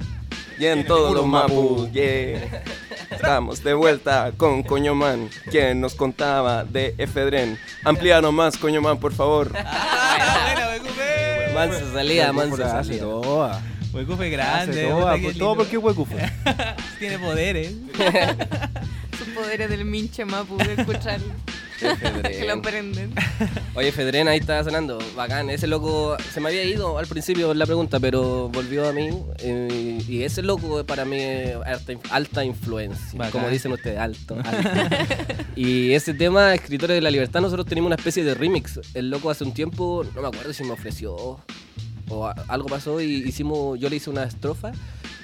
Y 0.59 0.66
en 0.66 0.85
todos 0.85 1.14
los 1.14 1.26
Mapu. 1.26 1.88
Yeah. 1.92 2.64
Estamos 3.09 3.62
de 3.62 3.74
vuelta 3.74 4.33
con 4.37 4.64
Coñoman, 4.64 5.30
quien 5.50 5.80
nos 5.80 5.94
contaba 5.94 6.64
de 6.64 6.94
Efedren. 6.98 7.59
Amplíanos 7.85 8.33
más, 8.33 8.57
Coñoman, 8.57 8.98
por 8.98 9.12
favor. 9.12 9.52
Mansa 11.55 11.93
salida, 11.93 12.33
mansa 12.33 12.69
salida. 12.83 13.07
Huecufe 13.93 14.25
Hace 14.25 14.31
grande. 14.31 14.88
toda, 14.88 15.17
por- 15.19 15.35
todo 15.35 15.57
porque 15.57 15.79
Huecufe. 15.79 16.17
Tiene 16.99 17.19
poderes. 17.19 17.75
Sus 19.19 19.29
poderes 19.29 19.71
del 19.71 19.85
minche 19.85 20.25
mapu 20.25 20.57
de 20.57 20.75
escucharlo. 20.75 21.33
Que 21.80 22.44
lo 22.48 22.62
prenden. 22.62 23.12
Oye, 23.74 23.92
Fedren 23.92 24.28
ahí 24.28 24.38
está 24.38 24.62
sonando, 24.64 24.98
bacán. 25.16 25.50
Ese 25.50 25.66
loco 25.66 26.16
se 26.32 26.40
me 26.40 26.48
había 26.48 26.64
ido 26.64 26.98
al 26.98 27.06
principio 27.06 27.52
la 27.54 27.66
pregunta, 27.66 28.00
pero 28.00 28.48
volvió 28.48 28.88
a 28.88 28.92
mí. 28.92 29.10
eh, 29.38 30.02
y 30.08 30.22
ese 30.22 30.42
loco 30.42 30.84
para 30.84 31.04
mí 31.04 31.16
es 31.18 31.56
alta, 31.64 31.92
alta 32.10 32.44
influencia, 32.44 33.18
Bacán. 33.18 33.32
como 33.32 33.48
dicen 33.48 33.72
ustedes, 33.72 33.98
alto. 33.98 34.37
alto. 34.44 34.70
y 35.56 35.92
ese 35.92 36.14
tema, 36.14 36.54
Escritores 36.54 36.94
de 36.96 37.00
la 37.00 37.10
Libertad, 37.10 37.40
nosotros 37.40 37.66
tenemos 37.66 37.87
una 37.87 37.96
especie 37.96 38.24
de 38.24 38.34
remix. 38.34 38.80
El 38.94 39.10
loco 39.10 39.30
hace 39.30 39.44
un 39.44 39.52
tiempo, 39.52 40.04
no 40.14 40.22
me 40.22 40.28
acuerdo 40.28 40.52
si 40.52 40.64
me 40.64 40.72
ofreció 40.72 41.40
o 42.08 42.32
algo 42.48 42.68
pasó 42.68 43.00
y 43.00 43.06
hicimos, 43.26 43.78
yo 43.80 43.88
le 43.88 43.96
hice 43.96 44.10
una 44.10 44.24
estrofa 44.24 44.72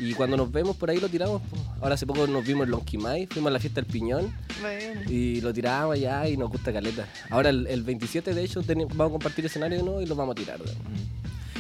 y 0.01 0.15
cuando 0.15 0.37
nos 0.37 0.51
vemos 0.51 0.77
por 0.77 0.91
ahí 0.91 0.99
lo 0.99 1.09
tiramos. 1.09 1.43
po. 1.43 1.57
Ahora 1.81 1.95
hace 1.95 2.07
poco 2.07 2.27
nos 2.27 2.45
vimos 2.45 2.65
en 2.65 2.71
Lonquimay, 2.71 3.27
fuimos 3.27 3.51
a 3.51 3.53
la 3.53 3.61
fiesta 3.61 3.81
del 3.81 3.91
Piñón. 3.91 4.33
Bueno. 4.61 5.03
Y 5.09 5.41
lo 5.41 5.53
tiramos 5.53 5.95
allá 5.95 6.29
y 6.29 6.37
nos 6.37 6.51
gusta 6.51 6.73
caleta. 6.73 7.07
Ahora 7.29 7.51
el, 7.51 7.67
el 7.67 7.83
27 7.83 8.35
de 8.35 8.43
hecho 8.43 8.63
vamos 8.95 9.09
a 9.09 9.11
compartir 9.11 9.45
escenario 9.47 9.79
de 9.79 9.85
nuevo 9.85 10.01
y 10.01 10.07
lo 10.07 10.15
vamos 10.17 10.33
a 10.33 10.35
tirar. 10.37 10.59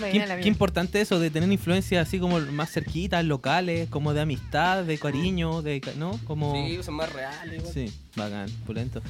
Qué, 0.00 0.48
importante 0.48 1.00
eso 1.00 1.20
de 1.20 1.30
tener 1.30 1.50
influencias 1.50 2.06
así 2.08 2.18
como 2.18 2.40
más 2.40 2.70
cerquitas, 2.70 3.24
locales, 3.24 3.88
como 3.90 4.14
de 4.14 4.20
amistad, 4.22 4.84
de 4.84 4.98
cariño, 4.98 5.62
de 5.62 5.80
¿no? 5.96 6.18
Como 6.26 6.54
Sí, 6.54 6.82
son 6.82 6.94
más 6.94 7.12
reales. 7.12 7.58
igual. 7.58 7.72
Sí, 7.74 7.92
bacán, 8.16 8.48
pulento. 8.66 9.02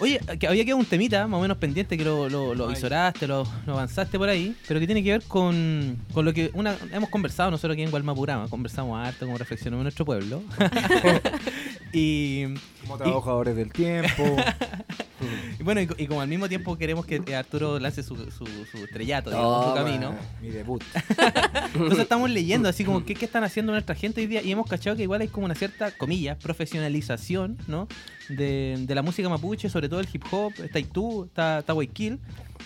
Oye, 0.00 0.20
que 0.38 0.46
había 0.46 0.64
quedado 0.64 0.78
un 0.78 0.86
temita 0.86 1.26
más 1.26 1.38
o 1.38 1.42
menos 1.42 1.56
pendiente 1.58 1.96
que 1.96 2.04
lo, 2.04 2.28
lo, 2.28 2.54
lo 2.54 2.68
visoraste, 2.68 3.26
lo, 3.26 3.46
lo 3.66 3.72
avanzaste 3.72 4.18
por 4.18 4.28
ahí, 4.28 4.56
pero 4.66 4.80
que 4.80 4.86
tiene 4.86 5.02
que 5.02 5.12
ver 5.12 5.22
con, 5.24 5.98
con 6.12 6.24
lo 6.24 6.32
que 6.32 6.50
una, 6.54 6.76
hemos 6.92 7.10
conversado 7.10 7.50
nosotros 7.50 7.74
aquí 7.74 7.82
en 7.82 7.90
Gualmapurama. 7.90 8.48
Conversamos 8.48 8.98
harto, 8.98 9.26
como 9.26 9.38
reflexionamos 9.38 9.80
en 9.80 9.84
nuestro 9.84 10.04
pueblo. 10.04 10.42
y, 11.92 12.44
Como 12.82 12.96
trabajadores 12.96 13.56
del 13.56 13.72
tiempo. 13.72 14.24
y 15.58 15.62
bueno, 15.62 15.80
y, 15.80 15.86
co- 15.86 15.94
y 15.98 16.06
como 16.06 16.20
al 16.20 16.28
mismo 16.28 16.48
tiempo 16.48 16.76
queremos 16.78 17.04
que 17.04 17.20
eh, 17.26 17.34
Arturo 17.36 17.78
lance 17.78 18.02
su, 18.02 18.16
su, 18.30 18.46
su 18.46 18.76
estrellato, 18.84 19.30
digamos, 19.30 19.66
su 19.68 19.74
camino. 19.74 20.14
Mi 20.40 20.48
debut. 20.50 20.82
Entonces 21.74 21.98
estamos 22.00 22.30
leyendo 22.30 22.68
así 22.68 22.84
como 22.84 23.04
qué, 23.04 23.14
qué 23.14 23.24
están 23.24 23.44
haciendo 23.44 23.72
nuestra 23.72 23.94
gente 23.94 24.20
hoy 24.20 24.26
día 24.26 24.42
y 24.42 24.50
hemos 24.52 24.68
cachado 24.68 24.96
que 24.96 25.02
igual 25.02 25.20
hay 25.20 25.28
como 25.28 25.46
una 25.46 25.54
cierta, 25.54 25.90
comillas, 25.90 26.36
profesionalización, 26.38 27.58
¿no? 27.66 27.88
De, 28.28 28.76
de 28.80 28.94
la 28.94 29.02
música 29.02 29.28
mapuche, 29.28 29.68
sobre 29.68 29.88
todo 29.88 30.00
el 30.00 30.08
hip 30.12 30.24
hop, 30.30 30.52
está 30.62 30.78
tú, 30.92 31.24
está, 31.24 31.58
está 31.60 31.72
Guayquil, 31.72 32.18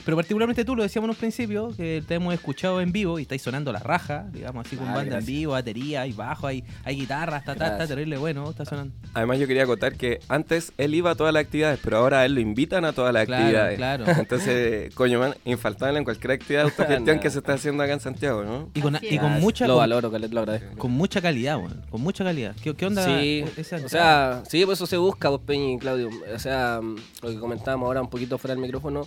pero 0.05 0.17
particularmente 0.17 0.65
tú 0.65 0.75
lo 0.77 0.83
decíamos 0.83 1.07
en 1.09 1.11
un 1.11 1.17
principio, 1.17 1.73
que 1.77 2.03
te 2.07 2.15
hemos 2.15 2.35
escuchado 2.35 2.81
en 2.81 2.93
vivo 2.93 3.19
y 3.19 3.23
estáis 3.23 3.43
sonando 3.43 3.73
la 3.73 3.79
raja, 3.81 4.27
digamos 4.33 4.67
así 4.67 4.77
con 4.77 4.89
Ah, 4.89 4.95
banda 4.95 5.05
gracias. 5.17 5.29
en 5.29 5.35
vivo, 5.35 5.53
batería, 5.53 6.03
hay 6.03 6.13
bajo, 6.13 6.47
hay, 6.47 6.65
hay 6.85 6.97
guitarra, 6.97 7.39
está, 7.39 7.53
está, 7.53 7.67
está 7.73 7.87
terrible 7.87 8.17
bueno, 8.19 8.49
está 8.51 8.65
sonando. 8.65 8.95
Además 9.15 9.39
yo 9.39 9.47
quería 9.47 9.63
acotar 9.65 9.95
que 9.97 10.21
antes 10.29 10.73
él 10.79 10.95
iba 10.95 11.11
a 11.11 11.15
todas 11.15 11.33
las 11.33 11.43
actividades, 11.45 11.79
pero 11.83 11.99
ahora 11.99 12.21
a 12.21 12.25
él 12.27 12.35
lo 12.35 12.41
invitan 12.41 12.85
a 12.85 12.93
todas 12.93 13.13
las 13.13 13.27
Claro, 13.27 13.43
actividades. 13.45 13.77
claro. 13.77 14.05
Entonces, 14.19 14.95
coño, 14.95 15.19
man, 15.19 15.35
infaltable 15.45 15.99
en 15.99 16.05
cualquier 16.05 16.33
actividad 16.33 16.63
de 16.65 16.71
autogestión 16.71 17.19
que 17.21 17.31
se 17.31 17.39
está 17.39 17.55
haciendo 17.55 17.83
acá 17.83 17.93
en 17.93 18.01
Santiago, 18.01 18.43
¿no? 18.45 18.71
Y 18.75 18.81
con, 18.81 18.99
y 19.01 19.19
con 19.19 19.33
mucha 19.41 19.67
Lo 19.67 19.75
con, 19.75 19.83
valoro, 19.83 20.11
Caleta, 20.11 20.35
lo 20.35 20.41
agradezco. 20.41 20.77
con 20.79 20.91
mucha 20.93 21.21
calidad, 21.21 21.59
weón, 21.59 21.83
con 21.91 22.01
mucha 22.01 22.25
calidad. 22.25 22.55
¿Qué, 22.63 22.75
qué 22.75 22.87
onda 22.87 23.05
Sí, 23.05 23.45
esa 23.57 23.77
o 23.77 23.89
sea, 23.89 24.43
sí, 24.49 24.65
pues 24.65 24.79
eso 24.79 24.87
se 24.87 24.97
busca, 24.97 25.29
vos 25.29 25.41
Peña 25.47 25.73
y 25.75 25.79
Claudio. 25.79 26.09
O 26.35 26.39
sea, 26.39 26.81
lo 27.23 27.29
que 27.29 27.39
comentábamos 27.39 27.87
ahora 27.87 28.01
un 28.03 28.11
poquito 28.11 28.39
fuera 28.39 28.55
del 28.55 28.63
micrófono. 28.63 29.07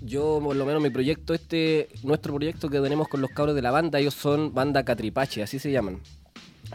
Yo, 0.00 0.40
por 0.42 0.56
lo 0.56 0.64
menos, 0.64 0.82
mi 0.82 0.90
proyecto, 0.90 1.34
este, 1.34 1.88
nuestro 2.02 2.34
proyecto 2.34 2.68
que 2.70 2.80
tenemos 2.80 3.08
con 3.08 3.20
los 3.20 3.30
cabros 3.30 3.54
de 3.54 3.62
la 3.62 3.70
banda, 3.70 3.98
ellos 3.98 4.14
son 4.14 4.54
banda 4.54 4.84
Catripache, 4.84 5.42
así 5.42 5.58
se 5.58 5.70
llaman. 5.70 6.00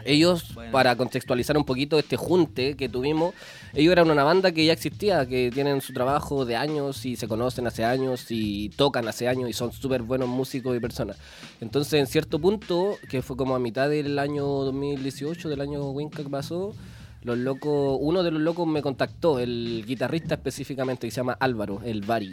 Ellos, 0.04 0.54
Bueno. 0.54 0.72
para 0.72 0.94
contextualizar 0.94 1.56
un 1.56 1.64
poquito 1.64 1.98
este 1.98 2.16
junte 2.16 2.76
que 2.76 2.88
tuvimos, 2.88 3.34
ellos 3.72 3.92
eran 3.92 4.10
una 4.10 4.24
banda 4.24 4.52
que 4.52 4.64
ya 4.64 4.72
existía, 4.74 5.26
que 5.26 5.50
tienen 5.52 5.80
su 5.80 5.92
trabajo 5.94 6.44
de 6.44 6.54
años 6.54 7.06
y 7.06 7.16
se 7.16 7.26
conocen 7.26 7.66
hace 7.66 7.84
años 7.84 8.26
y 8.30 8.68
tocan 8.70 9.08
hace 9.08 9.26
años 9.26 9.48
y 9.48 9.54
son 9.54 9.72
súper 9.72 10.02
buenos 10.02 10.28
músicos 10.28 10.76
y 10.76 10.80
personas. 10.80 11.16
Entonces, 11.60 11.94
en 11.94 12.06
cierto 12.06 12.38
punto, 12.38 12.96
que 13.08 13.22
fue 13.22 13.36
como 13.36 13.56
a 13.56 13.58
mitad 13.58 13.88
del 13.88 14.18
año 14.18 14.44
2018, 14.44 15.48
del 15.48 15.62
año 15.62 15.90
Winca 15.90 16.22
que 16.22 16.28
pasó, 16.28 16.74
los 17.22 17.38
locos, 17.38 17.98
uno 18.00 18.22
de 18.22 18.30
los 18.30 18.42
locos 18.42 18.66
me 18.68 18.82
contactó, 18.82 19.38
el 19.38 19.82
guitarrista 19.86 20.34
específicamente, 20.34 21.06
que 21.06 21.10
se 21.10 21.16
llama 21.16 21.36
Álvaro, 21.40 21.80
el 21.84 22.02
Bari. 22.02 22.32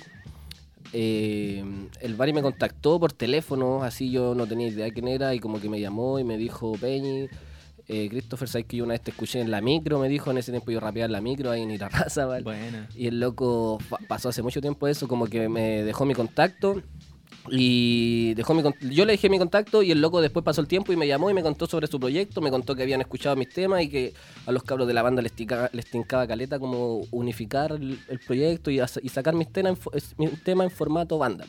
Eh, 0.93 1.63
el 2.01 2.15
Bari 2.15 2.33
me 2.33 2.41
contactó 2.41 2.99
por 2.99 3.11
teléfono, 3.13 3.83
así 3.83 4.11
yo 4.11 4.35
no 4.35 4.45
tenía 4.47 4.67
idea 4.67 4.85
de 4.85 4.91
quién 4.93 5.07
era, 5.07 5.33
y 5.33 5.39
como 5.39 5.59
que 5.59 5.67
me 5.69 5.81
llamó 5.81 6.19
y 6.19 6.23
me 6.23 6.37
dijo, 6.37 6.73
Peñi, 6.79 7.27
eh, 7.87 8.07
Christopher, 8.09 8.47
¿sabes 8.47 8.67
que 8.67 8.77
yo 8.77 8.83
una 8.83 8.93
vez 8.93 9.01
te 9.01 9.11
escuché 9.11 9.41
en 9.41 9.49
la 9.51 9.59
micro? 9.59 9.99
Me 9.99 10.07
dijo, 10.07 10.31
en 10.31 10.37
ese 10.37 10.51
tiempo 10.51 10.71
yo 10.71 10.79
rapeaba 10.79 11.05
en 11.07 11.11
la 11.11 11.21
micro, 11.21 11.49
ahí 11.51 11.63
en 11.63 11.71
Irarraza, 11.71 12.25
¿vale? 12.25 12.43
Y 12.95 13.07
el 13.07 13.19
loco 13.19 13.79
pa- 13.89 13.99
pasó 14.07 14.29
hace 14.29 14.41
mucho 14.43 14.61
tiempo 14.61 14.87
eso, 14.87 15.07
como 15.07 15.25
que 15.27 15.49
me 15.49 15.83
dejó 15.83 16.05
mi 16.05 16.13
contacto. 16.13 16.81
Y 17.51 18.33
dejó 18.35 18.53
mi 18.53 18.63
yo 18.89 19.05
le 19.05 19.13
dejé 19.13 19.29
mi 19.29 19.37
contacto 19.37 19.83
y 19.83 19.91
el 19.91 19.99
loco 20.01 20.21
después 20.21 20.45
pasó 20.45 20.61
el 20.61 20.67
tiempo 20.67 20.93
y 20.93 20.95
me 20.95 21.07
llamó 21.07 21.29
y 21.29 21.33
me 21.33 21.43
contó 21.43 21.65
sobre 21.67 21.87
su 21.87 21.99
proyecto, 21.99 22.39
me 22.41 22.49
contó 22.51 22.75
que 22.75 22.83
habían 22.83 23.01
escuchado 23.01 23.35
mis 23.35 23.49
temas 23.49 23.81
y 23.83 23.89
que 23.89 24.13
a 24.45 24.51
los 24.51 24.63
cabros 24.63 24.87
de 24.87 24.93
la 24.93 25.01
banda 25.01 25.21
les, 25.21 25.33
tica- 25.33 25.69
les 25.73 25.85
tincaba 25.85 26.25
caleta 26.25 26.57
como 26.57 27.01
unificar 27.11 27.73
el, 27.73 27.99
el 28.07 28.19
proyecto 28.19 28.71
y, 28.71 28.79
sacar 29.09 29.33
mis, 29.35 29.51
temas 29.51 29.73
en 29.73 29.77
fo- 29.77 29.93
es- 29.93 30.15
mis 30.17 30.41
temas 30.43 30.65
en 30.65 30.71
formato 30.71 31.17
banda. 31.17 31.45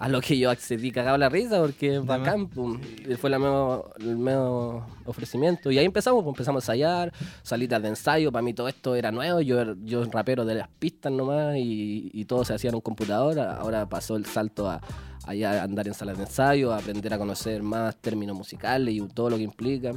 A 0.00 0.08
lo 0.08 0.22
que 0.22 0.38
yo 0.38 0.48
accedí 0.50 0.90
cagado 0.92 1.18
la 1.18 1.28
risa 1.28 1.60
porque 1.60 1.96
es 1.96 2.04
bacán, 2.06 2.48
pum. 2.48 2.80
Fue 3.18 3.28
la 3.28 3.38
mismo- 3.38 3.84
el 4.00 4.16
mismo 4.16 4.86
ofrecimiento. 5.04 5.70
Y 5.70 5.76
ahí 5.78 5.84
empezamos, 5.84 6.24
pues, 6.24 6.32
empezamos 6.34 6.62
a 6.66 6.72
ensayar, 6.72 7.12
salidas 7.42 7.82
de 7.82 7.88
ensayo, 7.88 8.32
para 8.32 8.40
mí 8.42 8.54
todo 8.54 8.66
esto 8.68 8.94
era 8.96 9.12
nuevo, 9.12 9.42
yo, 9.42 9.60
era- 9.60 9.76
yo 9.84 10.02
rapero 10.06 10.44
de 10.46 10.54
las 10.54 10.68
pistas 10.68 11.12
nomás 11.12 11.56
y, 11.58 12.10
y 12.14 12.24
todo 12.24 12.44
se 12.46 12.54
hacía 12.54 12.70
en 12.70 12.76
un 12.76 12.80
computador, 12.80 13.38
ahora 13.38 13.86
pasó 13.90 14.16
el 14.16 14.24
salto 14.24 14.70
a, 14.70 14.80
allá 15.24 15.60
a 15.60 15.64
andar 15.64 15.86
en 15.86 15.94
salas 15.94 16.16
de 16.16 16.24
ensayo, 16.24 16.72
a 16.72 16.78
aprender 16.78 17.12
a 17.14 17.18
conocer 17.18 17.62
más 17.62 17.96
términos 17.96 18.36
musicales 18.36 18.94
y 18.94 19.00
todo 19.08 19.30
lo 19.30 19.36
que 19.36 19.42
implica. 19.42 19.92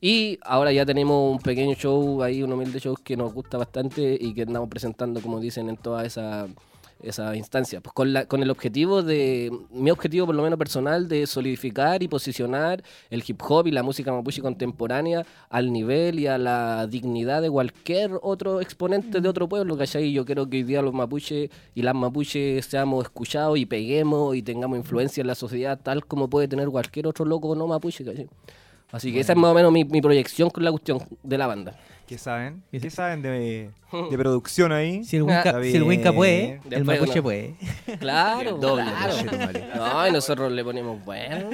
Y 0.00 0.38
ahora 0.42 0.72
ya 0.72 0.86
tenemos 0.86 1.32
un 1.32 1.38
pequeño 1.38 1.74
show 1.74 2.22
ahí, 2.22 2.42
un 2.42 2.52
humilde 2.52 2.80
show 2.80 2.96
que 3.02 3.16
nos 3.16 3.32
gusta 3.32 3.58
bastante 3.58 4.16
y 4.20 4.34
que 4.34 4.42
andamos 4.42 4.68
presentando, 4.68 5.20
como 5.20 5.40
dicen, 5.40 5.68
en 5.68 5.76
toda 5.76 6.04
esa 6.04 6.46
esa 7.02 7.36
instancia, 7.36 7.80
pues 7.80 7.92
con, 7.92 8.12
la, 8.12 8.26
con 8.26 8.42
el 8.42 8.50
objetivo 8.50 9.02
de, 9.02 9.52
mi 9.70 9.90
objetivo 9.90 10.26
por 10.26 10.34
lo 10.34 10.42
menos 10.42 10.58
personal, 10.58 11.08
de 11.08 11.26
solidificar 11.26 12.02
y 12.02 12.08
posicionar 12.08 12.82
el 13.10 13.22
hip 13.26 13.40
hop 13.48 13.66
y 13.66 13.70
la 13.70 13.82
música 13.82 14.12
mapuche 14.12 14.42
contemporánea 14.42 15.24
al 15.48 15.72
nivel 15.72 16.18
y 16.18 16.26
a 16.26 16.38
la 16.38 16.86
dignidad 16.86 17.42
de 17.42 17.50
cualquier 17.50 18.12
otro 18.22 18.60
exponente 18.60 19.20
de 19.20 19.28
otro 19.28 19.48
pueblo, 19.48 19.76
¿cachai? 19.76 20.12
Yo 20.12 20.24
creo 20.24 20.48
que 20.48 20.58
hoy 20.58 20.62
día 20.64 20.82
los 20.82 20.94
mapuches 20.94 21.50
y 21.74 21.82
las 21.82 21.94
mapuches 21.94 22.66
seamos 22.66 23.04
escuchados 23.04 23.58
y 23.58 23.66
peguemos 23.66 24.34
y 24.34 24.42
tengamos 24.42 24.78
influencia 24.78 25.20
en 25.20 25.28
la 25.28 25.34
sociedad 25.34 25.78
tal 25.80 26.04
como 26.04 26.28
puede 26.28 26.48
tener 26.48 26.68
cualquier 26.68 27.06
otro 27.06 27.24
loco 27.24 27.54
no 27.54 27.66
mapuche, 27.66 28.04
¿cachai? 28.04 28.28
Así 28.90 29.12
que 29.12 29.20
esa 29.20 29.34
es 29.34 29.38
más 29.38 29.50
o 29.50 29.54
menos 29.54 29.70
mi, 29.70 29.84
mi 29.84 30.00
proyección 30.00 30.48
con 30.48 30.64
la 30.64 30.70
cuestión 30.70 30.98
de 31.22 31.38
la 31.38 31.46
banda. 31.46 31.76
¿Qué 32.06 32.16
saben? 32.16 32.62
¿Qué 32.72 32.88
saben 32.88 33.20
de, 33.20 33.70
de 34.10 34.18
producción 34.18 34.72
ahí. 34.72 35.02
Si 35.04 35.16
el 35.16 35.22
Winca, 35.22 35.62
si 35.62 35.76
el 35.76 35.82
Winca 35.82 36.12
puede, 36.12 36.54
el 36.64 36.70
Después 36.70 37.00
Mapuche 37.00 37.12
uno- 37.14 37.22
puede. 37.22 37.54
Claro, 37.98 38.54
El 38.56 38.60
doble, 38.60 38.84
claro. 38.84 39.60
No, 39.74 40.08
y 40.08 40.12
nosotros 40.12 40.52
le 40.52 40.62
ponemos 40.64 41.04
bueno. 41.04 41.48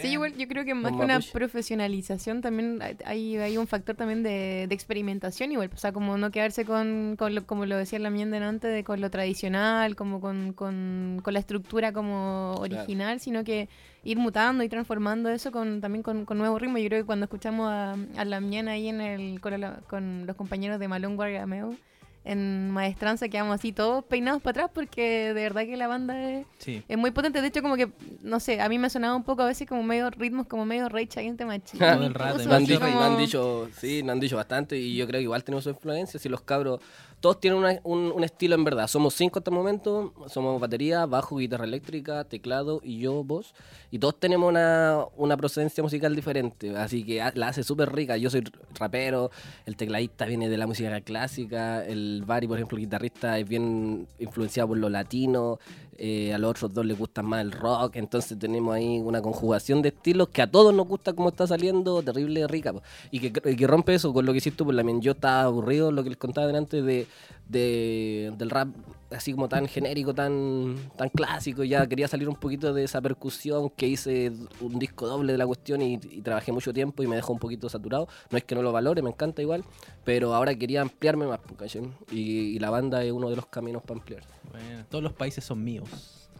Sí, 0.00 0.08
igual 0.08 0.34
yo 0.36 0.46
creo 0.48 0.64
que 0.64 0.72
más 0.74 0.92
que 0.92 0.98
una 0.98 1.14
mapuche. 1.14 1.32
profesionalización 1.32 2.40
también 2.40 2.78
hay, 3.04 3.36
hay 3.36 3.56
un 3.58 3.66
factor 3.66 3.96
también 3.96 4.22
de, 4.22 4.66
de 4.68 4.74
experimentación 4.74 5.50
igual, 5.52 5.70
o 5.74 5.76
sea, 5.76 5.92
como 5.92 6.16
no 6.16 6.30
quedarse 6.30 6.64
con, 6.64 7.16
con 7.18 7.34
lo, 7.34 7.44
como 7.44 7.66
lo 7.66 7.76
decía 7.76 7.98
la 7.98 8.10
mía 8.10 8.26
antes, 8.46 8.72
de 8.72 8.84
con 8.84 9.00
lo 9.00 9.10
tradicional, 9.10 9.96
como 9.96 10.20
con, 10.20 10.52
con, 10.52 11.20
con 11.22 11.34
la 11.34 11.40
estructura 11.40 11.92
como 11.92 12.54
original, 12.60 13.18
sino 13.20 13.42
que 13.44 13.68
ir 14.02 14.16
mutando 14.16 14.62
y 14.64 14.68
transformando 14.68 15.28
eso 15.28 15.52
con 15.52 15.80
también 15.82 16.02
con, 16.02 16.24
con 16.24 16.38
nuevo 16.38 16.58
ritmo. 16.58 16.78
Yo 16.78 16.88
creo 16.88 17.02
que 17.02 17.06
cuando 17.06 17.24
escuchamos 17.24 17.68
a, 17.68 17.96
a 18.16 18.24
la 18.24 18.40
Miana 18.40 18.72
ahí 18.72 18.88
en 18.88 19.00
el 19.00 19.40
con, 19.40 19.60
la- 19.60 19.80
con 19.88 20.26
los 20.26 20.36
compañeros 20.36 20.78
de 20.80 20.88
Malón 20.88 21.16
Guargameo 21.20 21.74
en 22.22 22.70
Maestranza 22.70 23.30
quedamos 23.30 23.54
así 23.54 23.72
todos 23.72 24.04
peinados 24.04 24.42
para 24.42 24.50
atrás 24.64 24.70
porque 24.74 25.28
de 25.32 25.42
verdad 25.42 25.62
que 25.64 25.74
la 25.78 25.86
banda 25.88 26.22
es, 26.30 26.46
Sí. 26.58 26.82
es 26.86 26.98
muy 26.98 27.12
potente, 27.12 27.40
de 27.40 27.48
hecho 27.48 27.62
como 27.62 27.76
que, 27.76 27.88
no 28.22 28.40
sé, 28.40 28.60
a 28.60 28.68
mí 28.68 28.78
me 28.78 28.88
ha 28.88 28.90
sonado 28.90 29.16
un 29.16 29.24
poco 29.24 29.40
a 29.42 29.46
veces 29.46 29.66
como 29.66 29.82
medio 29.82 30.10
ritmos, 30.10 30.46
como 30.46 30.66
medio 30.66 30.84
Against 30.84 31.38
the 31.38 31.46
Machine. 31.46 31.78
Todo 31.78 32.06
el 32.06 32.12
rato, 32.14 32.44
Me 32.46 32.54
han, 32.54 32.64
dicho, 32.66 32.78
me 32.80 32.88
como- 32.92 33.02
han 33.02 33.16
dicho, 33.16 33.68
sí, 33.74 34.02
me 34.04 34.12
han 34.12 34.20
dicho 34.20 34.36
bastante 34.36 34.76
y 34.76 34.96
yo 34.96 35.06
creo 35.06 35.18
que 35.18 35.22
igual 35.24 35.42
tenemos 35.44 35.64
su 35.64 35.70
influencia. 35.70 36.20
Si 36.20 36.28
los 36.28 36.42
cabros, 36.42 36.80
todos 37.20 37.38
tienen 37.38 37.58
una- 37.58 37.80
un, 37.84 38.12
un 38.12 38.24
estilo 38.24 38.54
en 38.54 38.64
verdad. 38.64 38.86
Somos 38.86 39.14
cinco 39.14 39.38
hasta 39.40 39.50
el 39.50 39.56
momento, 39.56 40.14
somos 40.28 40.58
batería, 40.60 41.04
bajo, 41.06 41.36
guitarra 41.36 41.64
eléctrica, 41.64 42.24
teclado 42.24 42.80
y 42.82 42.98
yo, 42.98 43.22
voz. 43.22 43.54
Y 43.90 43.98
todos 43.98 44.18
tenemos 44.18 44.48
una, 44.48 45.04
una 45.16 45.36
procedencia 45.36 45.82
musical 45.82 46.16
diferente, 46.16 46.76
así 46.76 47.04
que 47.04 47.22
la 47.34 47.48
hace 47.48 47.62
súper 47.62 47.92
rica. 47.92 48.16
Yo 48.16 48.30
soy 48.30 48.42
rapero, 48.78 49.30
el 49.66 49.76
tecladista 49.76 50.24
viene 50.24 50.48
de 50.48 50.56
la 50.56 50.66
música 50.66 51.00
clásica, 51.02 51.84
el 51.84 52.22
Bari, 52.26 52.46
por 52.46 52.56
ejemplo, 52.56 52.78
el 52.78 52.84
guitarrista, 52.84 53.38
es 53.38 53.46
bien 53.48 54.06
influenciado 54.18 54.68
por 54.68 54.78
lo 54.78 54.88
latino, 54.88 55.58
eh, 56.02 56.32
a 56.32 56.38
los 56.38 56.50
otros 56.50 56.72
dos 56.72 56.86
les 56.86 56.98
gusta 56.98 57.22
más 57.22 57.42
el 57.42 57.52
rock, 57.52 57.96
entonces 57.96 58.38
tenemos 58.38 58.74
ahí 58.74 58.98
una 59.00 59.20
conjugación 59.20 59.82
de 59.82 59.90
estilos 59.90 60.30
que 60.30 60.40
a 60.40 60.50
todos 60.50 60.72
nos 60.74 60.88
gusta 60.88 61.12
como 61.12 61.28
está 61.28 61.46
saliendo, 61.46 62.02
terrible 62.02 62.46
rica. 62.48 62.72
Y 63.10 63.20
que, 63.20 63.32
que 63.32 63.66
rompe 63.66 63.94
eso 63.94 64.12
con 64.14 64.24
lo 64.24 64.32
que 64.32 64.38
hiciste 64.38 64.64
la 64.72 64.82
men. 64.82 65.00
Yo 65.02 65.12
estaba 65.12 65.42
aburrido, 65.42 65.92
lo 65.92 66.02
que 66.02 66.08
les 66.08 66.18
contaba 66.18 66.46
delante 66.46 66.80
de, 66.80 67.06
de- 67.48 68.32
del 68.38 68.48
rap 68.50 68.68
así 69.10 69.32
como 69.32 69.48
tan 69.48 69.66
genérico, 69.66 70.14
tan, 70.14 70.76
tan 70.96 71.08
clásico, 71.08 71.64
ya 71.64 71.86
quería 71.86 72.08
salir 72.08 72.28
un 72.28 72.36
poquito 72.36 72.72
de 72.72 72.84
esa 72.84 73.00
percusión 73.00 73.70
que 73.70 73.86
hice 73.86 74.32
un 74.60 74.78
disco 74.78 75.06
doble 75.06 75.32
de 75.32 75.38
la 75.38 75.46
cuestión 75.46 75.82
y, 75.82 75.94
y 75.94 76.22
trabajé 76.22 76.52
mucho 76.52 76.72
tiempo 76.72 77.02
y 77.02 77.06
me 77.06 77.16
dejó 77.16 77.32
un 77.32 77.38
poquito 77.38 77.68
saturado. 77.68 78.08
No 78.30 78.38
es 78.38 78.44
que 78.44 78.54
no 78.54 78.62
lo 78.62 78.72
valore, 78.72 79.02
me 79.02 79.10
encanta 79.10 79.42
igual, 79.42 79.64
pero 80.04 80.34
ahora 80.34 80.54
quería 80.54 80.82
ampliarme 80.82 81.26
más, 81.26 81.40
po, 81.40 81.54
¿cachai? 81.56 81.82
y, 82.10 82.20
y 82.20 82.58
la 82.58 82.70
banda 82.70 83.02
es 83.04 83.12
uno 83.12 83.30
de 83.30 83.36
los 83.36 83.46
caminos 83.46 83.82
para 83.82 84.00
ampliar. 84.00 84.22
Bueno, 84.50 84.84
todos 84.88 85.02
los 85.02 85.12
países 85.12 85.44
son 85.44 85.62
míos. 85.62 85.88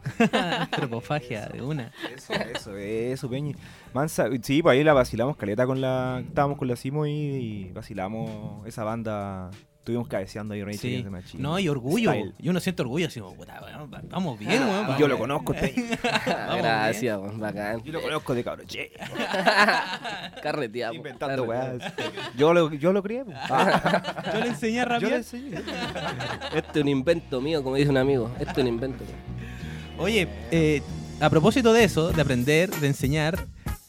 Antropofagia 0.33 1.47
de 1.47 1.61
una. 1.61 1.91
Eso, 2.15 2.33
eso, 2.33 2.75
eso, 2.75 3.29
Peñi. 3.29 3.55
Mansa, 3.93 4.27
sí, 4.41 4.61
pues 4.63 4.73
ahí 4.73 4.83
la 4.83 4.93
vacilamos 4.93 5.37
caleta 5.37 5.65
con 5.65 5.79
la. 5.79 6.23
Estábamos 6.25 6.57
con 6.57 6.67
la 6.67 6.75
Simo 6.75 7.05
y, 7.05 7.11
y 7.11 7.71
vacilamos 7.71 8.65
esa 8.67 8.83
banda. 8.83 9.51
Estuvimos 9.91 10.07
cabeceando 10.07 10.53
ahí 10.53 10.63
Rage 10.63 10.77
Sí. 10.77 10.87
Against 10.87 11.03
the 11.05 11.09
Machine. 11.11 11.43
No, 11.43 11.59
y 11.59 11.67
orgullo. 11.67 12.11
Style. 12.11 12.33
Y 12.39 12.47
uno 12.47 12.59
siente 12.61 12.81
orgullo 12.81 13.07
así 13.07 13.19
como, 13.19 13.35
puta, 13.35 13.59
weón, 13.61 13.91
va- 13.93 14.01
vamos 14.09 14.39
bien, 14.39 14.51
weón. 14.63 14.69
Y 14.69 14.81
vamos 14.83 14.97
yo 14.99 15.07
lo 15.09 15.17
conozco. 15.17 15.53
Gracias, 16.57 17.17
weón, 17.19 17.39
bacán. 17.39 17.83
Yo 17.83 17.91
lo 17.91 18.01
conozco 18.01 18.33
de 18.33 18.43
cabrón. 18.43 18.67
che. 18.67 18.91
Carreteado. 20.41 20.93
Inventando 20.93 21.43
weas. 21.43 21.81
Yo 22.37 22.53
lo, 22.53 22.71
yo 22.73 22.93
lo 22.93 23.03
crié. 23.03 23.23
Ah, 23.49 24.23
Yo 24.33 24.39
le 24.39 24.47
enseñé 24.47 24.81
a 24.81 24.97
yo 24.99 25.09
le 25.09 25.15
enseñé. 25.17 25.55
Este 26.55 26.79
es 26.79 26.83
un 26.83 26.87
invento 26.89 27.41
mío, 27.41 27.61
como 27.63 27.75
dice 27.75 27.89
un 27.89 27.97
amigo. 27.97 28.31
Este 28.39 28.51
es 28.51 28.57
un 28.59 28.67
invento. 28.67 29.03
Oye, 29.97 30.27
eh, 30.51 30.81
a 31.19 31.29
propósito 31.29 31.73
de 31.73 31.83
eso, 31.83 32.11
de 32.11 32.21
aprender, 32.21 32.69
de 32.71 32.87
enseñar, 32.87 33.45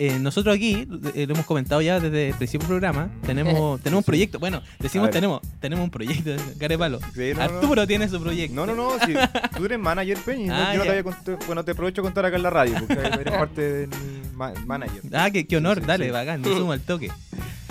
eh, 0.08 0.18
nosotros 0.18 0.54
aquí, 0.54 0.86
eh, 1.14 1.26
lo 1.26 1.34
hemos 1.34 1.46
comentado 1.46 1.80
ya 1.82 2.00
desde 2.00 2.28
el 2.30 2.34
principio 2.34 2.66
del 2.66 2.78
programa, 2.78 3.10
tenemos, 3.24 3.80
tenemos 3.82 4.02
un 4.02 4.04
proyecto. 4.06 4.38
Bueno, 4.38 4.58
A 4.58 4.62
decimos 4.82 5.10
tenemos, 5.10 5.40
tenemos 5.60 5.84
un 5.84 5.90
proyecto, 5.90 6.30
Carepalo. 6.58 6.98
Sí, 7.14 7.30
no, 7.30 7.34
no. 7.36 7.42
Arturo 7.42 7.86
tiene 7.86 8.08
su 8.08 8.20
proyecto. 8.20 8.54
No, 8.54 8.66
no, 8.66 8.74
no. 8.74 8.92
Si 9.06 9.14
tú 9.56 9.64
eres 9.64 9.78
manager, 9.78 10.18
Peñi. 10.18 10.46
no, 10.46 10.54
Ah, 10.54 10.72
yo 10.72 10.78
no 10.78 10.84
te 10.84 10.88
ya. 10.92 10.98
había 10.98 11.04
cont- 11.04 11.46
Bueno, 11.46 11.64
te 11.64 11.72
aprovecho 11.72 12.02
de 12.02 12.06
contar 12.06 12.24
acá 12.26 12.36
en 12.36 12.42
la 12.42 12.50
radio. 12.50 12.74
Porque 12.78 12.94
eres 12.94 13.32
parte 13.34 13.60
de 13.62 13.86
mi 13.86 14.31
ma- 14.32 14.52
manager. 14.66 15.02
Ah, 15.12 15.30
qué, 15.30 15.46
qué 15.46 15.56
honor, 15.56 15.76
Sí, 15.76 15.82
sí, 15.82 15.86
dale, 15.86 16.04
sí. 16.06 16.10
bacán, 16.10 16.40
me 16.40 16.48
sumo 16.48 16.72
al 16.72 16.80
toque. 16.80 17.10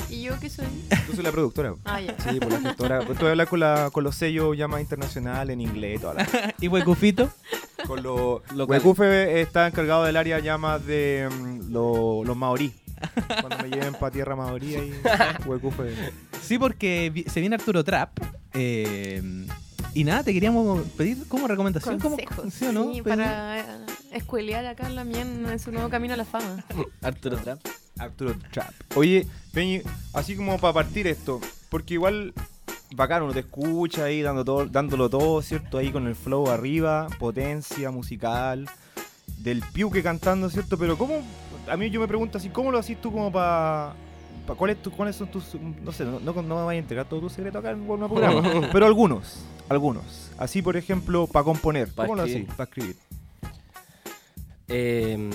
¿Y 0.09 0.23
yo 0.23 0.37
qué 0.41 0.49
soy? 0.49 0.65
Tú 1.07 1.13
soy 1.15 1.23
la 1.23 1.31
productora. 1.31 1.73
Ah, 1.85 2.01
ya. 2.01 2.15
Sí, 2.19 2.37
por 2.39 2.51
la 2.51 2.59
gestora. 2.59 2.99
Pues 3.05 3.17
tú 3.17 3.27
hablas 3.27 3.47
con, 3.47 3.61
la, 3.61 3.89
con 3.93 4.03
los 4.03 4.13
sellos 4.15 4.57
ya 4.57 4.67
más 4.67 4.81
internacionales 4.81 5.53
en 5.53 5.61
inglés 5.61 5.97
y 5.97 6.01
toda 6.01 6.15
la. 6.15 6.27
y 6.59 6.67
Huecufito, 6.67 7.29
Con 7.87 8.03
los. 8.03 8.41
Huecufe 8.67 9.39
está 9.39 9.67
encargado 9.67 10.03
del 10.03 10.17
área 10.17 10.39
ya 10.39 10.57
más 10.57 10.85
de 10.85 11.29
lo- 11.69 12.23
los 12.25 12.35
maorí. 12.35 12.73
Cuando 13.41 13.57
me 13.63 13.69
lleven 13.69 13.93
para 13.93 14.11
tierra 14.11 14.35
maorí 14.35 14.75
ahí. 14.75 14.93
Huecufe. 15.45 15.95
sí, 16.41 16.59
porque 16.59 17.09
vi- 17.13 17.23
se 17.23 17.39
viene 17.39 17.55
Arturo 17.55 17.83
Trap. 17.83 18.09
eh, 18.53 19.23
y 19.93 20.03
nada, 20.03 20.23
te 20.23 20.33
queríamos 20.33 20.81
pedir 20.97 21.27
como 21.27 21.47
recomendación. 21.47 21.99
como- 21.99 22.15
Consejos. 22.17 22.53
¿sí 22.53 22.65
o 22.65 22.71
no? 22.71 22.93
sí, 22.93 23.01
para 23.01 23.59
eh, 23.59 23.63
escuelear 24.13 24.65
acá 24.65 24.89
la 24.89 25.03
mía 25.03 25.21
en 25.21 25.59
su 25.59 25.71
nuevo 25.71 25.89
camino 25.89 26.13
a 26.13 26.17
la 26.17 26.25
fama. 26.25 26.63
Arturo 27.01 27.37
Trap. 27.37 27.59
Arturo 27.97 28.33
Trap. 28.51 28.73
Oye, 28.95 29.27
Peñi, 29.53 29.81
así 30.13 30.35
como 30.35 30.57
para 30.59 30.73
partir 30.73 31.07
esto, 31.07 31.39
porque 31.69 31.95
igual 31.95 32.33
bacán, 32.95 33.23
uno 33.23 33.33
te 33.33 33.39
escucha 33.41 34.05
ahí 34.05 34.21
dando 34.21 34.43
todo, 34.45 34.65
dándolo 34.65 35.09
todo, 35.09 35.41
¿cierto? 35.41 35.77
Ahí 35.77 35.91
con 35.91 36.07
el 36.07 36.15
flow 36.15 36.49
arriba, 36.49 37.07
potencia 37.19 37.91
musical, 37.91 38.69
del 39.37 39.61
piuque 39.73 40.01
cantando, 40.03 40.49
¿cierto? 40.49 40.77
Pero 40.77 40.97
¿cómo? 40.97 41.21
A 41.69 41.77
mí 41.77 41.89
yo 41.89 41.99
me 41.99 42.07
pregunto 42.07 42.37
así, 42.37 42.49
¿cómo 42.49 42.71
lo 42.71 42.77
haces 42.79 42.99
tú 43.01 43.11
como 43.11 43.31
para... 43.31 43.93
¿cuál 44.57 44.75
tu- 44.75 44.91
¿Cuáles 44.91 45.15
son 45.15 45.29
tus... 45.31 45.55
No 45.83 45.91
sé, 45.93 46.03
no, 46.03 46.19
no, 46.19 46.33
no 46.33 46.55
me 46.55 46.63
vayas 46.65 46.79
a 46.81 46.83
entregar 46.83 47.05
todo 47.07 47.21
tu 47.21 47.29
secreto 47.29 47.59
acá 47.59 47.71
en 47.71 47.81
el 47.81 47.85
programa, 47.85 48.41
pero 48.73 48.85
algunos, 48.85 49.39
algunos. 49.71 50.31
Así, 50.37 50.61
por 50.61 50.77
ejemplo, 50.77 51.27
para 51.27 51.43
componer. 51.43 51.91
Pa' 51.93 52.03
¿Cómo 52.03 52.15
lo 52.15 52.23
escribir. 52.23 52.47
Para 52.49 52.63
escribir. 52.63 52.95
Eh, 54.67 55.29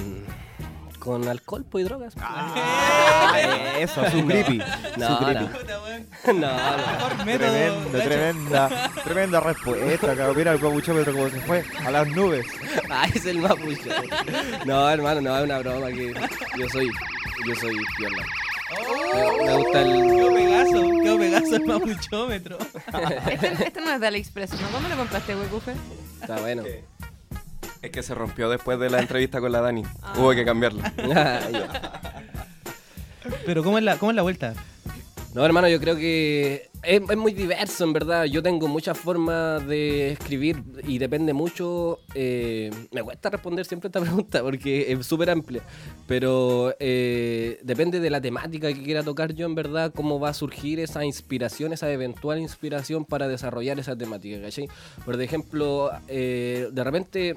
con 1.06 1.28
alcohol 1.28 1.64
pues, 1.70 1.84
y 1.84 1.88
drogas. 1.88 2.14
Ah, 2.20 3.38
eso, 3.78 4.02
su 4.10 4.26
creepy. 4.26 4.60
No, 4.96 5.08
su 5.08 5.24
creepy. 5.24 5.44
no. 6.26 6.32
no, 6.34 6.50
no. 6.50 7.24
Tremenda, 7.24 8.02
tremenda, 8.02 8.90
tremenda 9.04 9.40
respuesta, 9.40 10.16
cabrón. 10.16 10.36
Mira 10.36 10.52
el 10.52 10.58
papuchómetro 10.58 11.12
como 11.12 11.28
se 11.28 11.40
fue 11.42 11.64
a 11.84 11.90
las 11.92 12.08
nubes. 12.08 12.44
Ay, 12.90 13.12
es 13.14 13.24
el 13.24 13.38
mapuche. 13.38 13.90
No, 14.64 14.90
hermano, 14.90 15.20
no, 15.20 15.38
es 15.38 15.44
una 15.44 15.58
broma 15.60 15.86
que 15.88 16.12
yo 16.58 16.68
soy, 16.68 16.90
yo 17.46 17.54
soy 17.54 17.76
piola. 17.96 18.22
Me, 19.14 19.46
me 19.46 19.56
gusta 19.58 19.82
el... 19.82 20.02
Quedó 20.10 20.34
pegazo, 20.34 20.85
pegazo 21.18 21.56
el 21.56 21.64
mapuchómetro. 21.64 22.58
Este, 23.30 23.64
este 23.64 23.80
no 23.80 23.92
es 23.92 24.00
de 24.00 24.06
AliExpress, 24.06 24.52
¿no? 24.60 24.68
¿Dónde 24.70 24.88
lo 24.88 24.96
compraste, 24.96 25.34
Huecufe? 25.36 25.74
Está 26.20 26.40
bueno. 26.40 26.62
Es 27.82 27.90
que 27.90 28.02
se 28.02 28.14
rompió 28.14 28.48
después 28.48 28.78
de 28.78 28.90
la 28.90 29.00
entrevista 29.00 29.40
con 29.40 29.52
la 29.52 29.60
Dani. 29.60 29.82
Hubo 30.16 30.32
que 30.32 30.44
cambiarla. 30.44 30.92
Ah. 31.14 31.40
Pero 33.44 33.64
¿cómo 33.64 33.78
es 33.78 33.84
la, 33.84 33.98
cómo 33.98 34.12
es 34.12 34.16
la 34.16 34.22
vuelta? 34.22 34.54
No, 35.36 35.44
hermano, 35.44 35.68
yo 35.68 35.78
creo 35.78 35.96
que 35.96 36.70
es, 36.82 37.16
muy 37.18 37.34
diverso, 37.34 37.84
en 37.84 37.92
verdad. 37.92 38.24
Yo 38.24 38.42
tengo 38.42 38.68
muchas 38.68 38.96
formas 38.96 39.66
de 39.66 40.12
escribir 40.12 40.62
y 40.82 40.96
depende 40.96 41.34
mucho. 41.34 41.98
eh, 42.14 42.70
me 42.90 43.02
cuesta 43.02 43.28
responder 43.28 43.66
siempre 43.66 43.88
esta 43.88 44.00
pregunta 44.06 44.42
porque 44.42 44.90
es 44.90 45.04
súper 45.06 45.28
amplia. 45.28 45.60
Pero 46.06 46.74
eh, 46.80 47.60
depende 47.62 48.00
de 48.00 48.08
la 48.08 48.22
temática 48.22 48.72
que 48.72 48.82
quiera 48.82 49.02
tocar 49.02 49.34
yo, 49.34 49.44
en 49.44 49.54
verdad, 49.54 49.92
cómo 49.94 50.18
va 50.18 50.30
a 50.30 50.32
surgir 50.32 50.80
esa 50.80 51.04
inspiración, 51.04 51.74
esa 51.74 51.92
eventual 51.92 52.38
inspiración 52.38 53.04
para 53.04 53.28
desarrollar 53.28 53.78
esa 53.78 53.94
temática, 53.94 54.40
¿cachai? 54.40 54.70
Por 55.04 55.20
ejemplo, 55.20 55.90
eh, 56.08 56.70
de 56.72 56.82
repente 56.82 57.36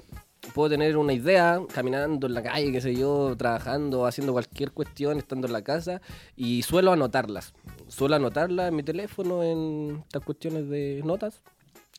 puedo 0.53 0.69
tener 0.69 0.97
una 0.97 1.13
idea 1.13 1.59
caminando 1.73 2.27
en 2.27 2.33
la 2.33 2.43
calle, 2.43 2.71
qué 2.71 2.81
sé 2.81 2.95
yo, 2.95 3.35
trabajando, 3.37 4.05
haciendo 4.05 4.33
cualquier 4.33 4.71
cuestión, 4.71 5.17
estando 5.17 5.47
en 5.47 5.53
la 5.53 5.63
casa, 5.63 6.01
y 6.35 6.61
suelo 6.63 6.91
anotarlas. 6.91 7.53
Suelo 7.89 8.15
anotarlas 8.15 8.69
en 8.69 8.75
mi 8.75 8.83
teléfono, 8.83 9.43
en 9.43 10.03
estas 10.05 10.23
cuestiones 10.23 10.69
de 10.69 11.01
notas. 11.03 11.41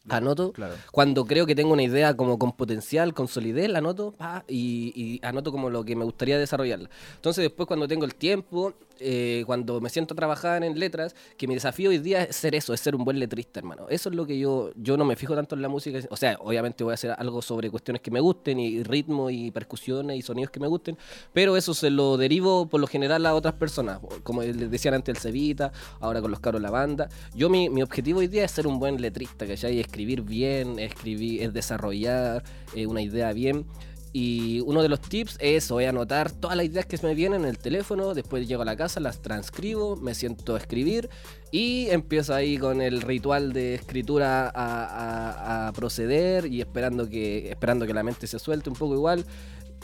Anoto. 0.08 0.52
Claro. 0.52 0.74
Cuando 0.92 1.26
creo 1.26 1.44
que 1.44 1.54
tengo 1.54 1.72
una 1.72 1.82
idea 1.82 2.16
como 2.16 2.38
con 2.38 2.52
potencial, 2.52 3.12
con 3.12 3.28
solidez, 3.28 3.68
la 3.68 3.78
anoto 3.78 4.12
pa, 4.12 4.44
y, 4.48 4.92
y 4.94 5.20
anoto 5.26 5.52
como 5.52 5.68
lo 5.68 5.84
que 5.84 5.94
me 5.94 6.04
gustaría 6.04 6.38
desarrollarla. 6.38 6.88
Entonces 7.16 7.42
después 7.42 7.66
cuando 7.66 7.86
tengo 7.86 8.06
el 8.06 8.14
tiempo, 8.14 8.72
eh, 9.00 9.42
cuando 9.46 9.80
me 9.80 9.88
siento 9.90 10.14
a 10.14 10.16
trabajar 10.16 10.62
en 10.62 10.78
letras, 10.78 11.14
que 11.36 11.46
mi 11.46 11.54
desafío 11.54 11.90
hoy 11.90 11.98
día 11.98 12.24
es 12.24 12.36
ser 12.36 12.54
eso, 12.54 12.72
es 12.74 12.80
ser 12.80 12.94
un 12.94 13.04
buen 13.04 13.18
letrista, 13.18 13.60
hermano. 13.60 13.86
Eso 13.88 14.08
es 14.08 14.14
lo 14.14 14.26
que 14.26 14.38
yo, 14.38 14.70
yo 14.76 14.96
no 14.96 15.04
me 15.04 15.16
fijo 15.16 15.34
tanto 15.34 15.54
en 15.54 15.62
la 15.62 15.68
música. 15.68 15.98
O 16.10 16.16
sea, 16.16 16.36
obviamente 16.40 16.84
voy 16.84 16.92
a 16.92 16.94
hacer 16.94 17.14
algo 17.16 17.42
sobre 17.42 17.70
cuestiones 17.70 18.02
que 18.02 18.10
me 18.10 18.20
gusten 18.20 18.60
y 18.60 18.82
ritmo 18.82 19.30
y 19.30 19.50
percusiones 19.50 20.18
y 20.18 20.22
sonidos 20.22 20.50
que 20.50 20.60
me 20.60 20.66
gusten, 20.66 20.96
pero 21.32 21.56
eso 21.56 21.74
se 21.74 21.90
lo 21.90 22.16
derivo 22.16 22.66
por 22.66 22.80
lo 22.80 22.86
general 22.86 23.24
a 23.26 23.34
otras 23.34 23.54
personas, 23.54 24.00
como 24.22 24.42
les 24.42 24.70
decían 24.70 24.94
antes 24.94 25.16
el 25.16 25.20
Cevita, 25.20 25.72
ahora 26.00 26.20
con 26.20 26.30
los 26.30 26.40
caros 26.40 26.60
la 26.60 26.70
banda. 26.70 27.08
Yo 27.34 27.48
mi, 27.48 27.68
mi 27.68 27.82
objetivo 27.82 28.20
hoy 28.20 28.28
día 28.28 28.44
es 28.44 28.50
ser 28.50 28.66
un 28.66 28.78
buen 28.78 29.00
letrista, 29.00 29.46
¿cachai? 29.46 29.76
Y 29.76 29.80
escribir 29.80 30.22
bien, 30.22 30.78
escribir, 30.78 31.42
es 31.42 31.52
desarrollar 31.52 32.42
eh, 32.74 32.86
una 32.86 33.02
idea 33.02 33.32
bien. 33.32 33.66
Y 34.12 34.60
uno 34.60 34.82
de 34.82 34.88
los 34.88 35.00
tips 35.00 35.36
es 35.40 35.70
voy 35.70 35.84
a 35.84 35.90
anotar 35.90 36.32
todas 36.32 36.56
las 36.56 36.66
ideas 36.66 36.86
que 36.86 36.98
me 37.02 37.14
vienen 37.14 37.42
en 37.42 37.48
el 37.48 37.58
teléfono, 37.58 38.12
después 38.12 38.48
llego 38.48 38.62
a 38.62 38.64
la 38.64 38.76
casa, 38.76 38.98
las 38.98 39.22
transcribo, 39.22 39.96
me 39.96 40.14
siento 40.14 40.56
a 40.56 40.58
escribir 40.58 41.08
y 41.52 41.88
empiezo 41.90 42.34
ahí 42.34 42.58
con 42.58 42.80
el 42.80 43.02
ritual 43.02 43.52
de 43.52 43.74
escritura 43.74 44.50
a 44.52 45.72
proceder 45.74 46.46
y 46.46 46.60
esperando 46.60 47.08
que, 47.08 47.50
esperando 47.50 47.86
que 47.86 47.94
la 47.94 48.02
mente 48.02 48.26
se 48.26 48.38
suelte 48.38 48.68
un 48.68 48.76
poco 48.76 48.94
igual. 48.94 49.24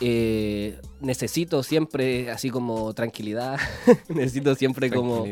Eh, 0.00 0.78
necesito 1.00 1.62
siempre 1.62 2.30
así 2.30 2.50
como 2.50 2.92
tranquilidad, 2.92 3.58
necesito 4.08 4.54
siempre 4.54 4.90
como 4.90 5.26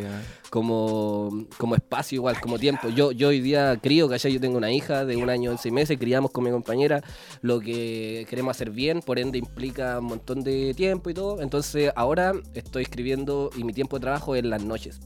como, 0.55 1.47
como 1.59 1.75
espacio 1.75 2.15
igual, 2.15 2.41
como 2.41 2.61
tiempo. 2.61 2.89
Yo, 2.89 3.11
yo 3.11 3.31
hoy 3.31 3.41
día 3.41 3.77
crío, 3.83 4.09
que 4.09 4.17
Yo 4.19 4.41
tengo 4.41 4.57
una 4.57 4.71
hija 4.71 5.05
de 5.05 5.17
un 5.17 5.29
año 5.29 5.53
y 5.53 5.59
seis 5.59 5.75
meses, 5.75 5.99
criamos 5.99 6.31
con 6.31 6.45
mi 6.45 6.51
compañera 6.53 7.03
lo 7.43 7.59
que 7.59 8.25
queremos 8.31 8.53
hacer 8.53 8.71
bien, 8.71 9.01
por 9.01 9.19
ende 9.19 9.39
implica 9.39 9.99
un 9.99 10.05
montón 10.05 10.45
de 10.45 10.73
tiempo 10.75 11.11
y 11.11 11.15
todo. 11.15 11.43
Entonces 11.43 11.91
ahora 11.97 12.35
estoy 12.55 12.85
escribiendo 12.85 13.51
y 13.57 13.65
mi 13.65 13.73
tiempo 13.73 13.97
de 13.97 14.03
trabajo 14.03 14.37
es 14.37 14.45
las 14.45 14.63
noches. 14.63 15.01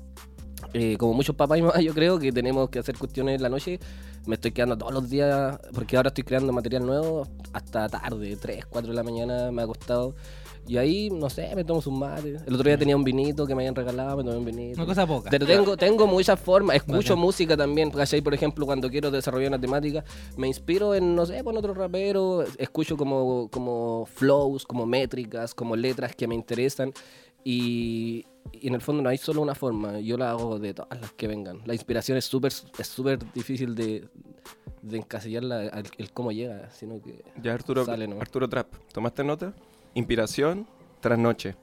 Eh, 0.75 0.97
como 0.99 1.15
muchos 1.15 1.35
papás 1.35 1.59
y 1.59 1.63
mamás, 1.63 1.83
yo 1.85 1.95
creo 1.95 2.19
que 2.19 2.33
tenemos 2.33 2.69
que 2.71 2.79
hacer 2.79 2.97
cuestiones 2.97 3.37
en 3.37 3.43
la 3.43 3.49
noche. 3.49 3.79
Me 4.27 4.35
estoy 4.35 4.53
quedando 4.53 4.77
todos 4.77 4.93
los 4.93 5.09
días, 5.09 5.59
porque 5.73 5.97
ahora 5.97 6.09
estoy 6.09 6.25
creando 6.25 6.53
material 6.53 6.85
nuevo 6.85 7.27
hasta 7.53 7.89
tarde, 7.89 8.37
3, 8.37 8.67
4 8.67 8.91
de 8.91 8.97
la 8.97 9.03
mañana 9.03 9.51
me 9.51 9.63
ha 9.63 9.67
costado. 9.67 10.15
Y 10.69 10.77
ahí, 10.77 11.09
no 11.09 11.31
sé, 11.31 11.51
me 11.57 11.65
tomo 11.65 11.81
un 11.87 11.99
mate. 11.99 12.37
El 12.47 12.55
otro 12.55 12.69
día 12.69 12.77
tenía 12.77 12.95
un 12.95 13.03
vinito 13.03 13.47
que 13.47 13.55
me 13.55 13.63
habían 13.63 13.75
regalado, 13.75 14.19
me 14.19 14.25
tomé 14.25 14.37
un 14.37 14.45
vinito. 14.45 14.77
Una 14.77 14.87
cosa 14.87 15.07
poca. 15.07 15.31
Pero 15.31 15.47
tengo, 15.47 15.79
tengo 15.79 16.07
muchas 16.07 16.39
formas, 16.39 16.77
escucho 16.77 17.15
Bacán. 17.15 17.19
música 17.21 17.57
también, 17.57 17.91
¿cachai? 17.91 18.21
Por 18.21 18.35
ejemplo, 18.35 18.67
cuando 18.67 18.91
quiero 18.91 19.11
desarrollar 19.11 19.49
una 19.49 19.59
temática, 19.59 20.05
me 20.37 20.47
inspiro 20.47 20.95
en, 20.95 21.15
no 21.15 21.25
sé, 21.25 21.43
con 21.43 21.57
otro 21.57 21.73
rapero, 21.73 22.45
escucho 22.59 22.99
como, 22.99 23.49
como 23.51 24.05
flows, 24.15 24.67
como 24.67 24.85
métricas, 24.85 25.55
como 25.55 25.75
letras 25.75 26.15
que 26.15 26.29
me 26.29 26.35
interesan. 26.35 26.93
Y, 27.45 28.27
y 28.53 28.69
en 28.69 28.75
el 28.75 28.81
fondo 28.81 29.03
no 29.03 29.09
hay 29.09 29.19
solo 29.19 29.41
una 29.41 29.55
forma, 29.55 30.01
yo 30.01 30.17
la 30.17 30.31
hago 30.31 30.59
de 30.59 30.75
todas 30.75 31.01
las 31.01 31.13
que 31.13 31.27
vengan. 31.27 31.61
La 31.65 31.75
inspiración 31.75 32.19
es 32.19 32.25
súper 32.25 32.53
es 32.53 32.87
súper 32.87 33.19
difícil 33.33 33.75
de, 33.75 34.09
de 34.83 34.97
encasillarla 34.97 35.69
al 35.69 35.85
el 35.99 36.13
cómo 36.13 36.33
llega, 36.33 36.71
sino 36.71 37.01
que 37.03 37.25
Ya 37.43 37.55
Arturo, 37.55 37.85
sale. 37.85 38.09
Arturo 38.21 38.49
Trap, 38.49 38.75
¿tomaste 38.93 39.25
nota? 39.25 39.55
Inspiración 39.95 40.67
tras 41.01 41.19
noche. 41.19 41.57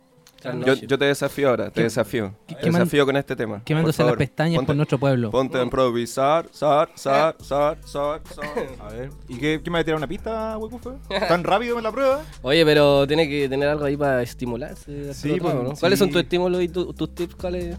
Yo, 0.66 0.74
yo 0.76 0.98
te 0.98 1.06
desafío 1.06 1.50
ahora, 1.50 1.70
te 1.72 1.84
desafío. 1.84 2.34
qué 2.48 2.56
Te 2.56 2.66
desafío 2.68 3.06
con 3.06 3.16
este 3.18 3.36
tema. 3.36 3.62
Quemándose 3.66 4.04
las 4.04 4.16
pestañas 4.16 4.58
ponte- 4.60 4.68
por 4.68 4.76
nuestro 4.76 4.98
pueblo. 5.00 5.32
Ponte 5.32 5.58
a 5.58 5.64
improvisar, 5.64 6.48
sar, 6.52 6.90
sar, 6.96 7.36
sar, 7.40 7.78
sar, 7.86 8.22
sar. 8.34 8.46
A 8.80 8.90
ver. 8.90 9.10
¿Y 9.28 9.38
qué, 9.38 9.62
qué 9.64 9.70
me 9.70 9.78
va 9.78 9.82
a 9.82 9.84
tirar 9.84 9.98
una 9.98 10.08
pista, 10.08 10.58
Huecufe? 10.58 10.90
¿Tan 11.28 11.44
rápido 11.44 11.78
en 11.78 11.84
la 11.84 11.92
prueba? 11.92 12.22
Oye, 12.42 12.64
pero 12.66 13.06
tiene 13.08 13.28
que 13.28 13.50
tener 13.50 13.68
algo 13.70 13.86
ahí 13.86 13.98
para 13.98 14.22
estimularse. 14.22 15.14
Sí, 15.14 15.30
Trap, 15.30 15.42
pues, 15.42 15.56
¿no? 15.56 15.74
¿Cuáles 15.80 16.00
son 16.00 16.10
tus 16.12 16.22
estímulos 16.22 16.62
y 16.62 16.68
tu- 16.70 16.94
tus 16.94 17.14
tips? 17.16 17.36
¿Cuáles? 17.36 17.76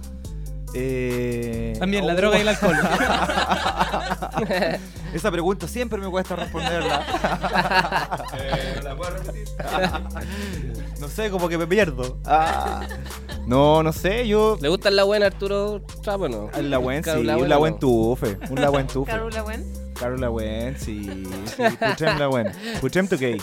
Eh... 0.75 1.75
También 1.79 2.07
la 2.07 2.12
oh. 2.12 2.17
droga 2.17 2.39
y 2.39 2.43
el 2.43 2.49
alcohol. 2.49 2.77
Esa 5.14 5.31
pregunta 5.31 5.69
siempre 5.69 5.99
me 5.99 6.11
cuesta 6.11 6.37
responderla. 6.37 7.07
¿La 8.83 8.97
puedo 8.97 9.11
repetir? 9.11 9.49
no 11.01 11.09
sé, 11.09 11.31
como 11.31 11.49
que 11.49 11.57
me 11.57 11.67
pierdo. 11.67 12.19
Ah. 12.25 12.87
No, 13.47 13.83
no 13.83 13.93
sé, 13.93 14.27
yo... 14.27 14.59
¿Le 14.61 14.69
gusta 14.69 14.91
la 14.91 15.05
buena 15.05 15.27
Arturo 15.27 15.81
Trap 16.03 16.23
o 16.23 16.29
no? 16.29 16.51
La 16.61 16.79
buen, 16.79 17.05
sí, 17.05 17.11
un 17.11 17.27
buena 17.27 17.47
la 17.47 17.57
buen 17.57 17.75
no. 17.75 17.79
tufe. 17.79 18.39
Un 18.51 18.61
la 18.61 18.71
buen 18.71 18.87
tufe. 18.87 19.12
Carula, 19.97 19.97
buen. 19.97 19.97
Claro, 19.97 20.16
la 20.16 20.28
buen, 20.28 20.78
sí. 20.78 21.05
sí. 21.57 21.62
Puchem 21.90 22.18
la 22.18 22.26
buen. 22.26 22.53
Puchem 22.80 23.09
tu 23.09 23.16
gay. 23.18 23.40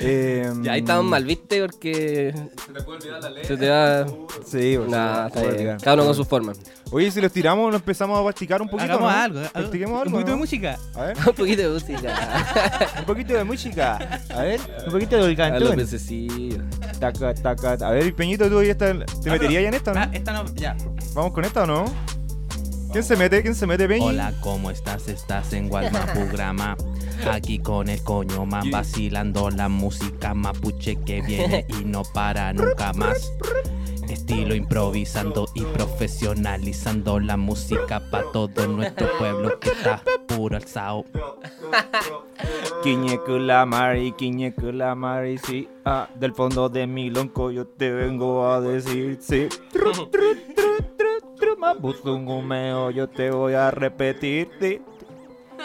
Eh, 0.00 0.50
Ya 0.62 0.72
ahí 0.72 0.80
estamos 0.80 1.04
mal, 1.04 1.24
¿viste? 1.24 1.60
Porque 1.62 2.34
Se 2.66 2.72
te 2.72 2.82
puede 2.82 2.98
olvidar 2.98 3.22
la 3.22 3.30
ley. 3.30 3.44
se 3.44 3.56
te 3.56 3.66
da... 3.66 4.06
Sí, 4.46 4.74
pues, 4.76 4.88
Nah, 4.90 5.22
se 5.22 5.26
está 5.28 5.40
va 5.42 5.48
olvidar. 5.48 5.80
Cada 5.82 5.94
uno 5.94 6.04
con 6.06 6.14
su 6.14 6.24
forma. 6.24 6.52
Oye, 6.90 7.10
si 7.10 7.20
los 7.22 7.32
tiramos, 7.32 7.72
nos 7.72 7.80
empezamos 7.80 8.20
a 8.20 8.22
practicar 8.22 8.60
un 8.60 8.68
poquito. 8.68 8.92
Hagamos 8.92 9.10
¿no? 9.12 9.18
algo. 9.18 9.40
Practiquemos 9.52 10.02
algo. 10.02 10.04
Un 10.08 10.12
poquito 10.12 10.30
de 10.32 10.36
música. 10.36 10.78
A 10.94 11.02
ver, 11.04 11.16
Un 11.26 11.34
poquito 11.34 11.62
de 11.62 11.68
música. 11.68 12.98
un 12.98 13.04
poquito 13.06 13.32
de 13.34 13.44
música. 13.44 14.20
A 14.34 14.42
ver, 14.42 14.60
un 14.86 14.92
poquito 14.92 15.26
de 15.26 15.76
pececillos. 15.76 16.62
Taca, 17.00 17.34
taca. 17.34 17.72
A 17.86 17.90
ver, 17.92 18.14
Peñito, 18.14 18.48
tú 18.48 18.62
ya 18.62 18.72
estás- 18.72 18.96
¿te 19.22 19.30
meterías 19.30 19.62
ya 19.62 19.68
en 19.68 19.74
esta? 19.74 19.92
Ah, 19.92 20.06
no? 20.06 20.12
esta 20.12 20.32
no, 20.32 20.54
ya. 20.54 20.76
¿Vamos 21.14 21.32
con 21.32 21.44
esta 21.44 21.62
o 21.62 21.66
no? 21.66 21.84
¿Quién 22.92 23.04
se 23.04 23.16
mete? 23.16 23.40
¿Quién 23.40 23.54
se 23.54 23.66
mete, 23.66 23.88
Peñi? 23.88 24.04
Hola, 24.04 24.34
¿cómo 24.42 24.70
estás? 24.70 25.08
Estás 25.08 25.54
en 25.54 25.70
Gualmapu 25.70 26.26
Grama. 26.32 26.76
Aquí 27.30 27.58
con 27.58 27.88
el 27.88 28.02
coño 28.02 28.44
man 28.44 28.70
vacilando 28.70 29.48
la 29.48 29.70
música 29.70 30.34
mapuche 30.34 30.96
que 31.02 31.22
viene 31.22 31.64
y 31.68 31.86
no 31.86 32.02
para 32.02 32.52
nunca 32.52 32.92
más. 32.92 33.32
Estilo 34.08 34.54
improvisando 34.54 35.48
y 35.54 35.62
profesionalizando 35.62 37.18
la 37.18 37.38
música 37.38 38.10
para 38.10 38.30
todo 38.30 38.66
nuestro 38.68 39.08
pueblo 39.16 39.58
que 39.58 39.70
está 39.70 40.02
puro 40.26 40.56
alzado. 40.56 41.06
Quiñecula 42.82 43.64
Mari, 43.64 44.12
Quiñecula 44.12 44.94
Mari, 44.94 45.38
sí. 45.38 45.66
Ah, 45.86 46.10
del 46.14 46.34
fondo 46.34 46.68
de 46.68 46.86
mi 46.86 47.08
lonco 47.08 47.50
yo 47.50 47.66
te 47.66 47.90
vengo 47.90 48.46
a 48.46 48.60
decir, 48.60 49.18
sí. 49.20 49.48
mapuzungumeo, 51.62 52.90
yo 52.90 53.08
te 53.08 53.30
voy 53.30 53.54
a 53.54 53.70
repetir. 53.70 54.50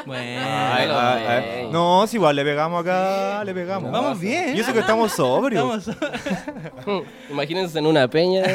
Bueno, 0.05 0.41
Ay, 0.45 0.87
ay, 0.91 1.23
ay. 1.27 1.69
No, 1.71 2.05
si 2.05 2.17
igual 2.17 2.35
le 2.35 2.43
pegamos 2.43 2.81
acá, 2.81 3.43
le 3.43 3.53
pegamos. 3.53 3.91
vamos 3.91 4.19
bien. 4.19 4.55
Y 4.55 4.59
eso 4.59 4.71
que 4.71 4.79
estamos 4.79 5.11
sobrios. 5.13 5.87
Estamos- 5.87 7.03
Imagínense 7.29 7.79
en 7.79 7.87
una 7.87 8.07
peña. 8.07 8.43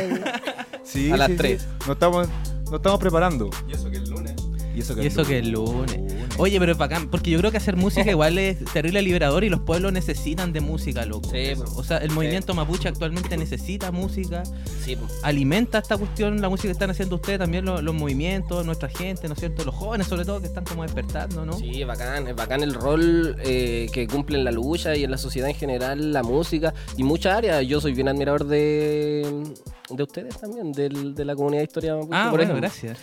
Sí, 0.84 1.12
a 1.12 1.16
las 1.16 1.28
sí, 1.28 1.32
sí. 1.34 1.38
tres. 1.38 1.68
Nos 1.86 1.90
estamos, 1.90 2.28
nos 2.64 2.74
estamos 2.74 2.98
preparando. 2.98 3.50
Y 3.68 3.72
eso 3.72 3.88
que 3.88 3.98
el 3.98 4.10
lunes. 4.10 4.34
Y 4.74 4.80
eso 4.80 4.96
que, 4.96 5.04
Y 5.04 5.06
eso 5.06 5.24
que 5.24 5.38
es 5.38 5.46
lunes. 5.46 6.11
Oye, 6.38 6.58
pero 6.58 6.72
es 6.72 6.78
bacán, 6.78 7.08
porque 7.08 7.30
yo 7.30 7.38
creo 7.38 7.50
que 7.50 7.58
hacer 7.58 7.76
música 7.76 8.10
igual 8.10 8.38
es 8.38 8.64
terrible 8.72 9.02
liberador 9.02 9.44
y 9.44 9.48
los 9.50 9.60
pueblos 9.60 9.92
necesitan 9.92 10.52
de 10.52 10.60
música, 10.60 11.04
loco. 11.04 11.30
Sí. 11.30 11.52
O 11.76 11.84
sea, 11.84 11.98
el 11.98 12.10
movimiento 12.10 12.54
mapuche 12.54 12.88
actualmente 12.88 13.36
necesita 13.36 13.92
música, 13.92 14.42
Sí, 14.84 14.96
alimenta 15.22 15.78
esta 15.78 15.96
cuestión, 15.96 16.40
la 16.40 16.48
música 16.48 16.68
que 16.68 16.72
están 16.72 16.90
haciendo 16.90 17.16
ustedes, 17.16 17.38
también 17.38 17.64
los, 17.64 17.82
los 17.82 17.94
movimientos, 17.94 18.64
nuestra 18.66 18.88
gente, 18.88 19.28
¿no 19.28 19.34
es 19.34 19.40
cierto? 19.40 19.64
Los 19.64 19.74
jóvenes 19.74 20.06
sobre 20.08 20.24
todo 20.24 20.40
que 20.40 20.46
están 20.46 20.64
como 20.64 20.82
despertando, 20.82 21.44
¿no? 21.44 21.52
Sí, 21.52 21.82
es 21.82 21.86
bacán, 21.86 22.26
es 22.26 22.34
bacán 22.34 22.62
el 22.62 22.74
rol 22.74 23.36
eh, 23.44 23.88
que 23.92 24.06
cumple 24.08 24.38
en 24.38 24.44
la 24.44 24.50
lucha 24.52 24.96
y 24.96 25.04
en 25.04 25.10
la 25.10 25.18
sociedad 25.18 25.48
en 25.50 25.54
general, 25.54 26.12
la 26.12 26.22
música 26.22 26.72
y 26.96 27.02
muchas 27.04 27.36
áreas. 27.36 27.64
Yo 27.66 27.80
soy 27.80 27.92
bien 27.92 28.08
admirador 28.08 28.46
de, 28.46 29.44
de 29.90 30.02
ustedes 30.02 30.40
también, 30.40 30.72
del- 30.72 31.14
de 31.14 31.24
la 31.24 31.36
comunidad 31.36 31.60
de 31.60 31.64
historia 31.66 31.94
mapuche, 31.94 32.16
Ah, 32.16 32.28
por 32.30 32.40
bueno, 32.44 32.58
ejemplo. 32.58 32.96
gracias. 32.96 32.98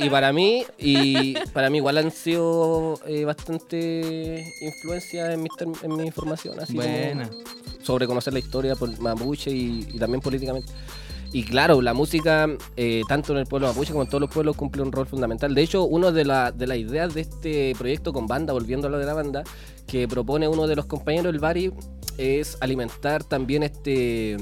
Y, 0.00 0.04
y 0.06 0.10
para 0.10 0.32
mí, 0.32 0.64
y 0.78 1.34
para 1.52 1.68
mí 1.68 1.78
igual 1.78 1.98
han 1.98 2.10
sido 2.10 2.43
eh, 3.06 3.24
bastante 3.24 4.44
influencia 4.60 5.32
en 5.32 5.42
mi, 5.42 5.48
en 5.82 5.96
mi 5.96 6.10
formación, 6.10 6.58
así 6.60 6.74
como 6.74 6.86
Buena. 6.88 7.30
sobre 7.82 8.06
conocer 8.06 8.32
la 8.32 8.38
historia 8.38 8.74
por 8.76 8.98
mapuche 9.00 9.50
y, 9.50 9.86
y 9.92 9.98
también 9.98 10.20
políticamente. 10.20 10.72
Y 11.32 11.42
claro, 11.44 11.82
la 11.82 11.94
música, 11.94 12.46
eh, 12.76 13.02
tanto 13.08 13.32
en 13.32 13.38
el 13.40 13.46
pueblo 13.46 13.66
mapuche 13.66 13.90
como 13.90 14.04
en 14.04 14.08
todos 14.08 14.20
los 14.20 14.30
pueblos, 14.30 14.54
cumple 14.56 14.82
un 14.82 14.92
rol 14.92 15.06
fundamental. 15.06 15.52
De 15.52 15.62
hecho, 15.62 15.84
una 15.84 16.12
de, 16.12 16.24
la- 16.24 16.52
de 16.52 16.66
las 16.68 16.78
ideas 16.78 17.12
de 17.12 17.22
este 17.22 17.74
proyecto 17.76 18.12
con 18.12 18.28
banda, 18.28 18.52
volviendo 18.52 18.86
a 18.86 18.90
lo 18.90 18.98
de 18.98 19.04
la 19.06 19.14
banda, 19.14 19.42
que 19.88 20.06
propone 20.06 20.46
uno 20.46 20.66
de 20.68 20.76
los 20.76 20.86
compañeros, 20.86 21.34
el 21.34 21.40
Bari, 21.40 21.72
es 22.18 22.56
alimentar 22.60 23.24
también 23.24 23.64
este, 23.64 24.36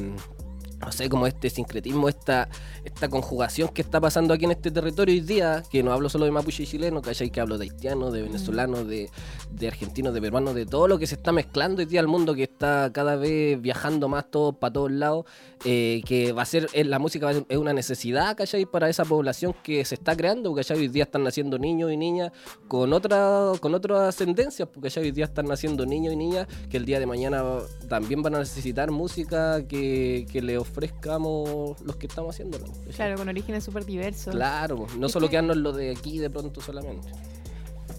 no 0.85 0.93
sé, 0.93 1.09
como 1.09 1.27
este 1.27 1.49
sincretismo, 1.49 2.09
esta, 2.09 2.49
esta 2.85 3.09
conjugación 3.09 3.69
que 3.69 3.83
está 3.83 4.01
pasando 4.01 4.35
aquí 4.35 4.45
en 4.45 4.51
este 4.53 4.71
territorio 4.71 5.15
hoy 5.15 5.21
día, 5.21 5.63
que 5.71 5.83
no 5.83 5.93
hablo 5.93 6.09
solo 6.09 6.25
de 6.25 6.33
mapuche 6.33 6.65
y 6.65 6.67
chileno, 6.67 7.01
¿cachai? 7.01 7.31
Que 7.31 7.41
hablo 7.41 7.57
de 7.57 7.65
haitianos, 7.65 8.13
de 8.13 8.23
venezolanos, 8.23 8.87
de, 8.89 9.09
de 9.51 9.69
argentinos, 9.69 10.13
de 10.13 10.21
peruanos, 10.21 10.55
de 10.55 10.67
todo 10.67 10.89
lo 10.89 10.99
que 10.99 11.07
se 11.07 11.15
está 11.15 11.33
mezclando 11.33 11.81
hoy 11.81 11.87
día 11.87 12.01
al 12.01 12.09
mundo, 12.09 12.35
que 12.35 12.43
está 12.43 12.91
cada 12.93 13.17
vez 13.17 13.61
viajando 13.61 14.09
más 14.09 14.31
todo 14.31 14.55
para 14.55 14.73
todos 14.73 14.91
lados, 14.91 15.27
eh, 15.65 16.03
que 16.05 16.33
va 16.33 16.43
a 16.43 16.47
ser, 16.47 16.69
eh, 16.73 16.85
la 16.85 16.99
música 16.99 17.27
va 17.27 17.31
a 17.31 17.35
ser- 17.35 17.47
es 17.49 17.57
una 17.57 17.73
necesidad, 17.73 18.37
¿cachai? 18.37 18.67
Para 18.67 18.89
esa 18.89 19.05
población 19.05 19.55
que 19.63 19.85
se 19.85 19.95
está 19.95 20.17
creando, 20.17 20.53
¿cachai? 20.55 20.79
Hoy 20.79 20.89
día 20.89 21.05
están 21.05 21.23
naciendo 21.23 21.59
niños 21.59 21.93
y 21.93 21.97
niñas 21.97 22.33
con 22.69 22.93
otra 22.93 23.53
con 23.61 23.75
otras 23.75 24.01
ascendencias, 24.01 24.69
porque 24.69 24.89
ya 24.91 25.01
hoy 25.01 25.13
día 25.13 25.27
están 25.27 25.47
naciendo 25.47 25.87
niños 25.87 26.13
y 26.13 26.17
niñas 26.17 26.49
que 26.69 26.77
el 26.77 26.85
día 26.85 26.99
de 26.99 27.07
mañana 27.07 27.45
también 27.89 28.23
van 28.23 28.35
a 28.35 28.39
necesitar 28.41 28.91
música 28.91 29.67
que, 29.69 30.27
que 30.31 30.43
le 30.43 30.59
of- 30.59 30.73
ofrezcamos 30.73 31.81
los 31.83 31.97
que 31.97 32.07
estamos 32.07 32.35
haciendo. 32.35 32.59
Claro, 32.97 33.17
con 33.17 33.29
orígenes 33.29 33.63
súper 33.65 33.85
diversos. 33.85 34.35
Claro, 34.35 34.87
no 34.99 35.07
Es 35.07 35.13
solo 35.13 35.27
que- 35.27 35.33
quedarnos 35.33 35.57
lo 35.59 35.73
de 35.73 35.91
aquí 35.91 36.19
de 36.19 36.31
pronto 36.31 36.61
solamente. 36.61 37.09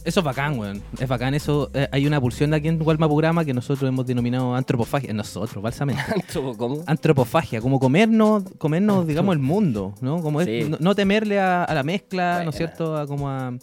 Eso 0.06 0.20
es 0.20 0.24
bacán, 0.26 0.60
weón. 0.60 0.82
Es 1.00 1.08
bacán 1.08 1.34
eso. 1.34 1.70
Eh, 1.74 1.88
hay 1.92 2.06
una 2.06 2.20
pulsión 2.20 2.52
de 2.52 2.58
aquí 2.58 2.68
en 2.68 2.78
Gualmapurama 2.80 3.46
que 3.46 3.54
nosotros 3.54 3.88
hemos 3.88 4.06
denominado 4.06 4.54
antropofagia. 4.56 5.14
Nosotros, 5.14 5.62
falsamente. 5.62 6.02
¿Cómo? 6.58 6.84
Antropofagia, 6.86 7.62
como 7.62 7.80
comernos, 7.80 8.44
comernos, 8.58 9.08
digamos, 9.08 9.34
el 9.34 9.40
mundo, 9.42 9.94
¿no? 10.02 10.22
Como 10.22 10.42
es, 10.42 10.70
no, 10.70 10.78
no 10.80 10.96
temerle 10.96 11.40
a, 11.40 11.64
a 11.64 11.74
la 11.74 11.84
mezcla, 11.84 12.42
¿no 12.44 12.50
es 12.50 12.56
cierto? 12.58 12.98
A 12.98 13.08
como 13.08 13.30
a 13.30 13.54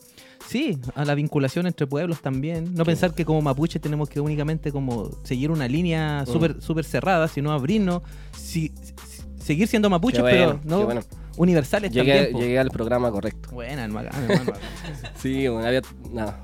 sí, 0.47 0.79
a 0.95 1.05
la 1.05 1.15
vinculación 1.15 1.67
entre 1.67 1.87
pueblos 1.87 2.21
también. 2.23 2.75
No 2.75 2.85
pensar 2.85 3.15
que 3.15 3.25
como 3.25 3.41
mapuche 3.43 3.79
tenemos 3.79 4.09
que 4.09 4.21
únicamente 4.21 4.73
como 4.73 5.11
seguir 5.25 5.51
una 5.51 5.69
línea 5.69 6.25
Mm. 6.27 6.33
súper 6.33 6.63
súper 6.63 6.85
cerrada, 6.85 7.29
sino 7.29 7.53
abrirnos, 7.53 8.03
si- 8.37 8.73
si- 8.83 9.23
seguir 9.45 9.69
siendo 9.69 9.89
mapuches, 9.91 10.21
bueno, 10.23 10.37
pero 10.39 10.61
qué 10.63 10.69
no 10.69 10.85
bueno. 10.85 11.01
Universales 11.37 11.91
Llegué, 11.91 12.27
también. 12.27 12.37
llegué 12.43 12.59
al 12.59 12.71
programa 12.71 13.11
correcto. 13.11 13.51
Buena, 13.53 13.85
hermano, 13.85 14.11
hermano. 14.29 14.53
Sí, 15.17 15.49
bueno, 15.49 15.67
había. 15.67 15.83
No. 16.11 16.35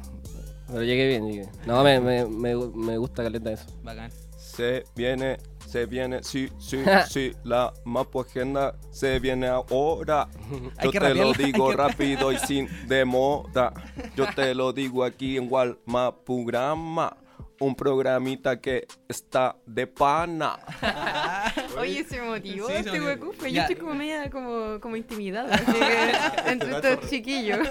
Pero 0.69 0.83
llegué 0.83 1.09
bien, 1.09 1.27
llegué. 1.27 1.49
No, 1.67 1.83
me, 1.85 2.01
me, 2.01 2.25
me, 2.27 2.55
me 2.57 2.99
gusta 2.99 3.23
caleta 3.23 3.53
eso. 3.53 3.67
bacán. 3.83 4.11
Se 4.37 4.85
viene, 4.97 5.37
se 5.67 5.87
viene, 5.87 6.23
sí, 6.23 6.49
sí, 6.59 6.79
sí, 7.11 7.33
la 7.45 7.73
Mapu 7.85 8.21
Agenda 8.21 8.75
se 8.91 9.19
viene 9.21 9.47
ahora. 9.49 10.29
Yo 10.83 10.91
te 10.91 11.01
lo 11.01 11.09
rapearla, 11.33 11.33
digo 11.47 11.73
rápido 11.73 12.33
y 12.33 12.39
sin 12.39 12.69
demora. 12.89 13.73
Yo 14.17 14.27
te 14.35 14.55
lo 14.55 14.73
digo 14.73 15.05
aquí 15.05 15.37
en 15.37 15.49
Walmapurama. 15.51 17.17
Un 17.59 17.75
programita 17.75 18.61
que 18.61 18.87
está 19.09 19.57
de 19.65 19.87
pana. 19.87 20.59
Oye, 21.79 22.05
se 22.05 22.21
motivó 22.21 22.67
Sí, 22.69 22.73
este 22.75 22.91
motivó. 22.91 23.07
huecufe. 23.07 23.49
Yo 23.51 23.55
Ya. 23.57 23.63
estoy 23.63 23.77
como 23.77 23.95
media 23.95 24.31
como, 24.31 24.79
como 24.81 24.97
intimidada. 24.97 25.57
Entre 26.47 26.71
estos 26.71 27.09
chiquillos. 27.11 27.67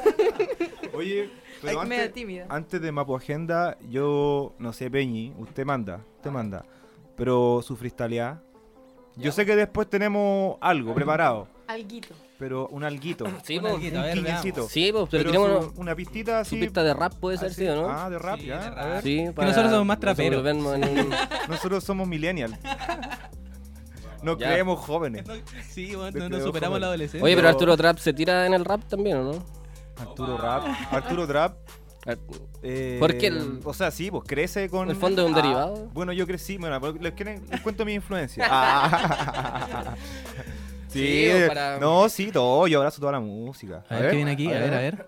Oye, 0.94 1.30
pero 1.62 1.82
Ay, 1.82 1.88
media 1.88 2.04
antes, 2.06 2.14
tímida. 2.16 2.46
antes 2.50 2.82
de 2.82 2.92
Mapu 2.92 3.16
Agenda, 3.16 3.78
yo 3.90 4.56
no 4.58 4.74
sé, 4.74 4.90
Peñi, 4.90 5.34
usted 5.38 5.66
manda, 5.66 6.02
usted 6.18 6.32
manda. 6.32 6.66
Pero 7.16 7.62
su 7.62 7.76
freestyleada. 7.76 8.42
Yo 9.18 9.32
sé 9.32 9.46
que 9.46 9.56
después 9.56 9.90
tenemos 9.90 10.58
algo 10.62 10.94
preparado, 10.94 11.48
Alguito. 11.68 12.14
Pero 12.38 12.68
un 12.68 12.84
alguito. 12.84 13.26
Sí, 13.44 13.58
Un 13.58 13.68
alguito, 13.68 14.00
a 14.00 14.04
ver, 14.04 14.18
quiñecito. 14.18 14.68
Sí, 14.70 14.92
pues, 14.92 15.08
pero, 15.10 15.24
Pero 15.30 15.32
tenemos 15.44 15.74
su- 15.74 15.82
una 15.82 15.96
pistita 15.96 16.44
su 16.46 16.56
así. 16.56 16.64
pista 16.66 16.84
de 16.84 16.94
rap, 16.94 17.14
puede 17.16 17.38
ser, 17.38 17.48
así- 17.52 17.62
sí, 17.64 17.68
¿o 17.68 17.76
no? 17.76 17.90
Ah, 17.90 18.10
de 18.10 18.20
rap, 18.20 18.40
Sí, 18.40 18.46
ya. 18.48 18.60
de 18.60 18.66
a 18.66 18.70
rap. 18.72 18.88
ver. 18.94 19.04
Sí, 19.04 19.24
nosotros 19.24 19.72
somos 19.72 19.86
más 19.86 20.00
traperos. 20.00 20.46
en 20.46 20.66
un- 20.66 21.10
Nosotros 21.50 21.84
somos 21.84 22.08
millennials. 22.08 22.58
Nos 24.24 24.38
Ya. 24.40 24.48
creemos 24.54 24.80
jóvenes. 24.80 25.24
Sí, 25.70 25.94
bueno, 25.96 26.18
no, 26.20 26.30
no 26.30 26.40
superamos 26.44 26.70
joven. 26.76 26.82
la 26.82 26.88
adolescencia. 26.88 27.24
Oye, 27.24 27.36
pero 27.36 27.50
Arturo 27.50 27.78
Trap 27.78 27.98
se 28.00 28.14
tira 28.14 28.46
en 28.48 28.54
el 28.54 28.66
rap 28.66 28.84
también, 28.86 29.18
¿o 29.18 29.24
no? 29.34 29.46
Arturo 29.98 30.38
Rap. 30.38 30.64
Arturo 30.92 31.28
Trap. 31.28 31.58
Eh, 32.62 32.98
Porque 33.00 33.28
el- 33.28 33.62
O 33.64 33.74
sea, 33.74 33.90
sí, 33.92 34.12
pues 34.12 34.24
crece 34.28 34.70
con. 34.70 34.90
el 34.90 34.96
fondo 34.96 35.24
es 35.24 35.28
un 35.32 35.34
Ah, 35.38 35.42
derivado. 35.42 35.90
Bueno, 35.94 36.12
yo 36.14 36.26
crecí. 36.28 36.58
Bueno, 36.58 36.80
pero 36.82 36.94
les, 36.94 37.14
quieren- 37.14 37.44
les 37.50 37.62
cuento 37.62 37.84
mi 37.86 37.94
influencia. 37.94 38.46
Ah. 38.50 39.96
Sí, 41.00 41.48
para- 41.48 41.78
no, 41.80 42.10
sí, 42.10 42.32
todo. 42.32 42.68
Yo 42.68 42.80
abrazo 42.80 43.00
toda 43.00 43.12
la 43.14 43.20
música. 43.20 43.84
A 43.90 44.00
ver 44.00 44.10
qué 44.12 44.16
viene 44.18 44.32
aquí, 44.32 44.48
a 44.48 44.60
ver, 44.60 44.74
a 44.74 44.78
ver. 44.80 45.06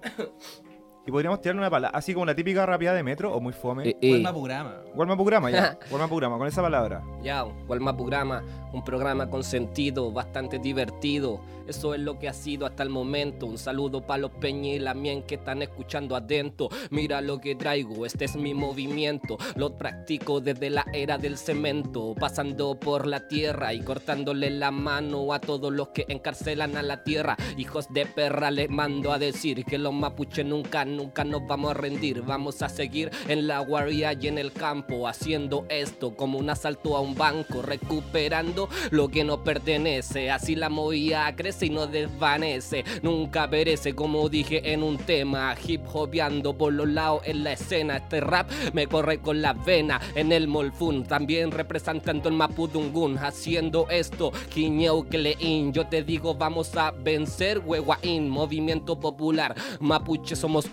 Y 1.08 1.12
podríamos 1.12 1.40
tirarle 1.40 1.62
una 1.62 1.70
palabra, 1.70 1.98
así 1.98 2.14
como 2.14 2.26
la 2.26 2.36
típica 2.36 2.66
rapeada 2.66 2.98
de 2.98 3.02
metro 3.02 3.34
o 3.34 3.40
muy 3.40 3.54
fome. 3.54 3.88
Eh, 3.88 3.98
eh. 4.02 4.22
programa. 4.22 4.82
Gualmapurama, 4.94 5.50
ya. 5.50 5.80
Gualmapurama, 5.90 6.38
con 6.38 6.48
esa 6.50 6.62
palabra. 6.62 7.02
Ya, 7.24 7.46
Programa, 7.66 8.44
un 8.74 8.84
programa 8.84 9.30
con 9.30 9.42
sentido, 9.42 10.12
bastante 10.12 10.60
divertido. 10.60 11.40
Eso 11.68 11.94
es 11.94 12.00
lo 12.00 12.18
que 12.18 12.30
ha 12.30 12.34
sido 12.34 12.66
hasta 12.66 12.84
el 12.84 12.90
momento. 12.90 13.46
Un 13.46 13.58
saludo 13.58 14.02
para 14.02 14.20
los 14.20 14.32
peñas 14.32 14.76
y 14.76 14.80
la 14.80 14.94
mien 14.94 15.24
que 15.24 15.36
están 15.36 15.62
escuchando 15.62 16.16
adentro. 16.16 16.70
Mira 16.92 17.20
lo 17.22 17.40
que 17.40 17.56
traigo, 17.56 18.06
este 18.06 18.26
es 18.26 18.36
mi 18.38 18.54
movimiento. 18.54 19.38
Lo 19.56 19.78
practico 19.78 20.40
desde 20.40 20.70
la 20.70 20.86
era 20.94 21.18
del 21.18 21.38
cemento, 21.38 22.16
pasando 22.18 22.80
por 22.80 23.06
la 23.06 23.28
tierra 23.28 23.74
y 23.74 23.82
cortándole 23.82 24.50
la 24.50 24.72
mano 24.72 25.34
a 25.34 25.40
todos 25.40 25.74
los 25.74 25.90
que 25.90 26.06
encarcelan 26.08 26.78
a 26.78 26.84
la 26.84 27.04
tierra. 27.04 27.36
Hijos 27.58 27.88
de 27.90 28.06
perra, 28.06 28.50
les 28.50 28.70
mando 28.70 29.12
a 29.12 29.20
decir 29.20 29.66
que 29.66 29.78
los 29.78 29.94
mapuches 29.94 30.46
nunca, 30.46 30.86
nunca 30.98 31.24
nos 31.24 31.46
vamos 31.48 31.72
a 31.72 31.74
rendir. 31.76 32.24
Vamos 32.24 32.62
a 32.62 32.70
seguir 32.70 33.12
en 33.28 33.48
la 33.48 33.60
guardia 33.60 34.14
y 34.14 34.28
en 34.28 34.38
el 34.38 34.52
campo, 34.52 35.08
haciendo 35.08 35.66
esto 35.70 36.16
como 36.16 36.40
un 36.40 36.50
asalto 36.50 36.98
a 36.98 37.02
un 37.02 37.16
banco, 37.16 37.62
recuperando 37.62 38.68
lo 38.90 39.08
que 39.10 39.24
nos 39.24 39.40
pertenece. 39.40 40.32
Así 40.32 40.56
la 40.56 40.70
movida 40.70 41.34
crece 41.36 41.68
y 41.68 41.70
no 41.70 41.88
desvanece, 41.88 42.84
nunca 43.02 43.50
perece, 43.50 43.94
como 43.94 44.28
dije 44.28 44.74
en 44.74 44.84
un 44.84 44.98
tema. 44.98 45.56
Hip 45.66 45.82
hopeando 45.94 46.58
por 46.58 46.74
los 46.74 46.88
lados 46.88 47.22
en 47.26 47.44
la 47.44 47.54
escena. 47.54 47.98
Este 47.98 48.20
rap 48.20 48.50
me 48.74 48.88
corre 48.88 49.20
con 49.20 49.42
la 49.42 49.54
vena 49.54 50.02
en 50.16 50.32
el 50.32 50.48
Molfun, 50.48 51.06
también 51.06 51.52
representando 51.52 52.30
el 52.30 52.36
Mapudungun, 52.36 53.18
haciendo 53.18 53.88
esto. 53.90 54.32
Quiñeu 54.54 55.08
Kelein, 55.08 55.72
yo 55.74 55.88
te 55.88 56.04
digo, 56.04 56.36
vamos 56.36 56.76
a 56.76 56.92
vencer, 56.92 57.60
Huehuaín, 57.60 58.30
movimiento 58.30 59.00
popular. 59.00 59.56
Mapuche 59.80 60.36
somos 60.36 60.66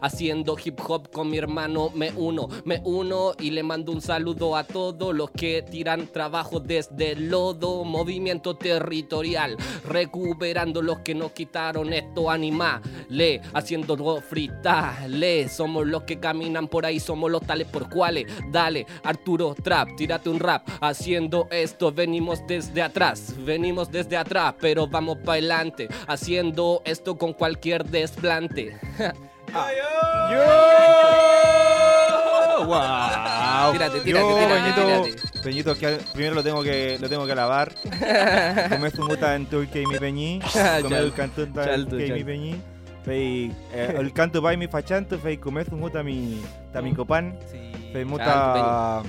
haciendo 0.00 0.56
hip 0.62 0.78
hop 0.86 1.10
con 1.10 1.30
mi 1.30 1.38
hermano, 1.38 1.90
me 1.94 2.10
uno, 2.16 2.48
me 2.64 2.80
uno 2.84 3.32
y 3.38 3.50
le 3.50 3.62
mando 3.62 3.92
un 3.92 4.00
saludo 4.00 4.56
a 4.56 4.64
todos 4.64 5.14
los 5.14 5.30
que 5.30 5.62
tiran 5.62 6.06
trabajo 6.08 6.60
desde 6.60 7.12
el 7.12 7.28
lodo, 7.28 7.84
movimiento 7.84 8.56
territorial, 8.56 9.56
recuperando 9.86 10.82
los 10.82 11.00
que 11.00 11.14
nos 11.14 11.32
quitaron 11.32 11.92
esto 11.92 12.30
animales, 12.30 13.40
haciendo 13.52 13.96
le 15.08 15.48
somos 15.48 15.86
los 15.86 16.02
que 16.04 16.18
caminan 16.18 16.68
por 16.68 16.86
ahí, 16.86 17.00
somos 17.00 17.30
los 17.30 17.42
tales 17.42 17.66
por 17.68 17.88
cuales, 17.88 18.26
dale, 18.50 18.86
Arturo 19.02 19.54
Trap, 19.54 19.96
tírate 19.96 20.28
un 20.28 20.38
rap, 20.38 20.66
haciendo 20.80 21.48
esto, 21.50 21.92
venimos 21.92 22.40
desde 22.46 22.82
atrás, 22.82 23.34
venimos 23.44 23.90
desde 23.90 24.16
atrás, 24.16 24.54
pero 24.60 24.86
vamos 24.86 25.18
para 25.18 25.32
adelante, 25.32 25.88
haciendo 26.06 26.82
esto 26.84 27.16
con 27.18 27.32
cualquier 27.32 27.84
desplante. 27.84 28.78
¡Yo! 29.50 30.44
¡Wow! 32.66 33.72
Tírate, 33.72 34.00
tírate, 34.00 34.10
Yo, 34.10 34.36
tírate, 34.36 34.54
Peñito, 34.54 34.82
tírate. 34.84 35.40
Peñito, 35.42 35.74
que 35.74 35.98
primero 36.12 36.34
lo 36.34 36.42
tengo 36.42 36.62
que, 36.62 36.98
lo 37.00 37.08
tengo 37.08 37.26
que 37.26 37.34
lavar. 37.34 37.72
Comer 38.70 38.92
su 38.92 39.02
muta 39.02 39.34
en 39.34 39.46
Turquía 39.46 39.82
y 39.82 39.86
mi 39.86 39.98
peñi. 39.98 40.40
Comer 40.82 41.02
el 41.02 41.12
canto 41.12 41.42
en 41.42 41.54
chal. 41.54 41.88
mi 41.90 42.24
peñi. 42.24 42.62
Fei, 43.04 43.50
eh, 43.72 43.94
el 43.98 44.12
canto 44.12 44.42
pa' 44.42 44.54
mi 44.56 44.68
fachanto, 44.68 45.18
fei 45.18 45.38
comer 45.38 45.64
su 45.64 45.74
muta 45.74 46.02
mi, 46.02 46.42
ta 46.70 46.82
mi 46.82 46.94
copan. 46.94 47.38
Sí. 47.50 47.72
Fei 47.94 48.04
muta 48.04 49.02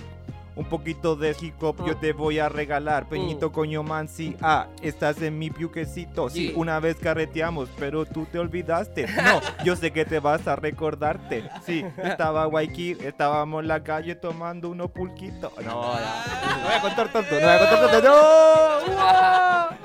un 0.56 0.66
poquito 0.66 1.16
de 1.16 1.36
hip 1.40 1.62
hop 1.64 1.78
yo 1.88 1.94
Mm. 1.94 2.00
te 2.02 2.14
voy 2.14 2.40
a 2.40 2.50
regalar. 2.50 3.08
Peñito 3.08 3.52
coño 3.52 3.84
man, 3.84 4.08
sí, 4.10 4.36
ah, 4.42 4.68
estás 4.82 5.22
en 5.22 5.40
mi 5.40 5.50
piuquecito. 5.50 6.30
Sí, 6.30 6.52
una 6.56 6.80
vez 6.80 6.98
carreteamos, 6.98 7.70
pero 7.80 8.06
tú 8.06 8.26
te 8.32 8.38
olvidaste. 8.38 9.08
No, 9.08 9.40
yo 9.64 9.76
sé 9.76 9.92
que 9.92 10.04
te 10.06 10.20
vas 10.20 10.46
a 10.48 10.56
recordarte. 10.58 11.50
Sí, 11.66 11.86
estaba 12.04 12.48
Waikir, 12.48 12.98
estábamos 13.06 13.62
en 13.62 13.70
la 13.70 13.82
calle 13.84 14.16
tomando 14.16 14.70
unos 14.70 14.92
pulquitos. 14.92 15.52
No. 15.64 15.82
No 15.82 15.90
voy 16.64 16.74
a 16.76 16.82
contar 16.82 17.12
tanto, 17.12 17.36
no 17.36 17.42
voy 17.42 17.50
a 17.50 17.60
contar 17.60 17.92
tanto. 17.92 18.08
¡No! 18.10 19.82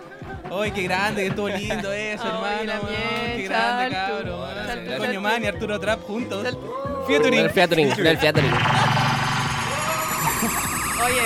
¡Ay, 0.63 0.71
qué 0.73 0.83
grande! 0.85 1.23
Que 1.23 1.29
estuvo 1.29 1.49
lindo 1.49 1.93
eso, 1.93 2.23
Ay, 2.25 2.69
hermano. 2.69 2.89
¡Qué 3.37 3.43
grande, 3.45 3.95
cabrón! 3.95 4.99
Coño. 4.99 5.21
Man 5.21 5.45
y 5.45 5.47
Arturo 5.47 5.79
Trap 5.81 6.01
juntos. 6.03 6.43
Salto. 6.43 7.05
Featuring. 7.07 7.43
Del 7.43 7.51
featuring, 7.51 7.89
del 7.95 8.19
featuring. 8.19 8.51
Oye, 11.07 11.23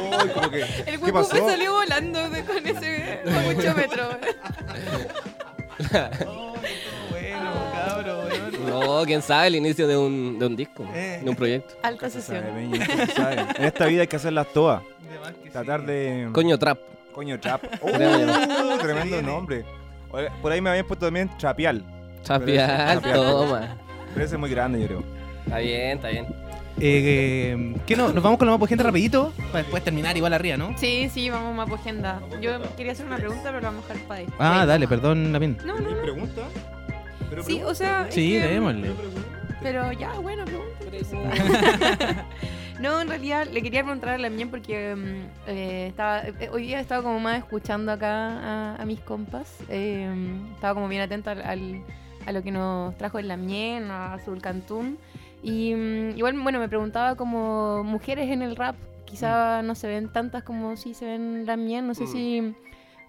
Uy, 0.00 0.28
como 0.34 0.50
que, 0.50 0.62
el 0.86 1.00
¿Qué 1.00 1.12
pasó? 1.12 1.34
me 1.34 1.40
salió 1.50 1.72
volando 1.72 2.28
de- 2.30 2.44
con 2.44 2.66
ese. 2.66 3.20
Bueno, 7.10 7.70
cabrón, 7.72 8.28
weón. 8.28 8.66
No, 8.68 9.02
quién 9.06 9.22
sabe, 9.22 9.46
el 9.48 9.56
inicio 9.56 9.86
de 9.88 9.96
un, 9.96 10.38
de 10.38 10.46
un 10.46 10.56
disco, 10.56 10.84
Eh. 10.94 11.20
de 11.22 11.30
un 11.30 11.36
proyecto. 11.36 11.74
Alta 11.82 12.10
Sabe, 12.10 12.22
sesión. 12.22 12.44
En 13.56 13.64
esta 13.64 13.86
vida 13.86 14.02
hay 14.02 14.06
que 14.08 14.16
hacerlas 14.16 14.46
todas. 14.52 14.82
Tratar 15.52 15.80
sí. 15.80 15.86
de. 15.86 16.28
Coño 16.32 16.58
Trap. 16.58 16.78
Coño, 17.12 17.40
trap. 17.40 17.62
Tremendo. 17.80 18.32
Uh, 18.74 18.78
tremendo 18.78 19.22
nombre. 19.22 19.64
Por 20.10 20.52
ahí 20.52 20.60
me 20.60 20.70
habían 20.70 20.86
puesto 20.86 21.06
también 21.06 21.28
trapial. 21.38 21.82
Chapial, 22.22 22.94
Chapial. 23.00 23.14
toma. 23.14 23.76
Pero 24.14 24.24
ese 24.26 24.34
es 24.34 24.40
muy 24.40 24.50
grande, 24.50 24.80
yo 24.80 24.86
creo. 24.86 25.04
Está 25.46 25.58
bien, 25.58 25.96
está 25.96 26.08
bien. 26.08 26.26
Eh, 26.80 27.74
¿Qué 27.86 27.96
no? 27.96 28.12
¿Nos 28.12 28.22
vamos 28.22 28.38
con 28.38 28.48
la 28.48 28.56
más 28.56 28.68
gente 28.68 28.84
rapidito? 28.84 29.32
Para 29.50 29.58
después 29.64 29.82
terminar 29.82 30.16
igual 30.16 30.32
arriba, 30.32 30.56
¿no? 30.56 30.76
Sí, 30.78 31.08
sí, 31.12 31.28
vamos 31.30 31.54
más 31.54 31.68
por 31.68 31.78
agenda. 31.78 32.20
Yo 32.40 32.60
quería 32.76 32.92
hacer 32.92 33.06
una 33.06 33.16
pregunta, 33.16 33.42
pero 33.44 33.60
la 33.60 33.70
vamos 33.70 33.84
a 33.84 33.88
dejar 33.92 34.06
para 34.08 34.20
después. 34.20 34.38
Ah, 34.40 34.64
dale, 34.66 34.86
perdón, 34.86 35.32
Lamin. 35.32 35.56
No, 35.64 35.78
no, 35.80 35.90
no. 35.90 36.02
pregunta? 36.02 36.42
Sí, 37.46 37.62
o 37.62 37.74
sea. 37.74 38.06
Sí, 38.10 38.32
que- 38.32 38.40
démosle. 38.46 38.90
Pero 39.62 39.92
ya, 39.92 40.12
bueno, 40.20 40.44
pregunta. 40.44 42.24
No, 42.80 43.00
en 43.00 43.08
realidad 43.08 43.48
le 43.52 43.60
quería 43.60 43.82
preguntar 43.82 44.10
a 44.10 44.18
la 44.18 44.30
mía 44.30 44.46
porque 44.48 44.94
mm, 44.94 45.48
eh, 45.50 45.86
estaba, 45.88 46.20
eh, 46.22 46.48
hoy 46.52 46.62
día 46.62 46.78
he 46.78 46.80
estado 46.80 47.02
como 47.02 47.18
más 47.18 47.38
escuchando 47.38 47.90
acá 47.90 48.38
a, 48.38 48.76
a 48.80 48.84
mis 48.84 49.00
compas. 49.00 49.52
eh, 49.68 50.08
estaba 50.54 50.74
como 50.74 50.86
bien 50.86 51.02
atenta 51.02 51.32
al, 51.32 51.42
al- 51.42 51.82
a 52.24 52.30
lo 52.30 52.40
que 52.44 52.52
nos 52.52 52.96
trajo 52.96 53.18
el 53.18 53.26
Lamien, 53.26 53.90
a 53.90 54.14
Azul 54.14 54.40
Cantún. 54.40 54.96
Y 55.42 55.74
mm, 55.74 56.16
igual, 56.16 56.38
bueno, 56.40 56.58
me 56.58 56.68
preguntaba 56.68 57.14
como 57.16 57.82
mujeres 57.84 58.30
en 58.30 58.42
el 58.42 58.56
rap. 58.56 58.76
Quizá 59.04 59.62
no 59.62 59.74
se 59.74 59.86
ven 59.88 60.12
tantas 60.12 60.42
como 60.42 60.76
si 60.76 60.94
se 60.94 61.04
ven 61.06 61.46
Lamien. 61.46 61.86
No 61.86 61.94
sé 61.94 62.04
Mm. 62.04 62.06
si, 62.08 62.54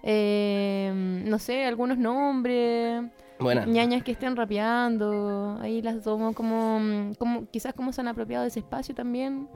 eh, 0.02 1.22
no 1.26 1.38
sé, 1.38 1.64
algunos 1.64 1.98
nombres. 1.98 3.02
Buena. 3.38 3.64
ñañas 3.64 4.02
que 4.02 4.12
estén 4.12 4.36
rapeando, 4.36 5.56
ahí 5.62 5.80
las 5.80 6.02
tomo 6.02 6.34
como, 6.34 6.78
mm, 6.78 7.14
como 7.14 7.48
quizás 7.50 7.72
como 7.72 7.90
se 7.90 8.02
han 8.02 8.08
apropiado 8.08 8.42
de 8.42 8.48
ese 8.48 8.58
espacio 8.60 8.94
también. 8.94 9.48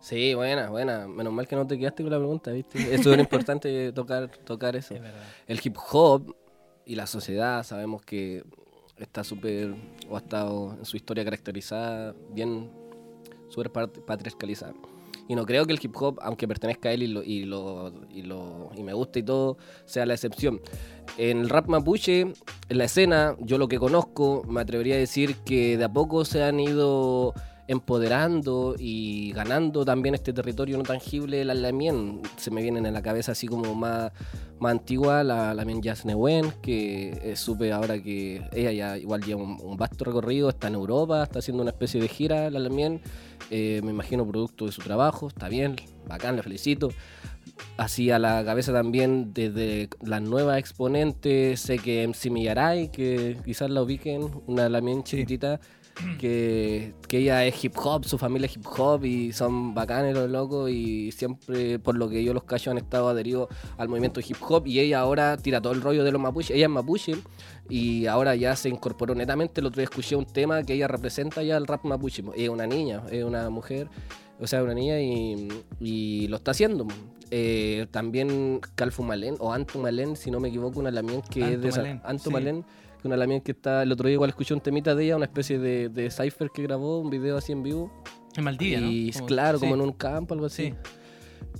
Sí, 0.00 0.34
buena, 0.34 0.68
buena. 0.68 1.08
Menos 1.08 1.32
mal 1.32 1.48
que 1.48 1.56
no 1.56 1.66
te 1.66 1.78
quedaste 1.78 2.02
con 2.02 2.12
la 2.12 2.18
pregunta, 2.18 2.50
¿viste? 2.52 2.94
Es 2.94 3.02
súper 3.02 3.20
importante 3.48 3.90
tocar, 3.92 4.28
tocar 4.28 4.76
eso. 4.76 4.94
Es 4.94 5.00
verdad. 5.00 5.22
El 5.46 5.60
hip 5.64 5.76
hop 5.92 6.34
y 6.84 6.94
la 6.94 7.06
sociedad 7.06 7.62
sabemos 7.62 8.02
que 8.02 8.44
está 9.00 9.24
súper, 9.24 9.74
o 10.08 10.16
ha 10.16 10.18
estado 10.18 10.76
en 10.78 10.84
su 10.84 10.96
historia 10.96 11.24
caracterizada, 11.24 12.14
bien, 12.32 12.70
súper 13.48 13.70
pat- 13.70 13.98
patriarcalizada. 14.00 14.74
Y 15.28 15.36
no 15.36 15.46
creo 15.46 15.64
que 15.64 15.72
el 15.72 15.78
hip 15.80 15.94
hop, 15.96 16.18
aunque 16.22 16.48
pertenezca 16.48 16.88
a 16.88 16.92
él 16.92 17.04
y, 17.04 17.06
lo, 17.06 17.22
y, 17.22 17.44
lo, 17.44 17.92
y, 18.10 18.22
lo, 18.22 18.70
y 18.76 18.82
me 18.82 18.92
guste 18.92 19.20
y 19.20 19.22
todo, 19.22 19.58
sea 19.84 20.04
la 20.04 20.14
excepción. 20.14 20.60
En 21.18 21.38
el 21.38 21.48
rap 21.48 21.68
mapuche, 21.68 22.22
en 22.22 22.78
la 22.78 22.84
escena, 22.84 23.36
yo 23.38 23.56
lo 23.56 23.68
que 23.68 23.78
conozco, 23.78 24.42
me 24.48 24.60
atrevería 24.60 24.96
a 24.96 24.98
decir 24.98 25.36
que 25.44 25.76
de 25.78 25.84
a 25.84 25.92
poco 25.92 26.24
se 26.24 26.42
han 26.42 26.58
ido 26.58 27.32
empoderando 27.70 28.74
y 28.76 29.30
ganando 29.30 29.84
también 29.84 30.16
este 30.16 30.32
territorio 30.32 30.76
no 30.76 30.82
tangible, 30.82 31.44
la 31.44 31.54
Lamien. 31.54 32.20
Se 32.36 32.50
me 32.50 32.62
vienen 32.62 32.84
en 32.84 32.92
la 32.92 33.00
cabeza 33.00 33.30
así 33.30 33.46
como 33.46 33.76
más, 33.76 34.10
más 34.58 34.72
antigua, 34.72 35.22
la 35.22 35.54
Lamien 35.54 35.80
Yasnewen, 35.80 36.50
que 36.62 37.10
eh, 37.22 37.36
supe 37.36 37.70
ahora 37.70 38.02
que 38.02 38.42
ella 38.52 38.72
ya 38.72 38.98
igual 38.98 39.22
lleva 39.22 39.44
un, 39.44 39.56
un 39.62 39.76
vasto 39.76 40.04
recorrido, 40.04 40.48
está 40.48 40.66
en 40.66 40.74
Europa, 40.74 41.22
está 41.22 41.38
haciendo 41.38 41.62
una 41.62 41.70
especie 41.70 42.00
de 42.00 42.08
gira, 42.08 42.50
la 42.50 42.58
Lamien. 42.58 43.00
Eh, 43.52 43.80
me 43.84 43.92
imagino 43.92 44.26
producto 44.26 44.66
de 44.66 44.72
su 44.72 44.82
trabajo, 44.82 45.28
está 45.28 45.48
bien, 45.48 45.76
bacán, 46.08 46.34
le 46.34 46.42
felicito. 46.42 46.88
Así 47.76 48.10
a 48.10 48.18
la 48.18 48.44
cabeza 48.44 48.72
también 48.72 49.32
desde 49.32 49.90
las 50.02 50.22
nuevas 50.22 50.58
exponentes, 50.58 51.60
sé 51.60 51.78
que 51.78 52.04
MC 52.08 52.30
Millaray, 52.30 52.88
que 52.88 53.38
quizás 53.44 53.70
la 53.70 53.80
ubiquen, 53.80 54.28
una 54.48 54.68
Lamien 54.68 55.04
chiquitita, 55.04 55.60
que, 56.18 56.94
que 57.08 57.18
ella 57.18 57.44
es 57.44 57.64
hip 57.64 57.74
hop, 57.76 58.04
su 58.04 58.18
familia 58.18 58.46
es 58.46 58.56
hip 58.56 58.66
hop 58.66 59.04
y 59.04 59.32
son 59.32 59.74
bacanes 59.74 60.14
los 60.14 60.28
locos 60.30 60.70
y 60.70 61.12
siempre, 61.12 61.78
por 61.78 61.96
lo 61.96 62.08
que 62.08 62.22
yo 62.22 62.34
los 62.34 62.44
cacho, 62.44 62.70
han 62.70 62.78
estado 62.78 63.08
adheridos 63.08 63.48
al 63.78 63.88
movimiento 63.88 64.20
hip 64.20 64.36
hop 64.48 64.66
y 64.66 64.80
ella 64.80 65.00
ahora 65.00 65.36
tira 65.36 65.60
todo 65.60 65.72
el 65.72 65.80
rollo 65.80 66.04
de 66.04 66.12
los 66.12 66.20
mapuches. 66.20 66.50
Ella 66.50 66.66
es 66.66 66.70
mapuche 66.70 67.16
y 67.68 68.06
ahora 68.06 68.34
ya 68.34 68.56
se 68.56 68.68
incorporó 68.68 69.14
netamente. 69.14 69.60
El 69.60 69.66
otro 69.66 69.76
día 69.76 69.84
escuché 69.84 70.16
un 70.16 70.26
tema 70.26 70.62
que 70.62 70.74
ella 70.74 70.88
representa 70.88 71.42
ya 71.42 71.56
el 71.56 71.66
rap 71.66 71.84
mapuche. 71.84 72.22
Es 72.36 72.48
una 72.48 72.66
niña, 72.66 73.02
es 73.10 73.24
una 73.24 73.48
mujer, 73.50 73.88
o 74.38 74.46
sea, 74.46 74.62
una 74.62 74.74
niña 74.74 75.00
y, 75.00 75.48
y 75.80 76.28
lo 76.28 76.36
está 76.36 76.50
haciendo. 76.52 76.86
Eh, 77.32 77.86
también 77.92 78.60
Calfu 78.74 79.04
Malén 79.04 79.36
o 79.38 79.52
Anto 79.52 79.78
Malén, 79.78 80.16
si 80.16 80.32
no 80.32 80.40
me 80.40 80.48
equivoco, 80.48 80.80
una 80.80 80.90
lamien 80.90 81.22
que 81.22 81.54
es 81.54 81.62
de 81.62 81.68
esa. 81.68 81.82
Malén, 81.82 82.00
Anto 82.04 82.24
sí. 82.24 82.30
Malén, 82.30 82.64
que 83.00 83.08
una 83.08 83.16
lamien 83.16 83.40
que 83.40 83.52
está. 83.52 83.82
El 83.82 83.92
otro 83.92 84.06
día 84.06 84.14
igual 84.14 84.30
escuché 84.30 84.54
un 84.54 84.60
temita 84.60 84.94
de 84.94 85.04
ella, 85.04 85.16
una 85.16 85.26
especie 85.26 85.58
de, 85.58 85.88
de 85.88 86.10
cipher 86.10 86.50
que 86.50 86.62
grabó, 86.62 86.98
un 86.98 87.10
video 87.10 87.36
así 87.36 87.52
en 87.52 87.62
vivo. 87.62 87.92
En 88.36 88.44
Maldivia, 88.44 88.80
¿no? 88.80 88.90
Y 88.90 89.10
claro, 89.26 89.58
sí. 89.58 89.64
como 89.64 89.74
en 89.74 89.80
un 89.80 89.92
campo, 89.92 90.34
algo 90.34 90.46
así. 90.46 90.70
Sí. 90.70 90.74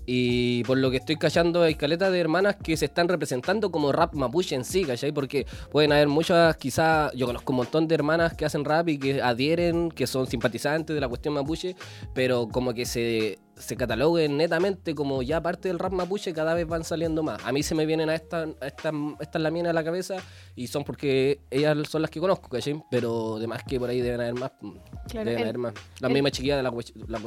Y 0.07 0.65
por 0.65 0.79
lo 0.79 0.91
que 0.91 0.97
estoy 0.97 1.17
cachando, 1.17 1.63
hay 1.63 1.75
caletas 1.75 2.11
de 2.11 2.19
hermanas 2.19 2.57
que 2.57 2.77
se 2.77 2.87
están 2.87 3.09
representando 3.09 3.71
como 3.71 3.93
rap 3.93 4.15
mapuche 4.15 4.57
en 4.57 4.65
sí, 4.65 4.85
¿cachai? 4.85 5.13
Porque 5.13 5.47
pueden 5.71 5.93
haber 5.93 6.09
muchas, 6.09 6.57
quizás, 6.57 7.13
yo 7.15 7.27
conozco 7.27 7.53
un 7.53 7.59
montón 7.59 7.87
de 7.87 7.95
hermanas 7.95 8.35
que 8.35 8.45
hacen 8.45 8.65
rap 8.65 8.89
y 8.89 8.99
que 8.99 9.23
adhieren, 9.23 9.91
que 9.91 10.07
son 10.07 10.27
simpatizantes 10.27 10.95
de 10.95 11.01
la 11.01 11.09
cuestión 11.09 11.35
mapuche, 11.35 11.77
pero 12.15 12.49
como 12.49 12.75
que 12.75 12.87
se, 12.87 13.39
se 13.61 13.77
cataloguen 13.77 14.37
netamente 14.37 14.95
como 14.95 15.23
ya 15.23 15.41
parte 15.41 15.69
del 15.69 15.79
rap 15.79 15.93
mapuche, 15.93 16.33
cada 16.33 16.55
vez 16.55 16.67
van 16.67 16.83
saliendo 16.85 17.23
más. 17.23 17.45
A 17.45 17.53
mí 17.53 17.63
se 17.63 17.75
me 17.75 17.87
vienen 17.87 18.09
a 18.11 18.15
estas 18.15 18.49
a 18.61 18.67
esta, 18.67 18.91
estas 19.21 19.43
laminas 19.43 19.71
a 19.71 19.73
la 19.75 19.85
cabeza 19.85 20.17
y 20.57 20.67
son 20.67 20.83
porque 20.85 21.41
ellas 21.51 21.77
son 21.89 22.03
las 22.03 22.11
que 22.11 22.21
conozco, 22.21 22.49
¿cachai? 22.49 22.83
Pero 22.91 23.37
además 23.37 23.63
que 23.69 23.79
por 23.79 23.89
ahí 23.91 24.01
deben 24.01 24.21
haber 24.21 24.35
más. 24.35 24.51
Claro, 25.09 25.27
deben 25.31 25.37
el- 25.37 25.43
haber 25.43 25.59
más. 25.59 25.75
Las 26.01 26.09
el- 26.09 26.15
mismas 26.15 26.33
chiquillas 26.33 26.57
de 26.57 26.63
la 26.63 26.71
hueche- 26.73 26.95
la 27.07 27.19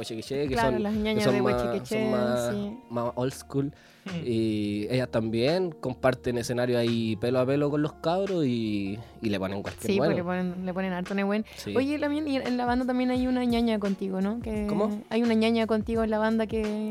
que 0.48 0.54
Claro, 0.54 0.72
son, 0.72 0.82
las 0.82 0.92
que 0.92 1.20
son 1.24 1.34
de 1.34 1.42
más, 1.42 1.88
son 1.88 2.10
más, 2.10 2.50
sí. 2.50 2.78
más 2.90 3.12
old 3.14 3.32
school. 3.32 3.72
Y 4.24 4.86
ellas 4.90 5.08
también 5.10 5.70
comparten 5.72 6.36
escenario 6.38 6.78
ahí 6.78 7.16
pelo 7.16 7.38
a 7.40 7.46
pelo 7.46 7.70
con 7.70 7.82
los 7.82 7.94
cabros 7.94 8.44
y, 8.46 8.98
y 9.22 9.28
le 9.30 9.38
ponen 9.38 9.62
cualquier 9.62 9.86
Sí, 9.92 9.98
bueno. 9.98 10.10
porque 10.12 10.20
le 10.20 10.24
ponen, 10.24 10.66
le 10.66 10.74
ponen 10.74 10.92
harto 10.92 11.14
Nehuen. 11.14 11.44
Sí. 11.56 11.74
Oye, 11.76 11.98
también 11.98 12.28
y 12.28 12.36
en 12.36 12.56
la 12.56 12.66
banda 12.66 12.84
también 12.84 13.10
hay 13.10 13.26
una 13.26 13.44
ñaña 13.44 13.78
contigo, 13.78 14.20
¿no? 14.20 14.40
Que 14.40 14.66
¿Cómo? 14.66 15.02
Hay 15.10 15.22
una 15.22 15.34
ñaña 15.34 15.66
contigo 15.66 16.02
en 16.04 16.10
la 16.10 16.18
banda 16.18 16.46
que... 16.46 16.88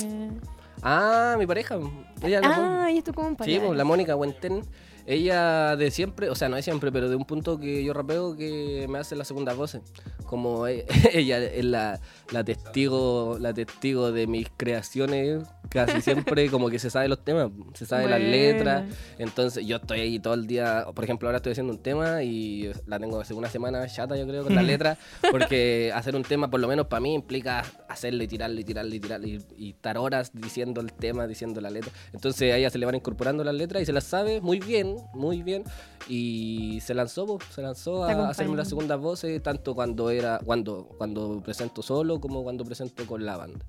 Ah, 0.82 1.36
mi 1.39 1.45
pareja. 1.47 1.78
Ella 2.22 2.41
la- 2.41 2.84
Ah, 2.86 2.91
y 2.91 2.97
esto 2.97 3.14
como 3.14 3.30
un 3.30 3.38
Sí, 3.43 3.59
pues, 3.64 3.78
la 3.78 3.84
Mónica 3.86 4.16
Huenten. 4.16 4.61
Ella 5.05 5.76
de 5.76 5.91
siempre, 5.91 6.30
o 6.30 6.36
sea, 6.36 6.47
no 6.47 6.55
de 6.55 6.61
siempre, 6.61 6.89
pero 6.91 7.09
de 7.09 7.16
un 7.18 7.26
punto 7.26 7.59
que 7.59 7.84
yo 7.84 7.93
rapeo 7.93 8.38
que 8.38 8.86
me 8.89 8.99
hace 8.99 9.16
la 9.18 9.26
segunda 9.26 9.53
voz. 9.53 9.78
Como 10.26 10.66
e- 10.68 10.86
ella 11.14 11.39
es 11.43 11.66
la, 11.66 11.99
la 12.32 12.43
testigo, 12.43 13.38
la 13.39 13.53
testigo 13.53 14.11
de 14.14 14.28
mis 14.28 14.47
creaciones, 14.55 15.43
casi 15.74 16.01
siempre 16.01 16.49
como 16.49 16.69
que 16.69 16.78
se 16.78 16.89
sabe 16.89 17.07
los 17.07 17.24
temas, 17.24 17.49
se 17.74 17.86
sabe 17.86 18.07
las 18.07 18.21
letras. 18.21 18.86
Entonces 19.17 19.65
yo 19.65 19.78
estoy 19.78 19.99
ahí 19.99 20.19
todo 20.19 20.36
el 20.36 20.45
día, 20.45 20.86
por 20.93 21.03
ejemplo, 21.03 21.28
ahora 21.28 21.38
estoy 21.38 21.53
haciendo 21.53 21.74
un 21.74 21.80
tema 21.80 22.24
y 22.24 22.71
la 22.86 22.99
tengo 22.99 23.19
hace 23.19 23.34
una 23.34 23.49
semana 23.49 23.86
chata, 23.88 24.15
yo 24.15 24.28
creo, 24.28 24.43
con 24.43 24.55
las 24.55 24.65
letras, 24.74 24.97
porque 25.32 25.91
hacer 25.93 26.15
un 26.15 26.24
tema, 26.24 26.49
por 26.49 26.59
lo 26.59 26.67
menos 26.67 26.88
para 26.88 26.99
mí, 26.99 27.13
implica 27.13 27.63
hacerle, 27.89 28.28
tirarle, 28.28 28.63
tirarle, 28.63 28.99
tirarle 28.99 29.28
y, 29.28 29.45
y 29.57 29.69
estar 29.71 29.97
horas 29.97 30.32
diciendo 30.34 30.80
el 30.80 30.93
tema, 30.93 31.26
diciendo 31.28 31.59
la 31.59 31.71
letra. 31.71 31.91
Entonces 32.13 32.53
a 32.53 32.57
ella 32.57 32.69
se 32.69 32.78
le 32.78 32.86
van 32.86 32.95
incorporando 32.95 33.43
las 33.43 33.55
letras 33.55 33.82
y 33.82 33.86
se 33.86 33.93
las 33.93 34.03
sabe 34.03 34.41
muy 34.41 34.59
bien, 34.59 34.97
muy 35.13 35.41
bien. 35.41 35.63
Y 36.07 36.80
se 36.82 36.93
lanzó, 36.93 37.26
po, 37.26 37.39
se 37.49 37.61
lanzó 37.61 38.03
a 38.03 38.30
hacerme 38.30 38.57
las 38.57 38.67
segundas 38.67 38.99
voces, 38.99 39.41
tanto 39.41 39.74
cuando 39.74 40.09
era, 40.09 40.39
cuando, 40.43 40.86
cuando 40.97 41.41
presento 41.41 41.82
solo 41.82 42.19
como 42.19 42.43
cuando 42.43 42.63
presento 42.63 43.05
con 43.07 43.26
la 43.26 43.38
banda. 43.38 43.65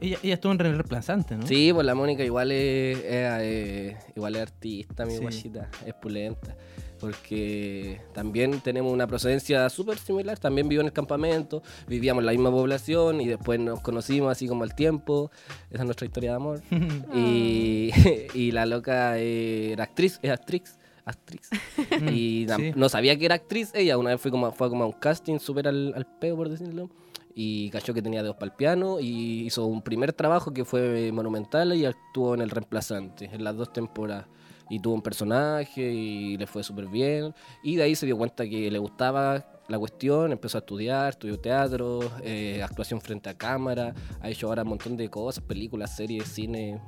Ella, 0.00 0.18
ella 0.22 0.34
estuvo 0.34 0.52
en 0.52 0.58
reemplazante, 0.58 1.36
¿no? 1.36 1.46
Sí, 1.46 1.72
pues 1.72 1.84
la 1.86 1.94
Mónica 1.94 2.24
igual 2.24 2.52
es, 2.52 2.98
es, 2.98 3.04
eh, 3.06 3.96
igual 4.16 4.36
es 4.36 4.42
artista, 4.42 5.04
mi 5.04 5.12
Sí. 5.14 5.18
guachita, 5.20 5.68
es 5.84 5.94
pulenta. 5.94 6.56
Porque 6.98 8.00
también 8.12 8.60
tenemos 8.60 8.92
una 8.92 9.06
procedencia 9.06 9.68
súper 9.70 9.96
similar. 9.98 10.38
También 10.38 10.68
vivió 10.68 10.82
en 10.82 10.88
el 10.88 10.92
campamento, 10.92 11.62
vivíamos 11.88 12.20
en 12.20 12.26
la 12.26 12.32
misma 12.32 12.50
población 12.50 13.20
y 13.22 13.26
después 13.26 13.58
nos 13.58 13.80
conocimos 13.80 14.30
así 14.30 14.46
como 14.46 14.64
al 14.64 14.74
tiempo. 14.74 15.30
Esa 15.70 15.80
es 15.82 15.84
nuestra 15.86 16.06
historia 16.06 16.30
de 16.30 16.36
amor. 16.36 16.60
y, 17.14 17.90
y 18.34 18.50
la 18.52 18.66
loca 18.66 19.16
era 19.18 19.84
actriz, 19.84 20.18
es 20.22 20.30
actriz. 20.30 20.78
actriz. 21.06 21.48
y 22.12 22.46
sí. 22.54 22.72
no 22.76 22.88
sabía 22.90 23.16
que 23.18 23.24
era 23.24 23.34
actriz 23.36 23.70
ella. 23.74 23.96
Una 23.96 24.10
vez 24.10 24.20
fue 24.20 24.30
como, 24.30 24.52
fue 24.52 24.68
como 24.68 24.84
a 24.84 24.86
un 24.86 24.92
casting 24.92 25.38
súper 25.38 25.68
al, 25.68 25.94
al 25.96 26.06
peo, 26.06 26.36
por 26.36 26.50
decirlo. 26.50 26.90
Y 27.34 27.70
cachó 27.70 27.94
que 27.94 28.02
tenía 28.02 28.22
dedos 28.22 28.36
para 28.36 28.46
el 28.46 28.56
piano 28.56 28.98
y 29.00 29.46
hizo 29.46 29.66
un 29.66 29.82
primer 29.82 30.12
trabajo 30.12 30.52
que 30.52 30.64
fue 30.64 31.12
monumental 31.12 31.72
y 31.74 31.84
actuó 31.84 32.34
en 32.34 32.40
El 32.40 32.50
Reemplazante 32.50 33.30
en 33.32 33.44
las 33.44 33.56
dos 33.56 33.72
temporadas. 33.72 34.26
Y 34.68 34.78
tuvo 34.78 34.94
un 34.94 35.02
personaje 35.02 35.82
y 35.92 36.36
le 36.36 36.46
fue 36.46 36.62
súper 36.62 36.86
bien. 36.86 37.34
Y 37.62 37.76
de 37.76 37.82
ahí 37.84 37.94
se 37.96 38.06
dio 38.06 38.16
cuenta 38.16 38.48
que 38.48 38.70
le 38.70 38.78
gustaba 38.78 39.44
la 39.68 39.78
cuestión, 39.78 40.32
empezó 40.32 40.58
a 40.58 40.60
estudiar, 40.60 41.10
estudió 41.10 41.38
teatro, 41.40 42.00
eh, 42.22 42.62
actuación 42.62 43.00
frente 43.00 43.30
a 43.30 43.34
cámara, 43.34 43.94
ha 44.20 44.28
hecho 44.28 44.48
ahora 44.48 44.62
un 44.62 44.70
montón 44.70 44.96
de 44.96 45.08
cosas, 45.08 45.42
películas, 45.44 45.96
series, 45.96 46.28
cine, 46.28 46.80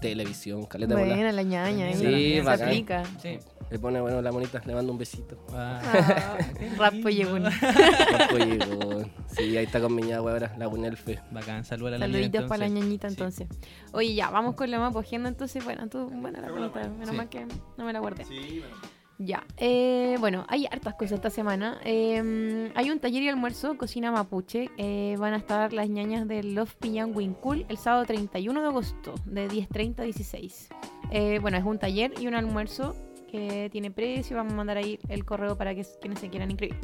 televisión, 0.00 0.64
caleta. 0.66 0.94
Buena 0.94 1.32
la 1.32 1.42
ñaña, 1.42 1.92
Sí, 1.94 2.04
eh, 2.06 2.42
se 2.44 2.50
aplica. 2.50 3.04
Sí. 3.20 3.38
Le 3.70 3.78
pone 3.80 4.00
bueno 4.00 4.22
la 4.22 4.30
monita, 4.30 4.62
le 4.64 4.74
mando 4.74 4.92
un 4.92 4.98
besito. 4.98 5.36
Ah, 5.52 5.80
Ah, 5.84 6.38
Rapo 6.78 7.08
llegó. 7.08 7.36
Papo 7.38 8.36
llegó. 8.38 9.02
Sí, 9.26 9.56
ahí 9.56 9.64
está 9.64 9.80
con 9.80 9.94
mi 9.94 10.02
ñagua 10.02 10.32
ahora, 10.32 10.54
la 10.56 10.68
Bunelfe. 10.68 11.20
bacán, 11.32 11.64
saludos 11.64 11.94
a 11.94 11.98
la 11.98 12.06
Saluditos 12.06 12.32
niña, 12.42 12.48
para 12.48 12.58
la 12.60 12.66
entonces. 12.66 12.84
ñañita 12.84 13.08
Sí. 13.08 13.14
entonces. 13.14 13.48
Oye, 13.92 14.14
ya, 14.14 14.30
vamos 14.30 14.54
con 14.54 14.70
la 14.70 14.78
mapa 14.78 15.00
agenda 15.00 15.28
entonces. 15.28 15.64
Bueno, 15.64 15.88
tú, 15.88 16.08
bueno, 16.14 16.40
la 16.40 16.46
pregunta, 16.48 16.88
menos 16.90 17.10
Sí. 17.10 17.16
mal 17.16 17.28
que 17.28 17.44
no 17.76 17.84
me 17.84 17.92
la 17.92 17.98
guardé. 17.98 18.24
Sí, 18.24 18.60
bueno. 18.60 18.76
Ya, 19.18 19.44
eh, 19.56 20.16
bueno, 20.20 20.44
hay 20.48 20.66
hartas 20.70 20.94
cosas 20.94 21.12
esta 21.12 21.30
semana. 21.30 21.80
Eh, 21.84 22.70
hay 22.74 22.90
un 22.90 23.00
taller 23.00 23.22
y 23.22 23.28
almuerzo, 23.30 23.76
cocina 23.78 24.12
mapuche. 24.12 24.68
Eh, 24.76 25.16
van 25.18 25.32
a 25.32 25.38
estar 25.38 25.72
las 25.72 25.88
ñañas 25.88 26.28
de 26.28 26.42
Love 26.42 26.74
Piñan 26.76 27.16
Wincul 27.16 27.64
el 27.70 27.78
sábado 27.78 28.04
31 28.04 28.60
de 28.60 28.66
agosto, 28.66 29.14
de 29.24 29.48
10.30 29.48 30.00
a 30.00 30.04
16. 30.04 30.68
Eh, 31.10 31.38
bueno, 31.40 31.56
es 31.56 31.64
un 31.64 31.78
taller 31.78 32.12
y 32.20 32.26
un 32.26 32.34
almuerzo 32.34 32.94
que 33.26 33.68
tiene 33.70 33.90
precio. 33.90 34.36
Vamos 34.36 34.52
a 34.52 34.56
mandar 34.56 34.76
ahí 34.76 34.98
el 35.08 35.24
correo 35.24 35.56
para 35.56 35.74
que 35.74 35.84
quienes 36.00 36.20
se 36.20 36.28
quieran 36.28 36.50
inscribir. 36.50 36.78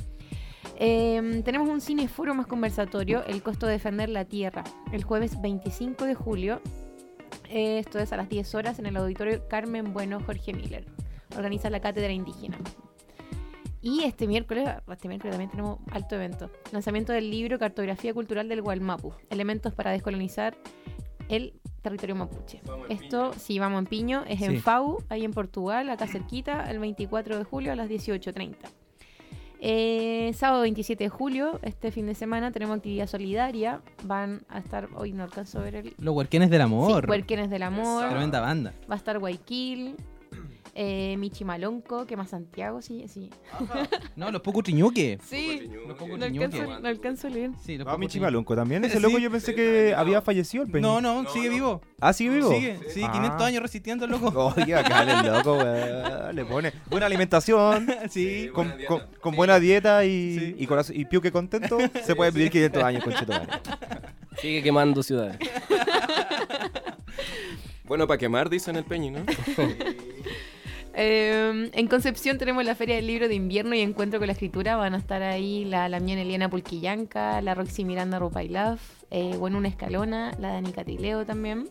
Eh, 0.77 1.43
tenemos 1.45 1.69
un 1.69 1.81
cineforo 1.81 2.35
más 2.35 2.47
conversatorio, 2.47 3.25
El 3.27 3.43
costo 3.43 3.67
de 3.67 3.73
defender 3.73 4.09
la 4.09 4.25
tierra, 4.25 4.65
el 4.93 5.05
jueves 5.05 5.41
25 5.41 6.05
de 6.05 6.15
julio. 6.15 6.61
Esto 7.51 7.99
es 7.99 8.13
a 8.13 8.17
las 8.17 8.29
10 8.29 8.55
horas 8.55 8.79
en 8.79 8.87
el 8.87 8.97
auditorio 8.97 9.47
Carmen 9.49 9.93
Bueno 9.93 10.21
Jorge 10.25 10.53
Miller. 10.53 10.87
Organiza 11.37 11.71
la 11.71 11.81
Cátedra 11.81 12.13
Indígena. 12.13 12.59
Y 13.81 14.05
este 14.05 14.29
miércoles, 14.29 14.69
este 14.91 15.09
miércoles 15.09 15.33
también 15.33 15.51
tenemos 15.51 15.81
alto 15.91 16.15
evento. 16.15 16.51
Lanzamiento 16.71 17.13
del 17.13 17.31
libro 17.31 17.59
Cartografía 17.59 18.15
Cultural 18.15 18.49
del 18.49 18.63
Gualmapu. 18.63 19.13
Elementos 19.29 19.75
para 19.75 19.91
descolonizar 19.91 20.57
el 21.29 21.61
territorio 21.83 22.15
mapuche. 22.17 22.61
Esto, 22.89 23.33
sí, 23.35 23.59
vamos 23.59 23.81
en 23.81 23.87
piño, 23.87 24.25
es 24.29 24.39
Sí. 24.39 24.45
en 24.47 24.61
FAU, 24.61 24.99
ahí 25.09 25.25
en 25.25 25.33
Portugal, 25.33 25.91
acá 25.91 26.07
cerquita, 26.07 26.71
el 26.71 26.79
24 26.79 27.37
de 27.39 27.45
julio 27.45 27.73
a 27.73 27.77
las 27.77 27.89
18.30. 27.89 28.69
Eh, 29.65 30.33
sábado 30.35 30.63
27 30.63 31.05
de 31.05 31.09
julio, 31.09 31.61
este 31.63 31.93
fin 31.93 32.07
de 32.07 32.15
semana, 32.17 32.51
tenemos 32.51 32.77
actividad 32.79 33.07
solidaria. 33.07 33.81
Van 34.05 34.43
a 34.49 34.59
estar, 34.59 34.89
hoy 34.97 35.13
no 35.13 35.23
alcanzo 35.23 35.61
a 35.61 35.63
ver 35.63 35.77
el... 35.77 35.95
Los 35.99 36.17
huerquenes 36.17 36.51
del 36.51 36.63
amor. 36.63 37.05
Sí, 37.05 37.09
Huerquenes 37.11 37.49
del 37.49 37.63
Amor. 37.63 38.09
Tremenda 38.09 38.41
banda. 38.41 38.75
Va 38.91 38.95
a 38.95 38.97
estar 38.99 39.21
Guayaquil, 39.21 39.95
eh, 40.75 41.17
Michi 41.19 41.45
Malonco, 41.45 42.07
que 42.07 42.17
más 42.17 42.31
Santiago, 42.31 42.81
sí, 42.81 43.05
sí. 43.09 43.29
No, 44.17 44.31
los 44.31 44.41
Poco 44.43 44.63
Triñuque. 44.63 45.19
Sí, 45.29 45.71
Los 45.87 45.99
Poco 45.99 46.17
no 46.17 46.25
Triñuque. 46.25 46.45
alcanzo, 46.57 46.81
no 46.81 46.89
alcanzo 46.89 47.27
a 47.27 47.31
leer. 47.31 47.51
Sí, 47.63 47.77
los 47.77 47.87
Ah, 47.87 47.91
Poco 47.91 47.99
Michi 47.99 48.13
Triñuque. 48.13 48.27
Malunco 48.27 48.57
también. 48.57 48.85
Ese 48.85 48.97
Sí. 48.97 49.03
loco 49.03 49.19
yo 49.19 49.31
pensé 49.31 49.55
que 49.55 49.95
había 49.97 50.23
fallecido 50.23 50.65
el 50.65 50.71
peña. 50.71 50.87
No, 50.87 51.01
no, 51.01 51.29
sigue 51.31 51.49
vivo. 51.51 51.83
Ah, 52.01 52.13
¿sigue 52.13 52.31
vivo? 52.37 52.51
Sigue, 52.51 52.79
sí, 52.89 53.03
Ah. 53.05 53.13
500 53.13 53.43
años 53.43 53.63
resistiendo, 53.63 54.07
loco. 54.07 54.55
Oye, 54.57 54.75
acá 54.75 55.03
el 55.03 55.27
loco, 55.33 55.57
weón. 55.59 56.35
Le 56.37 56.45
pone 56.47 56.73
buena 56.89 57.07
alimentación. 57.07 57.87
sí. 58.11 58.49
Con, 58.55 58.69
buena 58.69 58.77
dieta. 58.77 58.89
con- 58.89 59.21
con 59.21 59.37
buena 59.37 59.61
dieta 59.61 60.05
y, 60.05 60.39
Sí. 60.39 60.57
y, 60.59 60.67
corazón, 60.67 60.97
y 60.99 61.05
piuque 61.05 61.31
contento, 61.31 61.79
se 62.05 62.17
puede 62.17 62.31
vivir 62.31 62.51
500 62.51 62.83
años, 62.83 63.05
concheto. 63.05 63.33
Sigue 64.41 64.63
quemando 64.63 65.03
ciudades. 65.03 65.37
Bueno, 67.85 68.07
para 68.07 68.17
quemar, 68.17 68.49
dicen 68.49 68.77
el 68.77 68.85
Peñi, 68.85 69.11
¿no? 69.11 69.21
Eh, 70.95 71.71
en 71.73 71.87
Concepción 71.87 72.39
tenemos 72.39 72.65
la 72.65 72.75
Feria 72.75 72.97
del 72.97 73.07
Libro 73.07 73.29
de 73.29 73.35
Invierno 73.35 73.75
y 73.75 73.81
Encuentro 73.81 74.19
con 74.19 74.27
la 74.27 74.33
Escritura. 74.33 74.77
Van 74.77 74.95
a 74.95 74.99
estar 74.99 75.23
ahí 75.23 75.65
la 75.65 75.89
Lamien 75.89 76.19
Eliana 76.19 76.51
Pulquillanca, 76.51 77.41
la 77.41 77.55
Roxy 77.55 77.85
Miranda 77.85 78.19
Rupailaf, 78.19 78.81
eh, 79.11 79.37
bueno, 79.39 79.59
una 79.59 79.69
escalona, 79.69 80.33
la 80.39 80.53
Dani 80.53 80.73
Catrileo 80.73 81.25
también. 81.25 81.69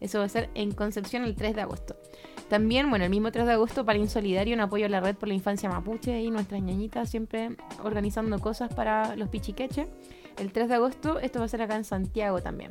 Eso 0.00 0.18
va 0.18 0.24
a 0.24 0.28
ser 0.28 0.50
en 0.54 0.72
Concepción 0.72 1.24
el 1.24 1.34
3 1.34 1.54
de 1.54 1.62
agosto. 1.62 1.96
También, 2.48 2.90
bueno, 2.90 3.04
el 3.04 3.10
mismo 3.10 3.32
3 3.32 3.46
de 3.46 3.52
agosto, 3.52 3.84
para 3.84 3.98
Insolidario, 3.98 4.54
en 4.54 4.60
apoyo 4.60 4.86
a 4.86 4.88
la 4.88 5.00
red 5.00 5.16
por 5.16 5.28
la 5.28 5.34
infancia 5.34 5.68
mapuche 5.68 6.20
y 6.20 6.30
nuestras 6.30 6.62
ñañitas 6.62 7.08
siempre 7.08 7.56
organizando 7.82 8.38
cosas 8.38 8.72
para 8.74 9.16
los 9.16 9.28
pichiqueche. 9.28 9.86
El 10.38 10.52
3 10.52 10.68
de 10.68 10.74
agosto, 10.74 11.18
esto 11.20 11.38
va 11.38 11.46
a 11.46 11.48
ser 11.48 11.62
acá 11.62 11.76
en 11.76 11.84
Santiago 11.84 12.40
también. 12.42 12.70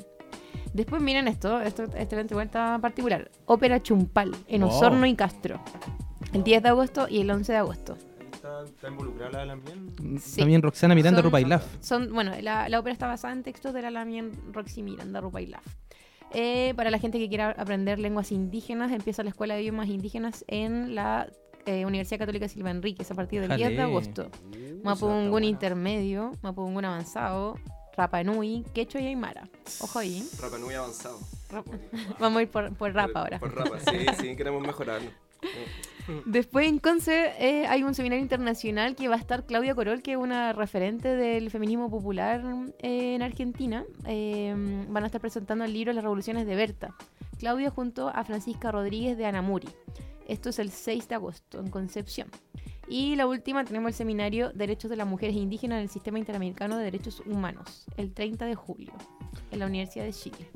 Después 0.73 1.01
miren 1.01 1.27
esto, 1.27 1.61
esto 1.61 1.84
este 1.95 2.15
evento 2.15 2.39
está 2.41 2.79
particular. 2.79 3.29
Ópera 3.45 3.81
Chumpal, 3.81 4.36
en. 4.47 4.63
Osorno 4.63 5.05
y 5.05 5.15
Castro. 5.15 5.59
El 6.34 6.43
10 6.43 6.63
de 6.63 6.69
agosto 6.69 7.07
y 7.09 7.19
el 7.21 7.29
11 7.29 7.51
de 7.51 7.57
agosto. 7.59 7.95
¿Está, 8.34 8.63
está 8.63 8.88
involucrada 8.89 9.31
la 9.31 9.55
Lamien? 9.55 10.19
Sí. 10.19 10.39
También 10.39 10.61
Roxana 10.61 10.95
Miranda 10.95 11.19
Son- 11.21 11.25
Rupailaf. 11.25 11.65
Son, 11.79 12.11
bueno, 12.13 12.31
la, 12.41 12.67
la 12.69 12.79
ópera 12.79 12.91
está 12.93 13.07
basada 13.07 13.34
en 13.34 13.43
textos 13.43 13.73
de 13.73 13.81
la 13.84 13.91
Lamien 13.91 14.31
Roxy 14.51 14.81
Miranda 14.84 15.21
Rupailaf. 15.21 15.63
Eh, 16.34 16.73
para 16.75 16.89
la 16.89 16.97
gente 16.97 17.19
que 17.19 17.29
quiera 17.29 17.51
aprender 17.51 17.99
lenguas 17.99 18.31
indígenas, 18.31 18.91
empieza 18.91 19.21
la 19.23 19.29
Escuela 19.29 19.53
de 19.53 19.61
Idiomas 19.61 19.88
Indígenas 19.88 20.43
en 20.47 20.95
la 20.95 21.27
eh, 21.67 21.86
Universidad 21.86 22.17
Católica 22.19 22.47
Silva 22.47 22.71
Enríquez 22.71 23.11
a 23.11 23.13
partir 23.15 23.41
del 23.41 23.55
10 23.55 23.69
de 23.69 23.75
Jale. 23.75 23.81
agosto. 23.84 24.29
Mapudungun 24.84 25.43
intermedio, 25.43 26.31
Mapudungun 26.41 26.86
avanzado, 26.86 27.55
Rapa 27.96 28.24
Nui, 28.24 28.64
Quechua 28.74 29.02
y 29.02 29.08
Aymara. 29.08 29.48
Ojo 29.82 30.00
ahí. 30.00 30.28
Rapa 30.41 30.58
Nui 30.58 30.74
avanzado. 30.74 31.20
Rap- 31.50 31.68
Vamos 32.20 32.39
a 32.39 32.41
ir 32.44 32.50
por, 32.50 32.74
por 32.76 32.94
Rapa 32.94 33.20
ahora. 33.22 33.39
Por 33.39 33.56
Rapa, 33.56 33.80
sí, 33.80 34.06
sí, 34.20 34.36
queremos 34.36 34.62
mejorarlo. 34.66 35.10
Después 36.26 36.68
en 36.68 36.80
Conce 36.80 37.32
eh, 37.39 37.66
hay 37.68 37.84
un 37.84 37.94
seminario 37.96 38.22
internacional 38.22 38.96
que 38.96 39.08
va 39.08 39.16
a 39.16 39.20
estar 39.20 39.46
Claudia 39.46 39.74
Corol, 39.76 40.02
que 40.02 40.12
es 40.14 40.18
una 40.18 40.52
referente 40.54 41.08
del 41.16 41.50
feminismo 41.50 41.89
popular 41.89 42.44
eh, 42.80 43.16
en 43.16 43.22
Argentina. 43.22 43.86
Eh, 44.06 44.54
van 44.89 45.04
a 45.04 45.06
estar 45.06 45.22
presentando 45.22 45.64
el 45.64 45.72
libro 45.74 45.94
Las 45.94 46.04
Revoluciones 46.04 46.46
de 46.46 46.56
Berta. 46.56 46.96
Claudia 47.39 47.70
junto 47.70 48.10
a 48.10 48.24
Francisca 48.26 48.72
Rodríguez 48.72 49.18
de 49.18 49.26
Anamuri. 49.26 49.70
Esto 50.28 50.50
es 50.50 50.60
el 50.60 50.72
6 50.72 51.08
de 51.10 51.16
agosto 51.16 51.60
en 51.60 51.70
Concepción. 51.70 52.30
Y 52.88 53.15
la 53.15 53.25
última 53.27 53.63
tenemos 53.63 53.89
el 53.89 53.93
seminario 53.95 54.51
Derechos 54.53 54.89
de 54.89 54.97
las 54.97 55.07
Mujeres 55.07 55.36
Indígenas 55.36 55.77
en 55.77 55.84
el 55.84 55.89
Sistema 55.89 56.19
Interamericano 56.19 56.77
de 56.77 56.84
Derechos 56.86 57.21
Humanos, 57.25 57.86
el 57.97 58.13
30 58.13 58.45
de 58.45 58.55
julio, 58.55 58.91
en 59.51 59.59
la 59.59 59.65
Universidad 59.67 60.05
de 60.05 60.13
Chile. 60.13 60.49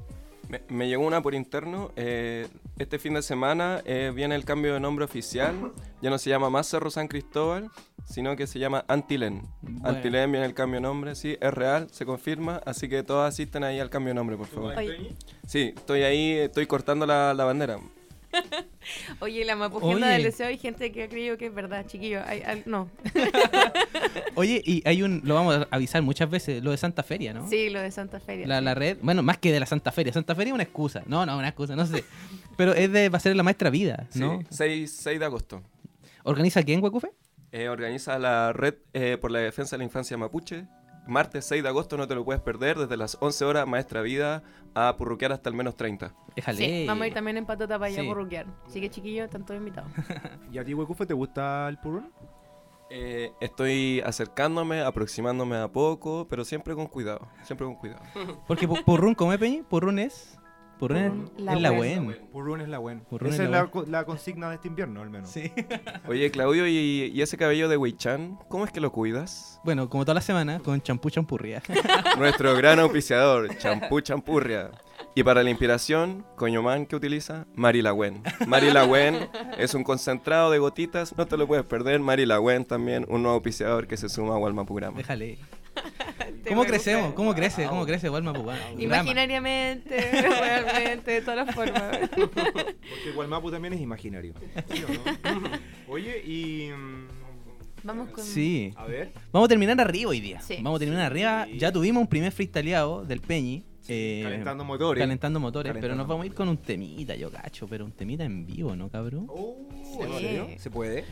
Me, 0.49 0.61
me 0.69 0.88
llegó 0.88 1.05
una 1.05 1.21
por 1.21 1.36
interno. 1.36 1.91
eh, 1.95 2.47
este 2.78 2.99
fin 2.99 3.15
de 3.15 3.21
semana 3.21 3.82
eh, 3.86 4.11
viene 4.15 4.36
el 4.36 4.45
cambio 4.45 4.73
de 4.73 4.80
nombre 4.80 5.03
oficial. 5.03 5.73
Ya 6.01 6.09
no 6.09 6.17
se 6.17 6.30
llama 6.30 6.49
más 6.49 6.67
Cerro 6.67 6.89
San 6.89 7.07
Cristóbal, 7.07 7.69
sino 8.05 8.36
que 8.36 8.45
se 8.47 8.59
llama 8.59 8.86
Antilén. 8.88 9.41
Bueno. 9.61 9.89
Antilén 9.89 10.32
viene 10.32 10.45
el 10.45 10.53
cambio 10.53 10.78
de 10.78 10.82
nombre, 10.84 11.15
sí, 11.15 11.38
es 11.41 11.53
real, 11.53 11.88
se 11.91 12.05
confirma. 12.05 12.61
Así 12.65 12.88
que 12.88 13.03
todos 13.03 13.28
asisten 13.28 13.63
ahí 13.63 13.80
al 13.80 13.89
cambio 13.89 14.11
de 14.11 14.15
nombre, 14.15 14.38
por 14.38 14.47
favor. 14.47 14.78
Oye, 14.78 15.15
Sí, 15.45 15.73
estoy 15.75 16.03
ahí, 16.03 16.32
estoy 16.34 16.65
cortando 16.65 17.05
la, 17.05 17.34
la 17.34 17.43
bandera. 17.43 17.80
oye, 19.19 19.45
la 19.45 19.55
mapugenda 19.55 20.07
del 20.09 20.23
deseo 20.23 20.47
hay 20.47 20.57
gente 20.57 20.91
que 20.91 21.03
ha 21.03 21.09
creído 21.09 21.38
que 21.38 21.47
es 21.47 21.53
verdad, 21.53 21.86
chiquillo. 21.88 22.21
Hay- 22.25 22.41
hay- 22.41 22.63
no, 22.65 22.89
Oye, 24.36 24.61
y 24.65 24.82
hay 24.88 25.01
un, 25.03 25.21
lo 25.23 25.34
vamos 25.36 25.55
a 25.55 25.67
avisar 25.71 26.01
muchas 26.01 26.30
veces, 26.30 26.63
lo 26.63 26.71
de 26.71 26.78
Santa 26.78 27.03
Feria, 27.03 27.34
¿no? 27.34 27.47
Sí, 27.49 27.69
lo 27.69 27.82
de 27.82 27.91
Santa 27.91 28.19
Feria. 28.19 28.45
La, 28.47 28.59
sí. 28.59 28.65
la 28.65 28.75
red, 28.75 28.97
bueno, 29.01 29.23
más 29.23 29.38
que 29.38 29.51
de 29.51 29.59
la 29.59 29.65
Santa 29.65 29.91
Feria. 29.91 30.13
Santa 30.13 30.36
Feria 30.36 30.51
es 30.51 30.55
una 30.55 30.63
excusa. 30.63 31.03
No, 31.07 31.25
no, 31.25 31.38
una 31.38 31.47
excusa, 31.49 31.75
no 31.75 31.86
sé. 31.86 32.03
Pero 32.55 32.73
es 32.73 32.91
de, 32.91 33.09
va 33.09 33.17
a 33.17 33.21
ser 33.21 33.36
la 33.36 33.43
maestra 33.43 33.69
vida, 33.69 34.07
¿no? 34.15 34.39
Sí, 34.41 34.47
6, 34.51 34.91
6 35.03 35.19
de 35.19 35.25
agosto. 35.25 35.63
¿Organiza 36.23 36.63
quién, 36.63 36.84
Huecufe? 36.84 37.11
Eh, 37.51 37.69
organiza 37.69 38.19
la 38.19 38.51
Red 38.53 38.75
eh, 38.93 39.17
por 39.19 39.32
la 39.32 39.39
Defensa 39.39 39.75
de 39.75 39.80
la 39.80 39.84
Infancia 39.86 40.17
Mapuche. 40.17 40.65
Martes 41.08 41.45
6 41.45 41.64
de 41.64 41.70
agosto, 41.70 41.97
no 41.97 42.08
te 42.08 42.16
lo 42.16 42.24
puedes 42.26 42.41
perder, 42.41 42.78
desde 42.78 42.97
las 42.97 43.18
11 43.20 43.45
horas, 43.45 43.68
Maestra 43.68 44.01
Vida, 44.01 44.43
a 44.76 44.95
purruquear 44.97 45.32
hasta 45.32 45.49
el 45.49 45.55
menos 45.55 45.76
30. 45.76 46.14
Déjale. 46.36 46.58
Sí, 46.58 46.86
vamos 46.88 47.03
a 47.03 47.08
ir 47.08 47.14
también 47.14 47.38
en 47.38 47.45
patota 47.45 47.80
para 47.80 47.88
allá 47.88 48.01
Sí. 48.01 48.05
a 48.05 48.10
burruquear. 48.10 48.45
Así 48.66 48.82
que 48.82 48.89
chiquillos, 48.89 49.26
están 49.26 49.45
todos 49.45 49.58
invitados. 49.60 49.89
¿Y 50.51 50.58
a 50.58 50.64
ti, 50.66 50.74
Huecufe, 50.74 51.05
te 51.05 51.14
gusta 51.14 51.68
el 51.70 51.78
purrón? 51.80 52.12
Eh, 52.89 53.32
estoy 53.41 54.01
acercándome, 54.05 54.82
aproximándome 54.82 55.58
a 55.58 55.68
poco, 55.68 56.26
pero 56.30 56.45
siempre 56.45 56.74
con 56.74 56.88
cuidado, 56.88 57.28
siempre 57.43 57.66
con 57.66 57.76
cuidado. 57.76 58.01
Porque 58.47 58.68
pu- 58.68 58.84
Purrún, 58.86 59.14
¿cómo 59.14 59.34
es, 59.34 59.39
Peñi? 59.39 59.62
Purrún 59.64 59.99
es... 59.99 60.38
Purrún 60.80 60.97
es, 60.97 61.09
Purrún, 61.11 61.32
la 61.45 61.53
es 61.53 61.61
la 61.61 61.71
buen. 61.71 62.05
buen. 62.05 62.17
Purrón 62.32 62.61
es 62.61 62.67
la 62.69 62.78
buena. 62.78 63.01
Purrún 63.09 63.34
Esa 63.34 63.43
es 63.43 63.49
la 63.49 63.63
la, 63.63 63.71
co- 63.71 63.86
la 63.88 64.05
consigna 64.05 64.49
de 64.49 64.55
este 64.55 64.67
invierno, 64.67 65.01
al 65.01 65.09
menos. 65.09 65.30
Sí. 65.30 65.51
Oye, 66.07 66.30
Claudio, 66.32 66.67
¿y, 66.67 67.11
y 67.13 67.21
ese 67.21 67.38
cabello 67.38 67.67
de 67.69 67.78
Weichan, 67.78 68.38
cómo 68.49 68.65
es 68.65 68.71
que 68.71 68.80
lo 68.82 68.91
cuidas? 68.91 69.59
Bueno, 69.63 69.89
como 69.89 70.05
toda 70.05 70.15
la 70.15 70.21
semana, 70.21 70.59
con 70.59 70.82
champú 70.82 71.09
champurria. 71.09 71.61
Nuestro 72.17 72.55
gran 72.55 72.80
auspiciador, 72.80 73.55
Champú 73.57 74.01
Champurria. 74.01 74.71
Y 75.15 75.23
para 75.23 75.41
la 75.43 75.49
inspiración, 75.49 76.25
Coñomán, 76.36 76.86
¿qué 76.86 76.95
utiliza? 76.95 77.45
Marilagüen. 77.55 78.21
Marilagüen 78.47 79.28
es 79.57 79.73
un 79.73 79.84
concentrado 79.84 80.51
de 80.51 80.59
gotitas, 80.59 81.15
no 81.17 81.25
te 81.25 81.38
lo 81.38 81.47
puedes 81.47 81.65
perder. 81.65 81.99
Marilagüen 81.99 82.65
también, 82.65 83.05
un 83.09 83.23
nuevo 83.23 83.36
auspiciador 83.36 83.88
que 83.88 83.97
se 83.97 84.09
suma 84.09 84.36
a 84.36 84.38
Walmapurama. 84.38 84.97
Déjale. 84.97 85.38
¿Cómo 86.47 86.63
crecemos? 86.65 87.13
¿Cómo 87.13 87.34
crece? 87.36 87.65
¿Cómo 87.67 87.86
crece 87.86 88.09
Walma? 88.09 88.34
Imaginariamente, 88.78 90.11
realmente, 90.11 91.11
de 91.11 91.21
todas 91.21 91.45
las 91.45 91.55
formas. 91.55 91.99
Porque 92.09 93.11
Gualmapu 93.15 93.51
también 93.51 93.73
es 93.73 93.82
imaginario. 93.82 94.34
¿Sí 94.73 94.84
o 94.84 95.32
no? 95.32 95.49
Oye, 95.88 96.21
y. 96.25 96.69
mm, 96.71 97.07
Vamos 97.84 98.09
con. 98.09 98.23
Sí. 98.23 98.73
A 98.75 98.86
ver. 98.86 99.11
Vamos 99.32 99.45
a 99.47 99.49
terminar 99.49 99.80
arriba 99.80 100.09
hoy 100.09 100.19
día. 100.19 100.41
Sí. 100.41 100.55
Vamos 100.61 100.78
a 100.78 100.80
terminar 100.80 101.05
arriba. 101.05 101.47
Ya 101.57 101.71
tuvimos 101.71 102.01
un 102.01 102.07
primer 102.07 102.32
freestyleado 102.32 103.05
del 103.05 103.21
Peñi. 103.21 103.63
eh, 103.88 104.21
calentando 104.23 104.65
motores. 104.65 105.01
calentando 105.01 105.39
motores, 105.39 105.73
pero 105.80 105.95
nos 105.95 106.07
vamos 106.07 106.23
a 106.23 106.28
ir 106.28 106.34
con 106.34 106.49
un 106.49 106.57
temita, 106.57 107.15
yo 107.15 107.30
cacho, 107.32 107.67
pero 107.67 107.86
un 107.86 107.91
temita 107.93 108.25
en 108.25 108.45
vivo, 108.45 108.75
¿no, 108.75 108.89
cabrón? 108.89 109.28
Oh, 109.30 109.55
Sí. 109.84 109.99
¿en 110.01 110.11
serio? 110.19 110.47
¿Se 110.57 110.69
puede? 110.69 111.05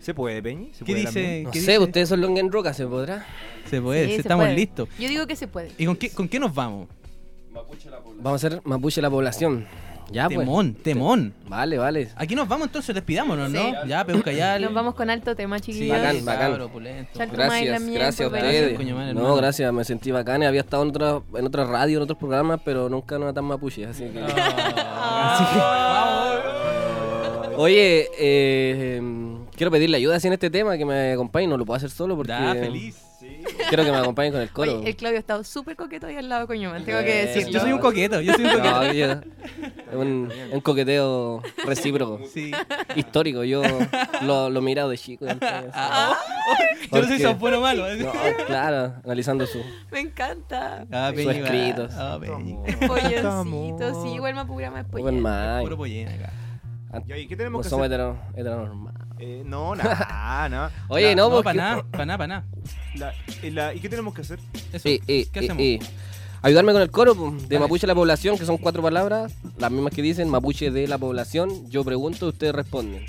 ¿Se 0.00 0.14
puede, 0.14 0.42
Peñi? 0.42 0.70
¿Se 0.72 0.84
¿Qué 0.84 0.92
puede 0.92 1.06
dice? 1.06 1.42
No 1.44 1.50
¿Qué 1.50 1.60
sé, 1.60 1.72
dice? 1.72 1.78
ustedes 1.84 2.08
son 2.08 2.20
Longen 2.20 2.50
Roca, 2.50 2.72
¿se 2.74 2.86
podrá? 2.86 3.26
Se 3.68 3.80
puede, 3.82 4.06
Sí, 4.06 4.12
se 4.14 4.20
estamos 4.22 4.44
puede. 4.46 4.56
listos. 4.56 4.88
Yo 4.98 5.08
digo 5.08 5.26
que 5.26 5.36
se 5.36 5.46
puede. 5.46 5.70
¿Y 5.78 5.84
con 5.86 5.96
qué, 5.96 6.10
con 6.10 6.28
qué 6.28 6.40
nos 6.40 6.54
vamos? 6.54 6.88
Vamos 7.52 8.42
a 8.42 8.46
hacer 8.46 8.60
Mapuche 8.64 9.00
la 9.02 9.10
población. 9.10 9.66
Ya, 10.12 10.26
pues. 10.26 10.40
temón, 10.40 10.74
temón. 10.74 11.32
Vale, 11.46 11.78
vale. 11.78 12.08
Aquí 12.16 12.34
nos 12.34 12.48
vamos 12.48 12.66
entonces, 12.66 12.92
despidámonos, 12.96 13.48
Sí. 13.52 13.56
¿no? 13.56 13.86
Ya, 13.86 14.04
Peuca 14.04 14.32
ya. 14.32 14.58
Nos 14.58 14.74
vamos 14.74 14.96
con 14.96 15.08
alto 15.08 15.36
tema, 15.36 15.60
Sí, 15.60 15.72
chiquillos. 15.72 15.96
Bacán, 15.98 16.24
bacán. 16.24 16.52
Chal- 17.14 17.30
Gracias, 17.30 17.80
la 17.82 17.90
gracias 17.92 18.20
a 18.20 18.26
ustedes. 18.26 18.74
pues, 18.76 19.14
no, 19.14 19.36
gracias, 19.36 19.72
me 19.72 19.84
sentí 19.84 20.10
bacán. 20.10 20.42
Había 20.42 20.62
estado 20.62 20.82
en 20.82 20.88
otra, 20.88 21.22
en 21.38 21.46
otra 21.46 21.64
radio, 21.64 21.98
en 21.98 22.02
otros 22.02 22.18
programas, 22.18 22.60
pero 22.64 22.88
nunca 22.88 23.14
en 23.14 23.22
una 23.22 23.32
tan 23.32 23.44
mapuche, 23.44 23.86
así 23.86 24.02
que... 24.04 24.20
Oye, 27.56 28.08
eh, 28.18 29.00
quiero 29.60 29.70
pedirle 29.70 29.98
ayuda 29.98 30.16
así 30.16 30.26
en 30.26 30.32
este 30.32 30.48
tema, 30.48 30.78
que 30.78 30.86
me 30.86 31.12
acompañe, 31.12 31.46
no 31.46 31.58
lo 31.58 31.66
puedo 31.66 31.76
hacer 31.76 31.90
solo 31.90 32.16
porque... 32.16 32.32
Da, 32.32 32.54
feliz. 32.54 32.96
Quiero 33.68 33.84
que 33.84 33.90
me 33.90 33.98
acompañen 33.98 34.32
con 34.32 34.40
el 34.40 34.48
coro. 34.50 34.78
Oye, 34.78 34.88
el 34.88 34.96
Claudio 34.96 35.18
ha 35.18 35.20
estado 35.20 35.44
súper 35.44 35.76
coqueto 35.76 36.06
ahí 36.06 36.16
al 36.16 36.30
lado 36.30 36.40
de 36.40 36.46
Coñoman, 36.46 36.82
tengo 36.86 37.00
Eh, 37.00 37.04
que 37.04 37.14
decirlo. 37.26 37.50
Yo 37.52 37.60
soy 37.60 37.72
un 37.74 37.78
coqueto, 37.78 38.20
yo 38.22 38.32
soy 38.32 38.44
un 38.46 38.50
coqueto. 38.52 38.70
No, 38.82 38.92
yo- 38.94 39.12
es 39.12 39.94
un, 39.94 40.32
un 40.52 40.60
coqueteo 40.62 41.42
recíproco, 41.66 42.20
Sí. 42.32 42.50
histórico. 42.96 43.44
Yo 43.44 43.60
lo, 44.22 44.48
lo 44.48 44.60
he 44.60 44.62
mirado 44.62 44.88
de 44.88 44.96
chico. 44.96 45.26
entonces, 45.26 45.70
Ah, 45.74 46.16
yo 46.90 47.02
no 47.02 47.06
soy 47.06 47.08
Porque- 47.18 47.22
tan 47.24 47.38
bueno 47.38 47.58
o 47.58 47.60
malo. 47.60 47.84
no, 47.94 48.12
claro, 48.46 48.94
analizando 49.04 49.44
su. 49.46 49.60
Me 49.92 50.00
encanta. 50.00 50.86
Ah, 50.90 51.12
Sus 51.14 51.26
escritos. 51.26 51.92
Ah, 51.94 52.16
Peña. 52.18 52.56
Polloncito, 52.88 54.02
sí, 54.02 54.14
igual 54.14 54.34
más 54.34 54.46
programa 54.46 54.78
después. 54.78 55.02
Buen 55.02 55.20
man. 55.20 55.60
Puro 55.62 55.76
pollín 55.76 56.08
acá. 56.08 56.32
Ya, 57.06 57.18
¿y 57.18 57.26
qué 57.28 57.36
tenemos 57.36 57.58
No 57.58 57.62
que 57.62 57.68
somos 57.68 57.86
hacer? 57.86 58.00
Eh, 59.20 59.42
no, 59.44 59.74
nada, 59.76 60.48
nada. 60.48 60.72
Oye, 60.88 61.10
La- 61.10 61.14
no, 61.14 61.28
No, 61.28 61.34
porque- 61.36 61.44
para 61.44 61.56
nada, 61.56 61.82
para 61.90 62.06
nada, 62.06 62.18
para 62.18 62.26
nada. 62.28 62.44
la- 62.96 63.14
y 63.42 63.50
la- 63.50 63.74
¿Y 63.74 63.80
qué 63.80 63.88
tenemos 63.88 64.14
que 64.14 64.22
hacer? 64.22 64.38
Eso. 64.72 64.88
Eh, 64.88 65.00
eh, 65.06 65.26
¿Qué 65.32 65.40
eh, 65.40 65.44
hacemos? 65.44 65.62
eh. 65.62 65.78
Ayudarme 66.42 66.72
con 66.72 66.80
el 66.80 66.90
coro 66.90 67.12
de 67.14 67.40
Dale. 67.48 67.58
Mapuche 67.60 67.84
a 67.84 67.88
la 67.88 67.94
población, 67.94 68.38
que 68.38 68.46
son 68.46 68.56
cuatro 68.56 68.82
palabras, 68.82 69.30
las 69.58 69.70
mismas 69.70 69.92
que 69.92 70.00
dicen 70.00 70.26
Mapuche 70.30 70.70
de 70.70 70.88
la 70.88 70.96
población. 70.96 71.68
Yo 71.68 71.84
pregunto, 71.84 72.28
ustedes 72.28 72.54
responden. 72.54 73.04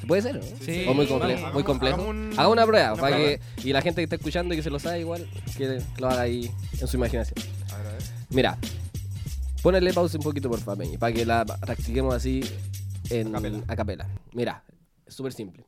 ¿Se 0.00 0.06
puede 0.06 0.22
ser? 0.22 0.36
no? 0.36 0.42
Sí, 0.64 0.86
¿O 0.88 0.94
muy 0.94 1.06
complejo? 1.06 1.52
muy 1.52 1.62
complejo. 1.62 1.96
hagamos 1.96 2.14
un- 2.16 2.32
Haga 2.38 2.48
una 2.48 2.64
prueba, 2.66 2.92
una 2.94 3.02
para 3.02 3.16
prueba. 3.16 3.38
que 3.62 3.68
y 3.68 3.72
la 3.74 3.82
gente 3.82 4.00
que 4.00 4.04
está 4.04 4.16
escuchando 4.16 4.54
y 4.54 4.56
que 4.56 4.62
se 4.62 4.70
lo 4.70 4.78
sabe 4.78 5.00
igual, 5.00 5.28
que 5.58 5.82
lo 5.98 6.08
haga 6.08 6.22
ahí 6.22 6.50
en 6.80 6.86
su 6.88 6.96
imaginación. 6.96 7.38
A 7.70 7.76
ver, 7.76 7.86
a 7.86 7.90
ver. 7.92 8.02
Mira, 8.30 8.56
ponele 9.62 9.92
pausa 9.92 10.16
un 10.16 10.24
poquito, 10.24 10.48
por 10.48 10.60
favor, 10.60 10.78
Peñi, 10.78 10.96
para 10.96 11.12
que 11.12 11.26
la 11.26 11.44
practiquemos 11.44 12.14
así 12.14 12.40
en 13.10 13.28
A 13.28 13.32
capela. 13.38 13.58
a 13.68 13.76
capela. 13.76 14.06
Mira, 14.32 14.62
súper 15.10 15.32
simple. 15.32 15.66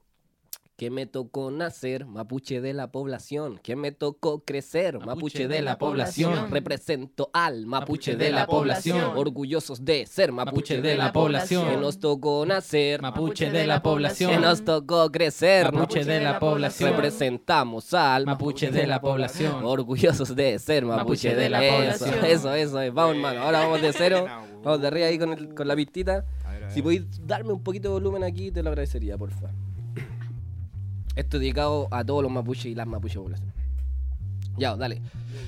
¿Qué 0.75 0.91
me 0.91 1.07
tocó 1.07 1.51
nacer? 1.53 2.07
Mapuche 2.07 2.61
de 2.61 2.73
la 2.73 2.91
población. 2.91 3.61
¿Qué 3.63 3.77
me 3.77 3.93
tocó 3.93 4.41
crecer? 4.45 4.99
Mapuche, 4.99 5.47
de 5.47 5.63
la 5.63 5.79
población. 5.79 6.51
Represento 6.51 7.31
al 7.33 7.67
Mapuche 7.67 8.17
de 8.17 8.33
la 8.33 8.47
población. 8.47 9.13
Orgullosos 9.17 9.85
de 9.85 10.07
ser 10.07 10.33
Mapuche 10.33 10.81
de 10.81 10.97
la 10.97 11.13
población. 11.13 11.69
Que 11.69 11.77
nos 11.77 12.01
tocó 12.01 12.45
nacer? 12.47 13.01
Mapuche 13.01 13.51
de 13.51 13.67
la 13.67 13.81
población. 13.83 14.31
Que 14.33 14.39
nos 14.39 14.65
tocó 14.65 15.13
crecer? 15.13 15.71
Mapuche 15.73 16.05
de 16.05 16.21
la 16.21 16.41
población. 16.41 16.91
Representamos 16.97 17.95
al 17.95 18.27
Mapuche 18.27 18.71
de 18.73 18.87
la 18.87 19.01
población. 19.01 19.65
Orgullosos 19.65 20.35
de 20.35 20.59
ser 20.59 20.85
Mapuche, 20.85 20.99
Mapuche 21.05 21.29
de, 21.35 21.43
de 21.43 21.51
la 21.51 21.61
la 21.61 21.71
población. 21.71 22.11
población. 22.11 22.31
Eso, 22.39 22.55
eso, 22.55 22.81
es. 22.81 22.93
Vamos, 22.95 23.15
hermano. 23.17 23.43
Ahora 23.43 23.61
vamos 23.61 23.83
de 23.83 23.93
cero. 23.93 24.27
Vamos 24.63 24.81
de 24.81 24.87
arriba 24.87 25.07
ahí 25.09 25.19
con, 25.19 25.33
el- 25.33 25.55
con 25.55 25.67
la 25.67 25.75
pistita. 25.75 26.25
Si 26.73 26.81
podéis 26.81 27.05
darme 27.27 27.53
un 27.53 27.63
poquito 27.63 27.89
de 27.89 27.95
volumen 27.95 28.25
aquí, 28.25 28.51
te 28.51 28.63
lo 28.63 28.71
agradecería, 28.71 29.19
por 29.19 29.31
favor. 29.31 29.51
Esto 31.15 31.37
es 31.37 31.41
dedicado 31.41 31.89
a 31.91 32.03
todos 32.03 32.23
los 32.23 32.33
mapuches 32.33 32.67
y 32.67 32.75
las 32.75 32.87
mapuches 32.87 33.19
población. 33.19 33.62
Ya, 34.57 34.77
dale. 34.77 35.01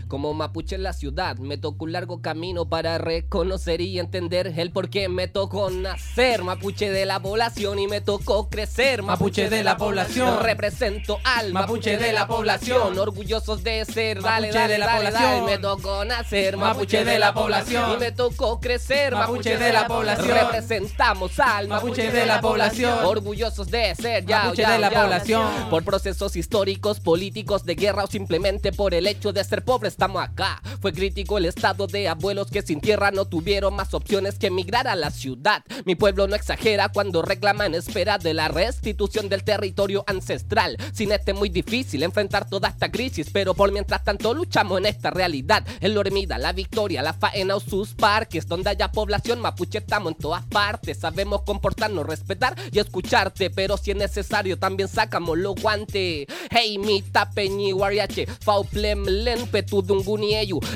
Como 0.08 0.32
mapuche 0.34 0.76
en 0.76 0.82
la 0.82 0.92
ciudad, 0.92 1.36
me 1.38 1.56
tocó 1.58 1.84
un 1.86 1.92
largo 1.92 2.20
camino 2.20 2.66
para 2.66 2.98
reconocer 2.98 3.80
y 3.80 3.98
entender 3.98 4.52
el 4.56 4.70
por 4.70 4.88
qué 4.88 5.08
me 5.08 5.28
tocó 5.28 5.70
nacer. 5.70 6.42
Mapuche 6.42 6.90
de 6.90 7.04
la 7.06 7.20
población 7.20 7.78
y 7.78 7.86
me 7.86 8.00
tocó 8.00 8.48
crecer. 8.48 9.02
Mapuche 9.02 9.50
de 9.50 9.64
la 9.64 9.76
población. 9.76 10.40
Represento 10.42 11.18
al 11.24 11.52
Mapuche 11.52 11.96
de 11.96 12.12
la 12.12 12.26
población. 12.26 12.98
Orgullosos 12.98 13.62
de 13.62 13.84
ser. 13.84 14.22
Dale, 14.22 14.48
Mapuche 14.48 14.58
dale, 14.58 14.72
de 14.74 14.78
la 14.78 14.86
dale, 14.86 14.98
población. 15.06 15.30
dale. 15.30 15.56
Me 15.56 15.58
tocó 15.58 16.04
nacer. 16.04 16.56
Mapuche 16.56 17.04
de 17.04 17.18
la 17.18 17.34
población. 17.34 17.92
Y 17.92 17.96
me 17.98 18.12
tocó 18.12 18.60
crecer. 18.60 19.14
Mapuche 19.14 19.56
de 19.56 19.72
la 19.72 19.86
población. 19.86 20.28
Representamos 20.28 21.40
al 21.40 21.68
Mapuche 21.68 22.10
de 22.10 22.26
la 22.26 22.40
población. 22.40 23.04
Orgullosos 23.04 23.70
de 23.70 23.94
ser. 23.94 24.24
Ya, 24.26 24.44
Mapuche 24.44 24.66
de 24.66 24.78
la 24.78 24.90
población. 24.90 25.46
Por 25.70 25.82
procesos 25.84 26.36
históricos, 26.36 27.00
políticos, 27.00 27.64
de 27.64 27.74
guerra 27.74 28.04
o 28.04 28.06
simplemente 28.06 28.72
por 28.72 28.93
el 28.94 29.06
hecho 29.06 29.32
de 29.32 29.44
ser 29.44 29.64
pobre 29.64 29.88
estamos 29.88 30.22
acá. 30.22 30.62
Fue 30.80 30.92
crítico 30.92 31.38
el 31.38 31.46
estado 31.46 31.86
de 31.86 32.08
abuelos 32.08 32.50
que 32.50 32.62
sin 32.62 32.80
tierra 32.80 33.10
no 33.10 33.24
tuvieron 33.24 33.74
más 33.74 33.94
opciones 33.94 34.38
que 34.38 34.48
emigrar 34.48 34.86
a 34.88 34.96
la 34.96 35.10
ciudad. 35.10 35.62
Mi 35.84 35.94
pueblo 35.94 36.26
no 36.26 36.36
exagera 36.36 36.88
cuando 36.88 37.22
reclama 37.22 37.66
en 37.66 37.74
espera 37.74 38.18
de 38.18 38.34
la 38.34 38.48
restitución 38.48 39.28
del 39.28 39.44
territorio 39.44 40.04
ancestral. 40.06 40.76
Sin 40.92 41.12
este 41.12 41.32
es 41.32 41.38
muy 41.38 41.48
difícil 41.48 42.02
enfrentar 42.02 42.48
toda 42.48 42.68
esta 42.68 42.90
crisis, 42.90 43.28
pero 43.32 43.54
por 43.54 43.72
mientras 43.72 44.04
tanto 44.04 44.34
luchamos 44.34 44.78
en 44.78 44.86
esta 44.86 45.10
realidad. 45.10 45.64
En 45.80 45.94
Loremida, 45.94 46.38
la 46.38 46.52
Victoria, 46.52 47.02
la 47.02 47.12
Faena 47.12 47.56
o 47.56 47.60
sus 47.60 47.94
parques, 47.94 48.46
donde 48.46 48.70
haya 48.70 48.90
población 48.92 49.40
mapuche 49.40 49.78
estamos 49.78 50.12
en 50.12 50.18
todas 50.18 50.44
partes. 50.46 50.98
Sabemos 50.98 51.42
comportarnos, 51.42 52.06
respetar 52.06 52.56
y 52.70 52.78
escucharte, 52.78 53.50
pero 53.50 53.76
si 53.76 53.90
es 53.90 53.96
necesario 53.96 54.58
también 54.58 54.88
sacamos 54.88 55.38
los 55.38 55.54
guantes. 55.54 56.26
Hey, 56.50 56.78
mi 56.78 57.02
tapeñi 57.02 57.72
guariache, 57.72 58.22
eyu. 58.22 58.83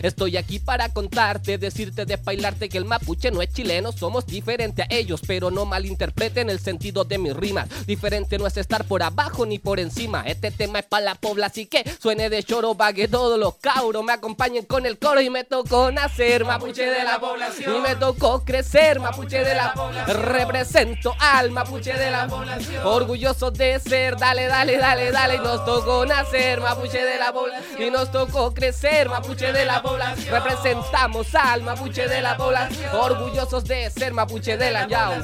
Estoy 0.02 0.36
aquí 0.36 0.58
para 0.58 0.92
contarte, 0.92 1.58
decirte, 1.58 2.06
despailarte 2.06 2.68
que 2.68 2.78
el 2.78 2.84
mapuche 2.84 3.30
no 3.30 3.42
es 3.42 3.52
chileno, 3.52 3.92
somos 3.92 4.26
diferentes 4.26 4.86
a 4.88 4.94
ellos, 4.94 5.20
pero 5.26 5.50
no 5.50 5.64
malinterpreten 5.64 6.50
el 6.50 6.60
sentido 6.60 7.04
de 7.04 7.18
mis 7.18 7.34
rimas. 7.34 7.68
Diferente 7.86 8.38
no 8.38 8.46
es 8.46 8.56
estar 8.56 8.84
por 8.84 9.02
abajo 9.02 9.46
ni 9.46 9.58
por 9.58 9.80
encima. 9.80 10.22
Este 10.26 10.50
tema 10.50 10.80
es 10.80 10.86
para 10.86 11.04
la 11.04 11.14
pobla, 11.14 11.46
así 11.46 11.66
que 11.66 11.84
suene 12.00 12.30
de 12.30 12.42
choro 12.42 12.74
para 12.74 12.92
que 12.92 13.08
todos 13.08 13.38
los 13.38 13.56
cabros 13.56 14.04
me 14.04 14.12
acompañen 14.12 14.64
con 14.64 14.86
el 14.86 14.98
coro 14.98 15.20
y 15.20 15.30
me 15.30 15.44
tocó 15.44 15.90
nacer 15.92 16.44
mapuche 16.44 16.86
de 16.86 17.04
la 17.04 17.20
población 17.20 17.76
y 17.76 17.80
me 17.80 17.96
tocó 17.96 18.44
crecer 18.44 19.00
mapuche 19.00 19.44
de 19.44 19.54
la 19.54 19.72
población. 19.74 20.22
Represento 20.22 21.14
al 21.18 21.50
mapuche 21.50 21.92
de 21.92 22.10
la 22.10 22.26
población, 22.26 22.86
orgulloso 22.86 23.50
de 23.50 23.78
ser. 23.80 24.16
Dale, 24.16 24.46
dale, 24.46 24.78
dale, 24.78 25.10
dale. 25.10 25.36
Y 25.36 25.38
nos 25.38 25.64
tocó 25.64 26.06
nacer 26.06 26.60
mapuche 26.60 27.04
de 27.04 27.18
la 27.18 27.32
población 27.32 27.97
nos 27.98 28.12
tocó 28.12 28.54
crecer 28.54 29.08
mapuche 29.08 29.52
de 29.52 29.64
la 29.64 29.82
población. 29.82 30.32
Representamos 30.32 31.34
al 31.34 31.62
mapuche 31.62 32.06
de 32.06 32.20
la 32.20 32.36
población, 32.36 32.94
orgullosos 32.94 33.64
de 33.64 33.90
ser 33.90 34.12
mapuche 34.12 34.56
de 34.56 34.70
la 34.70 34.86
yao. 34.86 35.14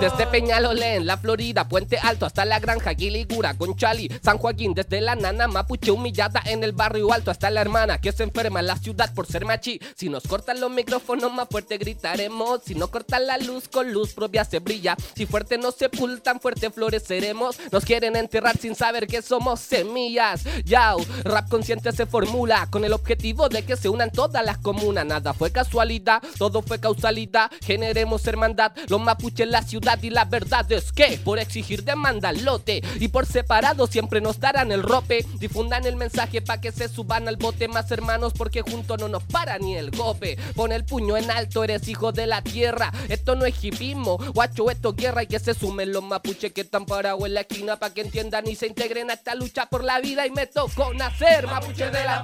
Desde 0.00 0.26
Peñalolén, 0.26 1.06
la 1.06 1.18
Florida, 1.18 1.68
Puente 1.68 1.98
Alto 1.98 2.26
hasta 2.26 2.44
la 2.44 2.58
granja 2.58 2.96
Quilicura, 2.96 3.54
Conchali, 3.54 4.10
San 4.24 4.38
Joaquín, 4.38 4.74
desde 4.74 5.00
la 5.00 5.14
nana 5.14 5.46
mapuche 5.46 5.92
humillada 5.92 6.42
en 6.46 6.64
el 6.64 6.72
barrio 6.72 7.12
alto 7.12 7.30
hasta 7.30 7.48
la 7.48 7.60
hermana 7.60 8.00
que 8.00 8.10
se 8.10 8.24
enferma 8.24 8.58
en 8.58 8.66
la 8.66 8.76
ciudad 8.76 9.14
por 9.14 9.26
ser 9.26 9.44
machi. 9.44 9.80
Si 9.94 10.08
nos 10.08 10.24
cortan 10.24 10.58
los 10.58 10.70
micrófonos 10.70 11.32
más 11.32 11.46
fuerte 11.48 11.78
gritaremos, 11.78 12.62
si 12.64 12.74
no 12.74 12.88
cortan 12.88 13.28
la 13.28 13.38
luz 13.38 13.68
con 13.68 13.92
luz 13.92 14.14
propia 14.14 14.44
se 14.44 14.58
brilla. 14.58 14.96
Si 15.14 15.26
fuerte 15.26 15.58
nos 15.58 15.76
sepultan, 15.76 16.40
fuerte 16.40 16.70
floreceremos. 16.70 17.56
Nos 17.70 17.84
quieren 17.84 18.16
enterrar 18.16 18.58
sin 18.58 18.74
saber 18.74 19.06
que 19.06 19.22
somos 19.22 19.60
semillas. 19.60 20.42
Yao, 20.64 20.98
rap 21.22 21.48
consciente 21.48 21.92
se 21.92 22.06
formula 22.16 22.66
con 22.70 22.82
el 22.82 22.94
objetivo 22.94 23.50
de 23.50 23.62
que 23.62 23.76
se 23.76 23.90
unan 23.90 24.10
todas 24.10 24.42
las 24.42 24.56
comunas. 24.56 25.04
Nada 25.04 25.34
fue 25.34 25.52
casualidad, 25.52 26.22
todo 26.38 26.62
fue 26.62 26.80
causalidad. 26.80 27.50
Generemos 27.62 28.26
hermandad, 28.26 28.72
los 28.88 29.02
mapuches 29.02 29.40
en 29.40 29.50
la 29.50 29.60
ciudad 29.60 30.02
y 30.02 30.08
la 30.08 30.24
verdad 30.24 30.72
es 30.72 30.92
que 30.92 31.20
por 31.22 31.38
exigir 31.38 31.84
demanda 31.84 32.32
lote 32.32 32.82
y 33.00 33.08
por 33.08 33.26
separado 33.26 33.86
siempre 33.86 34.22
nos 34.22 34.40
darán 34.40 34.72
el 34.72 34.82
rope. 34.82 35.26
Difundan 35.38 35.84
el 35.84 35.96
mensaje 35.96 36.40
para 36.40 36.58
que 36.58 36.72
se 36.72 36.88
suban 36.88 37.28
al 37.28 37.36
bote 37.36 37.68
más 37.68 37.90
hermanos 37.90 38.32
porque 38.32 38.62
juntos 38.62 38.98
no 38.98 39.08
nos 39.08 39.24
para 39.24 39.58
ni 39.58 39.76
el 39.76 39.90
gope. 39.90 40.38
Pon 40.54 40.72
el 40.72 40.86
puño 40.86 41.18
en 41.18 41.30
alto, 41.30 41.64
eres 41.64 41.86
hijo 41.86 42.12
de 42.12 42.26
la 42.26 42.40
tierra. 42.40 42.92
Esto 43.10 43.34
no 43.34 43.44
es 43.44 43.62
hipismo, 43.62 44.16
guacho, 44.32 44.70
esto 44.70 44.88
es 44.88 44.96
guerra 44.96 45.22
y 45.22 45.26
que 45.26 45.38
se 45.38 45.52
sumen 45.52 45.92
los 45.92 46.02
mapuches 46.02 46.52
que 46.54 46.62
están 46.62 46.86
parados 46.86 47.26
en 47.26 47.34
la 47.34 47.42
esquina 47.42 47.76
para 47.76 47.92
que 47.92 48.00
entiendan 48.00 48.48
y 48.48 48.54
se 48.54 48.68
integren 48.68 49.10
a 49.10 49.12
esta 49.12 49.34
lucha 49.34 49.66
por 49.66 49.84
la 49.84 50.00
vida. 50.00 50.26
Y 50.26 50.30
me 50.30 50.46
tocó 50.46 50.94
nacer, 50.94 51.46
mapuche 51.46 51.90
de 51.90 52.05
la 52.06 52.22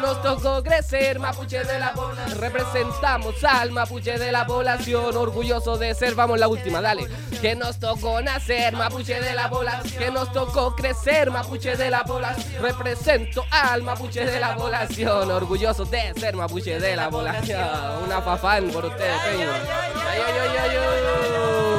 nos 0.00 0.22
tocó 0.22 0.62
crecer, 0.62 1.18
mapuche 1.18 1.64
de 1.64 1.78
la 1.78 1.92
población. 1.92 2.38
Representamos 2.38 3.42
al 3.42 3.70
mapuche 3.70 4.18
de 4.18 4.30
la 4.30 4.46
población, 4.46 5.16
orgulloso 5.16 5.76
de 5.78 5.94
ser. 5.94 6.14
Vamos, 6.14 6.38
la 6.38 6.48
última, 6.48 6.80
dale. 6.80 7.08
Que 7.40 7.56
nos 7.56 7.78
tocó 7.78 8.20
nacer, 8.20 8.74
mapuche 8.74 9.20
de 9.20 9.34
la 9.34 9.48
población. 9.48 10.02
Que 10.02 10.10
nos 10.10 10.32
tocó 10.32 10.76
crecer, 10.76 11.30
mapuche 11.30 11.76
de 11.76 11.90
la 11.90 12.04
población. 12.04 12.62
Represento 12.62 13.44
al 13.50 13.82
mapuche 13.82 14.24
de 14.24 14.38
la 14.38 14.56
población, 14.56 15.30
orgulloso 15.30 15.84
de 15.84 16.12
ser 16.14 16.36
mapuche 16.36 16.78
de 16.78 16.96
la 16.96 17.08
población. 17.08 17.68
Una 18.04 18.20
fafán 18.20 18.68
por 18.70 18.84
ustedes. 18.84 19.20
Ay, 19.24 19.40
ay, 19.40 20.20
ay, 20.20 20.56
ay, 20.58 20.76
ay. 20.76 21.73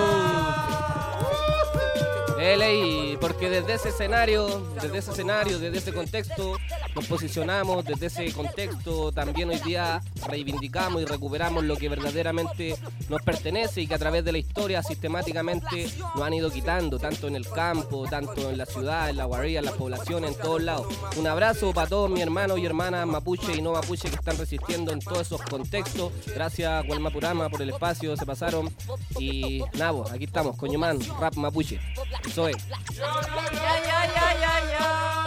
LI, 2.37 3.17
porque 3.19 3.49
desde 3.49 3.75
ese 3.75 3.89
escenario, 3.89 4.61
desde 4.81 4.97
ese 4.97 5.11
escenario, 5.11 5.59
desde 5.59 5.77
ese 5.77 5.93
contexto, 5.93 6.57
nos 6.93 7.05
posicionamos, 7.05 7.85
desde 7.85 8.07
ese 8.07 8.31
contexto 8.33 9.11
también 9.11 9.49
hoy 9.49 9.59
día 9.59 10.01
reivindicamos 10.27 11.01
y 11.01 11.05
recuperamos 11.05 11.63
lo 11.63 11.77
que 11.77 11.89
verdaderamente 11.89 12.75
nos 13.09 13.21
pertenece 13.21 13.81
y 13.81 13.87
que 13.87 13.95
a 13.95 13.99
través 13.99 14.25
de 14.25 14.31
la 14.31 14.37
historia 14.37 14.83
sistemáticamente 14.83 15.87
nos 16.15 16.23
han 16.23 16.33
ido 16.33 16.51
quitando, 16.51 16.99
tanto 16.99 17.27
en 17.27 17.35
el 17.35 17.47
campo, 17.49 18.05
tanto 18.09 18.49
en 18.49 18.57
la 18.57 18.65
ciudad, 18.65 19.09
en 19.09 19.17
la 19.17 19.25
guardia, 19.25 19.59
en 19.59 19.65
las 19.65 19.75
poblaciones, 19.75 20.31
en 20.31 20.37
todos 20.37 20.61
lados. 20.61 20.87
Un 21.17 21.27
abrazo 21.27 21.73
para 21.73 21.87
todos 21.87 22.09
mis 22.09 22.21
hermanos 22.21 22.59
y 22.59 22.65
hermanas 22.65 23.07
mapuche 23.07 23.55
y 23.55 23.61
no 23.61 23.73
mapuche 23.73 24.09
que 24.09 24.15
están 24.15 24.37
resistiendo 24.37 24.91
en 24.91 24.99
todos 24.99 25.21
esos 25.21 25.41
contextos. 25.41 26.11
Gracias, 26.33 26.85
Gualmapurama, 26.85 27.49
por 27.49 27.61
el 27.61 27.69
espacio, 27.69 28.15
se 28.17 28.25
pasaron. 28.25 28.73
Y 29.19 29.63
nada, 29.73 29.93
pues, 29.93 30.11
aquí 30.11 30.25
estamos, 30.25 30.57
Coñomán, 30.57 30.99
rap 31.19 31.35
mapuche. 31.35 31.79
Rồi 32.33 32.53
lâu. 34.71 35.24